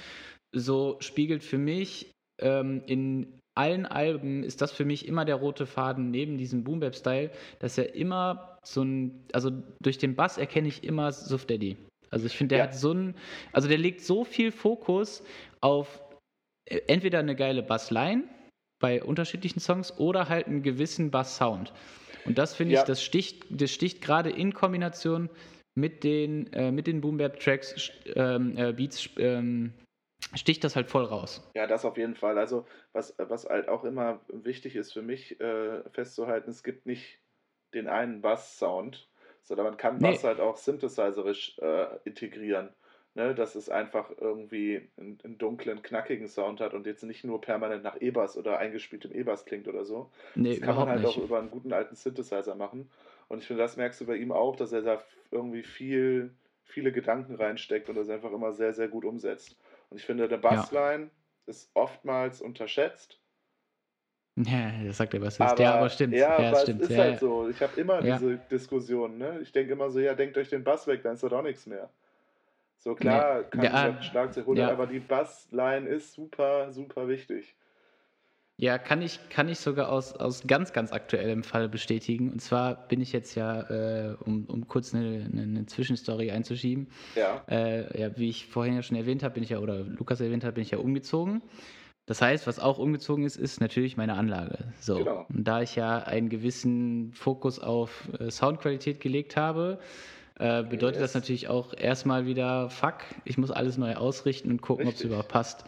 So 0.55 0.99
spiegelt 1.01 1.43
für 1.43 1.57
mich 1.57 2.11
ähm, 2.43 2.83
in 2.87 3.39
allen 3.55 3.87
Alben 3.87 4.43
ist 4.43 4.63
das 4.63 4.73
für 4.73 4.85
mich 4.85 5.07
immer 5.07 5.25
der 5.25 5.37
rote 5.37 5.67
Faden 5.67 6.11
neben 6.11 6.39
diesem 6.39 6.65
Boom 6.65 6.81
Bap 6.81 6.95
Style, 6.95 7.31
dass 7.59 7.79
er 7.79 7.95
immer 7.95 8.59
so 8.63 8.83
ein, 8.83 9.27
also 9.33 9.51
durch 9.81 9.99
den 9.99 10.15
Bass 10.15 10.39
erkenne 10.39 10.69
ich 10.69 10.85
immer 10.85 11.13
Suf 11.13 11.47
Daddy. 11.47 11.77
Also 12.11 12.27
ich 12.27 12.37
finde, 12.37 12.55
der 12.55 12.59
ja. 12.59 12.65
hat 12.65 12.75
so 12.75 12.93
ein, 12.93 13.15
also 13.53 13.69
der 13.69 13.79
legt 13.79 14.03
so 14.03 14.25
viel 14.25 14.53
Fokus 14.53 15.23
auf 15.61 16.03
äh, 16.69 16.81
entweder 16.87 17.19
eine 17.19 17.35
geile 17.35 17.63
Bassline 17.63 18.25
bei 18.81 19.03
unterschiedlichen 19.03 19.61
Songs 19.61 19.99
oder 19.99 20.29
halt 20.29 20.47
einen 20.47 20.63
gewissen 20.63 21.11
Bass-Sound. 21.11 21.73
Und 22.25 22.39
das 22.39 22.55
finde 22.55 22.75
ja. 22.75 22.81
ich, 22.81 22.87
das 22.87 23.03
sticht, 23.03 23.45
das 23.49 23.71
sticht 23.71 24.01
gerade 24.01 24.31
in 24.31 24.53
Kombination 24.53 25.31
mit 25.75 26.05
den, 26.05 26.53
äh, 26.53 26.71
mit 26.71 26.87
den 26.87 27.01
Boom 27.01 27.17
Bap 27.17 27.41
Tracks, 27.41 27.91
ähm, 28.15 28.57
äh, 28.57 28.73
Beats, 28.73 29.09
ähm, 29.17 29.73
sticht 30.35 30.65
das 30.65 30.77
halt 30.77 30.89
voll 30.89 31.05
raus. 31.05 31.49
Ja, 31.55 31.67
das 31.67 31.85
auf 31.85 31.97
jeden 31.97 32.15
Fall. 32.15 32.39
Also, 32.39 32.67
was, 32.93 33.15
was 33.19 33.49
halt 33.49 33.69
auch 33.69 33.85
immer 33.85 34.21
wichtig 34.29 34.77
ist 34.77 34.93
für 34.93 35.03
mich 35.03 35.41
äh, 35.41 35.83
festzuhalten, 35.91 36.51
es 36.51 36.63
gibt 36.63 36.87
nicht 36.87 37.19
den 37.75 37.89
einen 37.89 38.21
Bass-Sound, 38.21 39.09
sondern 39.43 39.67
man 39.67 39.77
kann 39.77 39.99
Bass 39.99 40.23
nee. 40.23 40.29
halt 40.29 40.41
auch 40.41 40.57
synthesizerisch 40.57 41.59
äh, 41.59 41.87
integrieren. 42.05 42.71
Ne, 43.15 43.35
dass 43.35 43.57
es 43.57 43.69
einfach 43.69 44.11
irgendwie 44.19 44.89
einen, 44.97 45.19
einen, 45.23 45.37
dunklen, 45.37 45.83
knackigen 45.83 46.29
Sound 46.29 46.61
hat 46.61 46.73
und 46.73 46.87
jetzt 46.87 47.03
nicht 47.03 47.25
nur 47.25 47.43
permanent 47.43 47.83
nach 47.83 48.01
E-Bass 48.01 48.39
oder 48.39 48.57
eingespieltem 48.57 49.13
E-Bass 49.13 49.45
klingt 49.45 49.69
oder 49.69 49.85
so. 49.85 50.11
Nee, 50.35 50.55
das 50.55 50.61
kann 50.63 50.77
man 50.77 50.89
halt 50.89 51.03
nicht. 51.03 51.11
auch 51.11 51.23
über 51.23 51.39
einen 51.39 51.51
guten 51.51 51.75
alten 51.75 51.95
Synthesizer 51.95 52.55
machen. 52.55 52.91
Und 53.29 53.41
ich 53.41 53.47
finde, 53.47 53.63
das 53.63 53.77
merkst 53.77 54.01
du 54.01 54.07
bei 54.07 54.17
ihm 54.17 54.33
auch, 54.33 54.57
dass 54.57 54.73
er 54.73 54.81
da 54.81 55.03
irgendwie 55.31 55.63
viel, 55.63 56.31
viele 56.65 56.91
Gedanken 56.91 57.35
reinsteckt 57.35 57.91
und 57.91 57.97
das 57.97 58.09
einfach 58.09 58.33
immer 58.33 58.53
sehr, 58.53 58.73
sehr 58.73 58.89
gut 58.89 59.05
umsetzt. 59.05 59.59
Und 59.93 59.99
ich 59.99 60.07
finde, 60.07 60.27
der 60.27 60.39
Bassline 60.39 61.03
ja. 61.03 61.11
ist 61.45 61.71
oftmals 61.75 62.41
unterschätzt. 62.41 63.21
Ja, 64.37 64.73
das 64.87 64.97
sagt 64.97 65.13
er 65.13 65.21
was. 65.21 65.39
Aber, 65.39 65.61
ja, 65.61 65.75
aber 65.75 65.91
stimmt. 65.91 66.15
Ja, 66.15 66.41
ja 66.41 66.49
aber 66.49 66.61
stimmt. 66.61 66.81
es 66.81 66.89
ist 66.89 66.97
ja, 66.97 67.03
halt 67.03 67.21
so. 67.21 67.51
Ich 67.51 67.61
habe 67.61 67.79
immer 67.79 68.01
diese 68.01 68.39
Diskussion. 68.51 69.19
Ne? 69.19 69.41
Ich 69.43 69.53
denke 69.53 69.75
immer 69.75 69.91
so, 69.91 70.01
ja, 70.01 70.15
denkt 70.15 70.39
euch 70.39 70.49
den 70.49 70.65
Bass 70.65 70.87
weg, 70.87 71.03
dann 71.03 71.13
ist 71.13 71.23
doch 71.23 71.33
auch 71.33 71.43
nichts 71.43 71.67
mehr. 71.67 71.91
So 72.79 72.95
klar, 72.95 73.41
nee. 73.41 73.45
kann 73.51 73.65
ja, 73.65 73.99
ich 74.01 74.07
Schlagzeug 74.07 74.47
holen, 74.47 74.63
aber 74.63 74.87
die 74.87 74.99
Bassline 74.99 75.87
ist 75.87 76.15
super, 76.15 76.73
super 76.73 77.07
wichtig. 77.07 77.55
Ja, 78.59 78.79
kann 78.79 79.03
ich, 79.03 79.19
kann 79.29 79.49
ich 79.49 79.59
sogar 79.59 79.91
aus, 79.91 80.13
aus 80.13 80.47
ganz, 80.47 80.73
ganz 80.73 80.93
aktuellem 80.93 81.43
Fall 81.43 81.69
bestätigen. 81.69 82.31
Und 82.31 82.41
zwar 82.41 82.87
bin 82.87 83.01
ich 83.01 83.13
jetzt 83.13 83.35
ja, 83.35 83.63
äh, 83.63 84.15
um, 84.25 84.45
um 84.45 84.69
kurz 84.69 84.95
eine, 84.95 85.27
eine, 85.33 85.43
eine, 85.43 85.67
Zwischenstory 85.67 86.31
einzuschieben. 86.31 86.89
Ja. 87.17 87.43
Äh, 87.49 88.01
ja, 88.01 88.17
wie 88.17 88.29
ich 88.29 88.47
vorhin 88.47 88.75
ja 88.75 88.83
schon 88.83 88.97
erwähnt 88.97 89.23
habe, 89.23 89.35
bin 89.35 89.43
ich 89.43 89.51
ja, 89.51 89.59
oder 89.59 89.81
Lukas 89.81 90.21
erwähnt 90.21 90.45
hat, 90.45 90.55
bin 90.55 90.63
ich 90.63 90.71
ja 90.71 90.79
umgezogen. 90.79 91.43
Das 92.07 92.21
heißt, 92.21 92.47
was 92.47 92.59
auch 92.59 92.79
umgezogen 92.79 93.25
ist, 93.25 93.37
ist 93.37 93.61
natürlich 93.61 93.97
meine 93.97 94.15
Anlage. 94.15 94.73
So. 94.81 94.99
Genau. 94.99 95.27
Und 95.29 95.45
da 95.45 95.63
ich 95.63 95.77
ja 95.77 95.99
einen 95.99 96.29
gewissen 96.29 97.13
Fokus 97.15 97.59
auf 97.59 98.09
äh, 98.19 98.31
Soundqualität 98.31 99.01
gelegt 99.01 99.37
habe, 99.37 99.79
äh, 100.39 100.63
bedeutet 100.63 101.01
yes. 101.01 101.13
das 101.13 101.15
natürlich 101.15 101.49
auch 101.49 101.75
erstmal 101.75 102.27
wieder, 102.27 102.71
fuck, 102.71 102.99
ich 103.25 103.39
muss 103.39 103.51
alles 103.51 103.79
neu 103.79 103.95
ausrichten 103.95 104.51
und 104.51 104.63
gucken, 104.63 104.87
ob 104.87 104.95
es 104.95 105.03
überhaupt 105.03 105.29
passt. 105.29 105.65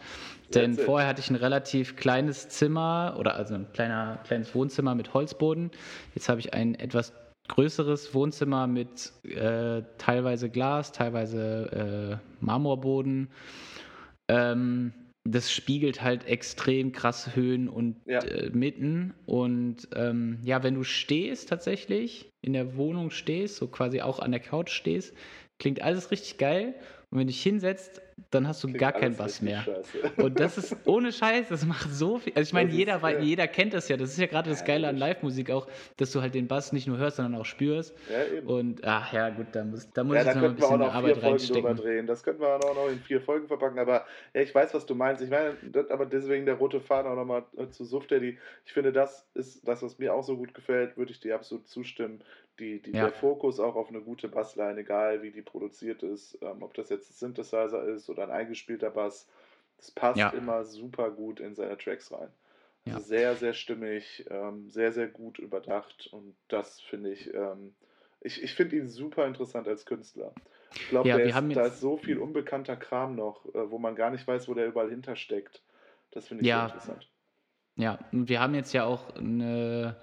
Denn 0.53 0.75
vorher 0.75 1.07
hatte 1.07 1.21
ich 1.21 1.29
ein 1.29 1.35
relativ 1.35 1.95
kleines 1.95 2.49
Zimmer 2.49 3.15
oder 3.19 3.35
also 3.35 3.55
ein 3.55 3.67
kleiner, 3.73 4.19
kleines 4.25 4.53
Wohnzimmer 4.53 4.95
mit 4.95 5.13
Holzboden. 5.13 5.71
Jetzt 6.13 6.29
habe 6.29 6.39
ich 6.39 6.53
ein 6.53 6.75
etwas 6.75 7.13
größeres 7.47 8.13
Wohnzimmer 8.13 8.67
mit 8.67 9.11
äh, 9.23 9.83
teilweise 9.97 10.49
Glas, 10.49 10.91
teilweise 10.91 12.19
äh, 12.19 12.45
Marmorboden. 12.45 13.29
Ähm, 14.27 14.93
das 15.27 15.51
spiegelt 15.51 16.03
halt 16.03 16.25
extrem 16.27 16.91
krasse 16.91 17.35
Höhen 17.35 17.67
und 17.67 17.97
ja. 18.05 18.19
äh, 18.19 18.51
Mitten. 18.51 19.13
Und 19.25 19.89
ähm, 19.95 20.39
ja, 20.43 20.61
wenn 20.63 20.75
du 20.75 20.83
stehst 20.83 21.49
tatsächlich, 21.49 22.31
in 22.41 22.53
der 22.53 22.77
Wohnung 22.77 23.09
stehst, 23.09 23.55
so 23.55 23.67
quasi 23.67 24.01
auch 24.01 24.19
an 24.19 24.31
der 24.31 24.39
Couch 24.39 24.69
stehst, 24.69 25.15
klingt 25.57 25.81
alles 25.81 26.11
richtig 26.11 26.37
geil. 26.37 26.75
Und 27.15 27.21
wenn 27.21 27.27
du 27.27 27.31
dich 27.31 27.43
hinsetzt, 27.43 28.01
dann 28.31 28.45
hast 28.45 28.61
du 28.61 28.67
Klingt 28.67 28.81
gar 28.81 28.91
keinen 28.91 29.15
Bass 29.15 29.41
mehr. 29.41 29.61
Scheiße. 29.61 30.21
Und 30.21 30.37
das 30.37 30.57
ist 30.57 30.75
ohne 30.85 31.13
Scheiß, 31.13 31.47
das 31.47 31.65
macht 31.65 31.89
so 31.89 32.19
viel. 32.19 32.33
Also 32.35 32.49
ich 32.49 32.53
meine, 32.53 32.71
jeder, 32.71 32.97
ist, 32.97 33.23
jeder 33.23 33.47
kennt 33.47 33.73
das 33.73 33.87
ja. 33.87 33.95
Das 33.95 34.09
ist 34.09 34.17
ja 34.17 34.25
gerade 34.25 34.49
das 34.49 34.65
Geile 34.65 34.89
an 34.89 34.97
Live-Musik 34.97 35.49
auch, 35.49 35.65
dass 35.95 36.11
du 36.11 36.21
halt 36.21 36.35
den 36.35 36.49
Bass 36.49 36.73
nicht 36.73 36.87
nur 36.87 36.97
hörst, 36.97 37.15
sondern 37.15 37.39
auch 37.39 37.45
spürst. 37.45 37.95
Ja, 38.11 38.37
eben. 38.37 38.47
Und 38.47 38.83
ach 38.83 39.13
ja, 39.13 39.29
gut, 39.29 39.47
da 39.53 39.63
muss, 39.63 39.89
da 39.93 40.03
muss 40.03 40.17
ja, 40.17 40.29
ich 40.29 40.35
noch 40.35 40.43
ein 40.43 40.55
bisschen 40.55 40.81
Arbeit 40.81 41.23
reinstecken. 41.23 41.77
Drehen. 41.77 42.05
Das 42.05 42.21
könnten 42.21 42.41
wir 42.41 42.53
auch 42.53 42.75
noch 42.75 42.89
in 42.89 42.99
vier 42.99 43.21
Folgen 43.21 43.47
verpacken. 43.47 43.79
Aber 43.79 44.05
ja, 44.33 44.41
ich 44.41 44.53
weiß, 44.53 44.73
was 44.73 44.85
du 44.85 44.93
meinst. 44.93 45.21
Ich 45.21 45.29
meine, 45.29 45.55
aber 45.89 46.05
deswegen 46.05 46.45
der 46.45 46.55
rote 46.55 46.81
Faden 46.81 47.09
auch 47.09 47.15
nochmal 47.15 47.45
zu 47.71 47.85
Suft 47.85 48.11
Daddy. 48.11 48.37
Ich 48.65 48.73
finde, 48.73 48.91
das 48.91 49.25
ist 49.35 49.65
das, 49.65 49.81
was 49.81 49.99
mir 49.99 50.13
auch 50.13 50.23
so 50.23 50.35
gut 50.35 50.53
gefällt, 50.53 50.97
würde 50.97 51.13
ich 51.13 51.21
dir 51.21 51.35
absolut 51.35 51.65
zustimmen 51.69 52.21
die, 52.59 52.81
die, 52.81 52.91
ja. 52.91 53.03
der 53.03 53.11
Fokus 53.11 53.59
auch 53.59 53.75
auf 53.75 53.89
eine 53.89 54.01
gute 54.01 54.27
Bassline, 54.27 54.79
egal 54.79 55.21
wie 55.21 55.31
die 55.31 55.41
produziert 55.41 56.03
ist, 56.03 56.37
ähm, 56.41 56.61
ob 56.61 56.73
das 56.73 56.89
jetzt 56.89 57.09
ein 57.11 57.13
Synthesizer 57.13 57.83
ist 57.85 58.09
oder 58.09 58.23
ein 58.23 58.31
eingespielter 58.31 58.89
Bass, 58.89 59.27
das 59.77 59.91
passt 59.91 60.19
ja. 60.19 60.29
immer 60.29 60.63
super 60.63 61.11
gut 61.11 61.39
in 61.39 61.55
seine 61.55 61.77
Tracks 61.77 62.11
rein. 62.11 62.29
Also 62.85 62.99
ja. 62.99 63.03
sehr, 63.03 63.35
sehr 63.35 63.53
stimmig, 63.53 64.25
ähm, 64.29 64.69
sehr, 64.69 64.91
sehr 64.91 65.07
gut 65.07 65.39
überdacht 65.39 66.07
und 66.11 66.35
das 66.47 66.81
finde 66.81 67.11
ich, 67.11 67.33
ähm, 67.33 67.73
ich, 68.21 68.43
ich 68.43 68.53
finde 68.53 68.75
ihn 68.77 68.87
super 68.87 69.25
interessant 69.25 69.67
als 69.67 69.85
Künstler. 69.85 70.33
Ich 70.75 70.89
glaube, 70.89 71.09
ja, 71.09 71.17
da 71.41 71.65
ist 71.65 71.79
so 71.79 71.97
viel 71.97 72.17
unbekannter 72.17 72.75
Kram 72.75 73.15
noch, 73.15 73.45
äh, 73.53 73.71
wo 73.71 73.77
man 73.77 73.95
gar 73.95 74.11
nicht 74.11 74.27
weiß, 74.27 74.47
wo 74.47 74.53
der 74.53 74.67
überall 74.67 74.89
hintersteckt. 74.89 75.61
Das 76.11 76.27
finde 76.27 76.43
ich 76.43 76.49
ja. 76.49 76.67
sehr 76.67 76.75
interessant. 76.75 77.09
Ja, 77.77 77.99
und 78.11 78.29
wir 78.29 78.39
haben 78.39 78.55
jetzt 78.55 78.73
ja 78.73 78.85
auch 78.85 79.15
eine 79.15 79.97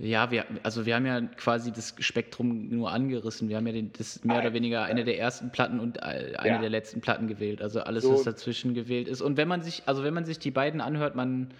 ja, 0.00 0.30
wir, 0.30 0.44
also 0.62 0.86
wir 0.86 0.94
haben 0.94 1.06
ja 1.06 1.20
quasi 1.20 1.72
das 1.72 1.92
Spektrum 1.98 2.68
nur 2.68 2.92
angerissen. 2.92 3.48
Wir 3.48 3.56
haben 3.56 3.66
ja 3.66 3.72
den, 3.72 3.92
das 3.92 4.24
mehr 4.24 4.38
oder 4.38 4.52
weniger 4.52 4.84
eine 4.84 5.02
der 5.02 5.18
ersten 5.18 5.50
Platten 5.50 5.80
und 5.80 6.02
eine 6.04 6.32
ja. 6.44 6.58
der 6.58 6.70
letzten 6.70 7.00
Platten 7.00 7.26
gewählt. 7.26 7.60
Also 7.60 7.80
alles, 7.80 8.04
so. 8.04 8.12
was 8.12 8.22
dazwischen 8.22 8.74
gewählt 8.74 9.08
ist. 9.08 9.20
Und 9.22 9.36
wenn 9.36 9.48
man 9.48 9.60
sich, 9.62 9.82
also 9.86 10.04
wenn 10.04 10.14
man 10.14 10.24
sich 10.24 10.38
die 10.38 10.52
beiden 10.52 10.80
anhört, 10.80 11.16
man, 11.16 11.52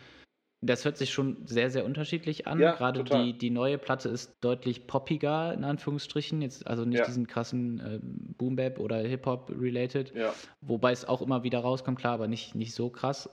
das 0.60 0.84
hört 0.84 0.98
sich 0.98 1.10
schon 1.10 1.38
sehr, 1.46 1.70
sehr 1.70 1.84
unterschiedlich 1.84 2.46
an. 2.46 2.60
Ja, 2.60 2.76
Gerade 2.76 3.02
die, 3.02 3.36
die 3.36 3.50
neue 3.50 3.76
Platte 3.76 4.08
ist 4.08 4.36
deutlich 4.40 4.86
poppiger, 4.86 5.52
in 5.52 5.64
Anführungsstrichen. 5.64 6.40
Jetzt 6.40 6.64
also 6.64 6.84
nicht 6.84 7.00
ja. 7.00 7.06
diesen 7.06 7.26
krassen 7.26 7.80
äh, 7.80 7.98
Boom-Bap 8.02 8.78
oder 8.78 8.98
Hip-Hop-related. 8.98 10.12
Wobei 10.60 10.92
es 10.92 11.04
auch 11.04 11.22
immer 11.22 11.42
wieder 11.42 11.58
rauskommt, 11.58 11.98
klar, 11.98 12.14
aber 12.14 12.28
nicht, 12.28 12.54
nicht 12.54 12.72
so 12.72 12.88
krass. 12.88 13.28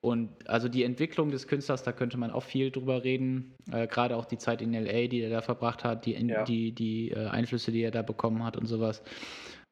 Und 0.00 0.48
also 0.48 0.68
die 0.68 0.84
Entwicklung 0.84 1.30
des 1.30 1.48
Künstlers, 1.48 1.82
da 1.82 1.92
könnte 1.92 2.16
man 2.18 2.30
auch 2.30 2.42
viel 2.42 2.70
drüber 2.70 3.02
reden. 3.02 3.54
Äh, 3.72 3.86
Gerade 3.86 4.16
auch 4.16 4.26
die 4.26 4.38
Zeit 4.38 4.62
in 4.62 4.72
LA, 4.72 5.08
die 5.08 5.20
er 5.20 5.30
da 5.30 5.40
verbracht 5.40 5.84
hat, 5.84 6.06
die, 6.06 6.12
ja. 6.12 6.44
die, 6.44 6.72
die 6.72 7.10
äh, 7.10 7.26
Einflüsse, 7.26 7.72
die 7.72 7.82
er 7.82 7.90
da 7.90 8.02
bekommen 8.02 8.44
hat 8.44 8.56
und 8.56 8.66
sowas. 8.66 9.02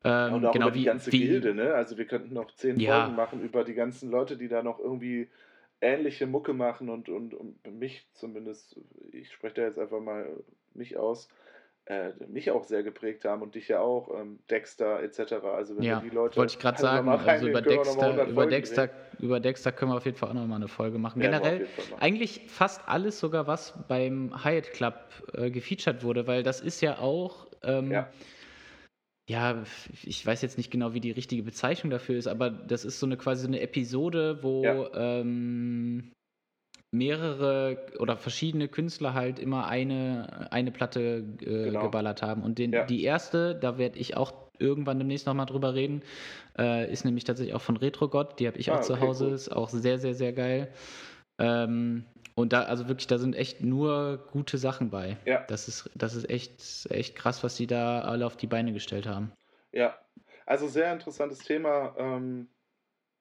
Ähm, 0.03 0.35
und 0.35 0.47
auch 0.47 0.53
genau, 0.53 0.67
über 0.67 0.75
die 0.75 0.81
wie, 0.81 0.85
ganze 0.85 1.13
wie, 1.13 1.21
Gilde, 1.21 1.55
ne? 1.55 1.75
Also 1.75 1.97
wir 1.97 2.07
könnten 2.07 2.35
noch 2.35 2.51
zehn 2.55 2.79
ja. 2.81 3.03
Folgen 3.03 3.17
machen 3.17 3.43
über 3.43 3.65
die 3.65 3.75
ganzen 3.75 4.11
Leute, 4.11 4.37
die 4.37 4.49
da 4.49 4.63
noch 4.63 4.79
irgendwie 4.79 5.29
ähnliche 5.81 6.27
Mucke 6.27 6.53
machen 6.53 6.89
und, 6.89 7.09
und, 7.09 7.35
und 7.35 7.79
mich 7.79 8.07
zumindest, 8.13 8.81
ich 9.13 9.31
spreche 9.33 9.55
da 9.55 9.63
jetzt 9.63 9.79
einfach 9.79 10.01
mal 10.01 10.27
mich 10.75 10.97
aus, 10.97 11.29
äh, 11.87 12.13
mich 12.29 12.51
auch 12.51 12.65
sehr 12.65 12.83
geprägt 12.83 13.25
haben 13.25 13.43
und 13.43 13.55
dich 13.55 13.69
ja 13.69 13.81
auch, 13.81 14.09
ähm, 14.19 14.39
Dexter 14.51 15.03
etc. 15.03 15.35
Also 15.45 15.77
wenn 15.77 15.83
Ja, 15.83 16.01
die 16.01 16.09
Leute 16.09 16.37
wollte 16.37 16.55
ich 16.55 16.59
gerade 16.59 16.81
sagen. 16.81 17.09
Also 17.09 17.49
über 17.49 17.61
Dexter, 17.61 18.27
über 18.27 18.47
Dexter, 18.47 18.91
über 19.19 19.41
Dexter 19.41 19.73
können 19.73 19.93
wir 19.93 19.97
auf 19.97 20.07
jeden 20.07 20.17
Fall 20.17 20.31
auch 20.31 20.35
nochmal 20.35 20.57
eine 20.57 20.69
Folge 20.69 20.99
machen. 20.99 21.21
Generell 21.21 21.67
eigentlich 22.01 22.43
fast 22.49 22.89
alles 22.89 23.21
sogar, 23.21 23.47
was 23.47 23.75
beim 23.87 24.45
Hyatt 24.45 24.73
Club 24.73 24.95
äh, 25.35 25.51
gefeatured 25.51 26.03
wurde, 26.03 26.27
weil 26.27 26.43
das 26.43 26.61
ist 26.61 26.81
ja 26.81 26.99
auch 26.99 27.47
ähm, 27.63 27.91
ja. 27.91 28.11
ja. 29.29 29.63
ich 30.05 30.25
weiß 30.25 30.41
jetzt 30.41 30.57
nicht 30.57 30.71
genau, 30.71 30.95
wie 30.95 31.01
die 31.01 31.11
richtige 31.11 31.43
Bezeichnung 31.43 31.91
dafür 31.91 32.17
ist, 32.17 32.29
aber 32.29 32.49
das 32.51 32.87
ist 32.87 32.99
so 32.99 33.07
eine 33.07 33.19
quasi 33.19 33.43
so 33.43 33.49
eine 33.49 33.61
Episode, 33.61 34.43
wo 34.43 34.65
ja. 34.65 35.21
ähm, 35.21 36.13
mehrere 36.95 37.79
oder 37.99 38.17
verschiedene 38.17 38.69
Künstler 38.69 39.15
halt 39.15 39.39
immer 39.39 39.67
eine, 39.67 40.49
eine 40.51 40.71
Platte 40.71 41.25
äh, 41.41 41.45
genau. 41.45 41.83
geballert 41.83 42.23
haben. 42.23 42.43
Und 42.43 42.59
den, 42.59 42.73
ja. 42.73 42.85
die 42.85 43.03
erste, 43.03 43.55
da 43.55 43.79
werde 43.79 43.99
ich 43.99 44.17
auch 44.17 44.33
irgendwann 44.59 44.99
demnächst 44.99 45.27
nochmal 45.27 45.47
drüber 45.47 45.75
reden, 45.75 46.03
äh, 46.57 46.91
ist 46.91 47.05
nämlich 47.05 47.25
tatsächlich 47.25 47.55
auch 47.55 47.61
von 47.61 47.77
Retrogott. 47.77 48.39
Die 48.39 48.47
habe 48.47 48.59
ich 48.59 48.71
ah, 48.71 48.77
auch 48.77 48.81
zu 48.81 48.95
okay, 48.95 49.03
Hause, 49.03 49.27
cool. 49.27 49.33
ist 49.33 49.51
auch 49.51 49.69
sehr, 49.69 49.99
sehr, 49.99 50.15
sehr 50.15 50.33
geil. 50.33 50.73
Ähm, 51.39 52.05
und 52.37 52.53
da, 52.53 52.63
also 52.63 52.89
wirklich, 52.89 53.07
da 53.07 53.19
sind 53.19 53.35
echt 53.35 53.63
nur 53.63 54.29
gute 54.33 54.59
Sachen 54.59 54.91
bei. 54.91 55.17
Ja. 55.25 55.45
Das 55.49 55.69
ist, 55.69 55.91
das 55.95 56.15
ist 56.15 56.29
echt, 56.31 56.87
echt 56.91 57.17
krass, 57.17 57.43
was 57.45 57.57
die 57.57 57.67
da 57.67 58.01
alle 58.01 58.27
auf 58.27 58.37
die 58.37 58.47
Beine 58.47 58.73
gestellt 58.73 59.07
haben. 59.07 59.33
Ja, 59.73 59.99
also 60.47 60.69
sehr 60.69 60.93
interessantes 60.93 61.39
Thema. 61.39 61.95
Ähm, 61.97 62.49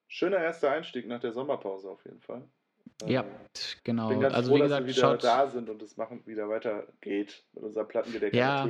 schöner 0.07 0.37
erster 0.37 0.71
Einstieg 0.71 1.07
nach 1.07 1.19
der 1.19 1.31
Sommerpause 1.31 1.89
auf 1.89 2.03
jeden 2.05 2.21
Fall. 2.21 2.43
Ja, 3.05 3.21
ähm, 3.21 3.27
genau. 3.83 4.09
Ich 4.09 4.13
bin 4.13 4.21
ganz 4.21 4.35
also, 4.35 4.49
froh, 4.49 4.57
wie 4.57 4.61
gesagt, 4.61 4.87
dass 4.89 4.95
wir 4.95 5.03
wieder 5.03 5.17
da 5.17 5.47
sind 5.47 5.69
und 5.69 5.81
es 5.81 5.97
machen 5.97 6.21
wieder 6.25 6.49
weitergeht 6.49 7.43
mit 7.53 7.63
unserer 7.63 7.85
Plattengedeck 7.85 8.33
ja, 8.33 8.67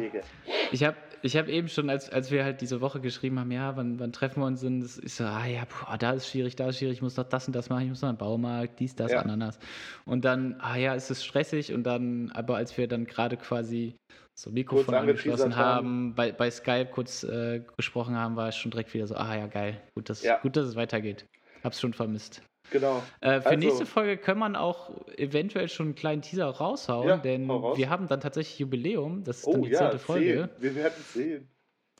Ich 0.71 0.83
habe 0.83 0.97
ich 1.21 1.37
hab 1.37 1.47
eben 1.47 1.69
schon, 1.69 1.89
als, 1.89 2.09
als 2.09 2.31
wir 2.31 2.43
halt 2.43 2.59
diese 2.59 2.81
Woche 2.81 2.99
geschrieben 2.99 3.39
haben, 3.39 3.51
ja, 3.51 3.77
wann, 3.77 3.99
wann 3.99 4.11
treffen 4.11 4.41
wir 4.41 4.47
uns, 4.47 4.63
und 4.63 4.81
das 4.81 4.97
ist 4.97 5.17
so, 5.17 5.23
ah 5.23 5.45
ja, 5.45 5.63
boah, 5.65 5.97
da 5.97 6.11
ist 6.11 6.27
schwierig, 6.27 6.55
da 6.55 6.69
ist 6.69 6.79
schwierig, 6.79 6.97
ich 6.97 7.01
muss 7.01 7.15
noch 7.15 7.23
das 7.23 7.47
und 7.47 7.55
das 7.55 7.69
machen, 7.69 7.83
ich 7.83 7.89
muss 7.89 8.01
noch 8.01 8.09
einen 8.09 8.17
Baumarkt, 8.17 8.79
dies, 8.79 8.95
das, 8.95 9.11
ja. 9.11 9.19
Ananas. 9.19 9.57
Und 10.05 10.25
dann, 10.25 10.57
ah 10.59 10.75
ja, 10.75 10.95
es 10.95 11.09
ist 11.09 11.23
stressig 11.23 11.73
und 11.73 11.83
dann, 11.83 12.31
aber 12.33 12.57
als 12.57 12.77
wir 12.77 12.87
dann 12.87 13.05
gerade 13.05 13.37
quasi 13.37 13.95
so 14.35 14.51
Mikrofon 14.51 14.95
angeschlossen 14.95 15.55
haben, 15.55 16.15
bei, 16.15 16.31
bei 16.31 16.51
Skype 16.51 16.87
kurz 16.87 17.23
äh, 17.23 17.61
gesprochen 17.77 18.15
haben, 18.15 18.35
war 18.35 18.49
es 18.49 18.57
schon 18.57 18.71
direkt 18.71 18.93
wieder 18.93 19.07
so, 19.07 19.15
ah 19.15 19.35
ja, 19.35 19.47
geil, 19.47 19.81
gut, 19.95 20.09
dass, 20.09 20.23
ja. 20.23 20.39
gut, 20.39 20.57
dass 20.57 20.65
es 20.65 20.75
weitergeht. 20.75 21.25
Hab's 21.63 21.79
schon 21.79 21.93
vermisst. 21.93 22.41
Genau. 22.73 23.03
Äh, 23.21 23.39
für 23.39 23.49
also, 23.49 23.59
nächste 23.59 23.85
Folge 23.85 24.17
können 24.17 24.39
man 24.39 24.55
auch 24.55 24.89
eventuell 25.15 25.69
schon 25.69 25.87
einen 25.87 25.95
kleinen 25.95 26.23
Teaser 26.23 26.47
raushauen, 26.47 27.07
ja, 27.07 27.17
denn 27.17 27.49
raus. 27.49 27.77
wir 27.77 27.89
haben 27.89 28.07
dann 28.07 28.19
tatsächlich 28.19 28.57
Jubiläum. 28.57 29.23
Das 29.23 29.39
ist 29.39 29.47
oh, 29.47 29.53
dann 29.53 29.61
die 29.61 29.69
ja, 29.69 29.77
zehnte 29.77 29.99
Folge. 29.99 30.49
Wir 30.59 30.75
werden 30.75 31.03
sehen. 31.13 31.47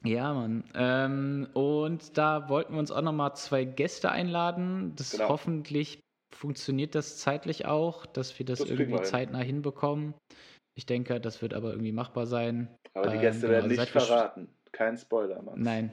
Ja, 0.03 0.33
Mann. 0.33 0.63
Ähm, 0.73 1.47
und 1.53 2.17
da 2.17 2.49
wollten 2.49 2.73
wir 2.73 2.79
uns 2.79 2.91
auch 2.91 3.03
nochmal 3.03 3.35
zwei 3.35 3.65
Gäste 3.65 4.11
einladen. 4.11 4.93
Das 4.95 5.11
genau. 5.11 5.29
hoffentlich 5.29 5.99
funktioniert 6.35 6.95
das 6.95 7.19
zeitlich 7.19 7.67
auch, 7.67 8.07
dass 8.07 8.37
wir 8.39 8.45
das, 8.45 8.59
das 8.59 8.69
irgendwie 8.69 9.01
zeitnah 9.03 9.39
hinbekommen. 9.39 10.15
Ich 10.75 10.87
denke, 10.87 11.21
das 11.21 11.43
wird 11.43 11.53
aber 11.53 11.69
irgendwie 11.69 11.91
machbar 11.91 12.25
sein. 12.25 12.67
Aber 12.95 13.11
die 13.11 13.19
Gäste 13.19 13.45
ähm, 13.45 13.51
werden 13.51 13.69
genau, 13.69 13.81
nicht 13.81 13.91
verraten. 13.91 14.49
Kein 14.71 14.97
Spoiler, 14.97 15.39
Mann. 15.43 15.61
Nein, 15.61 15.91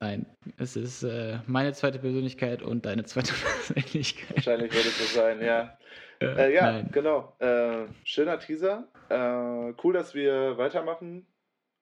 Nein, 0.00 0.26
es 0.58 0.76
ist 0.76 1.02
äh, 1.02 1.38
meine 1.46 1.72
zweite 1.72 1.98
Persönlichkeit 1.98 2.62
und 2.62 2.86
deine 2.86 3.04
zweite 3.04 3.32
Persönlichkeit. 3.66 4.36
Wahrscheinlich 4.36 4.72
wird 4.72 4.86
es 4.86 4.98
so 4.98 5.20
sein, 5.20 5.42
ja. 5.42 5.76
Äh, 6.20 6.54
ja, 6.54 6.72
nein. 6.72 6.88
genau. 6.92 7.34
Äh, 7.38 7.86
schöner 8.04 8.38
Teaser. 8.38 8.88
Äh, 9.08 9.74
cool, 9.82 9.92
dass 9.92 10.14
wir 10.14 10.56
weitermachen. 10.56 11.26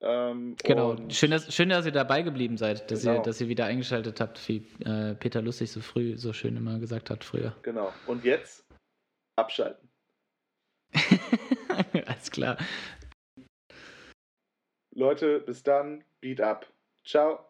Ähm, 0.02 0.56
genau, 0.62 0.96
schön 1.08 1.30
dass, 1.30 1.54
schön, 1.54 1.70
dass 1.70 1.86
ihr 1.86 1.92
dabei 1.92 2.20
geblieben 2.20 2.58
seid, 2.58 2.90
dass, 2.90 3.02
genau. 3.02 3.16
ihr, 3.16 3.22
dass 3.22 3.40
ihr 3.40 3.48
wieder 3.48 3.64
eingeschaltet 3.64 4.20
habt, 4.20 4.46
wie 4.46 4.66
äh, 4.84 5.14
Peter 5.14 5.40
Lustig 5.40 5.70
so 5.70 5.80
früh, 5.80 6.18
so 6.18 6.34
schön 6.34 6.56
immer 6.56 6.78
gesagt 6.78 7.08
hat 7.08 7.24
früher. 7.24 7.54
Genau. 7.62 7.92
Und 8.06 8.24
jetzt 8.24 8.66
abschalten. 9.36 9.88
Alles 12.06 12.30
klar. 12.30 12.58
Leute, 14.94 15.40
bis 15.40 15.62
dann. 15.62 16.04
Beat 16.20 16.40
up. 16.40 16.66
Ciao. 17.04 17.46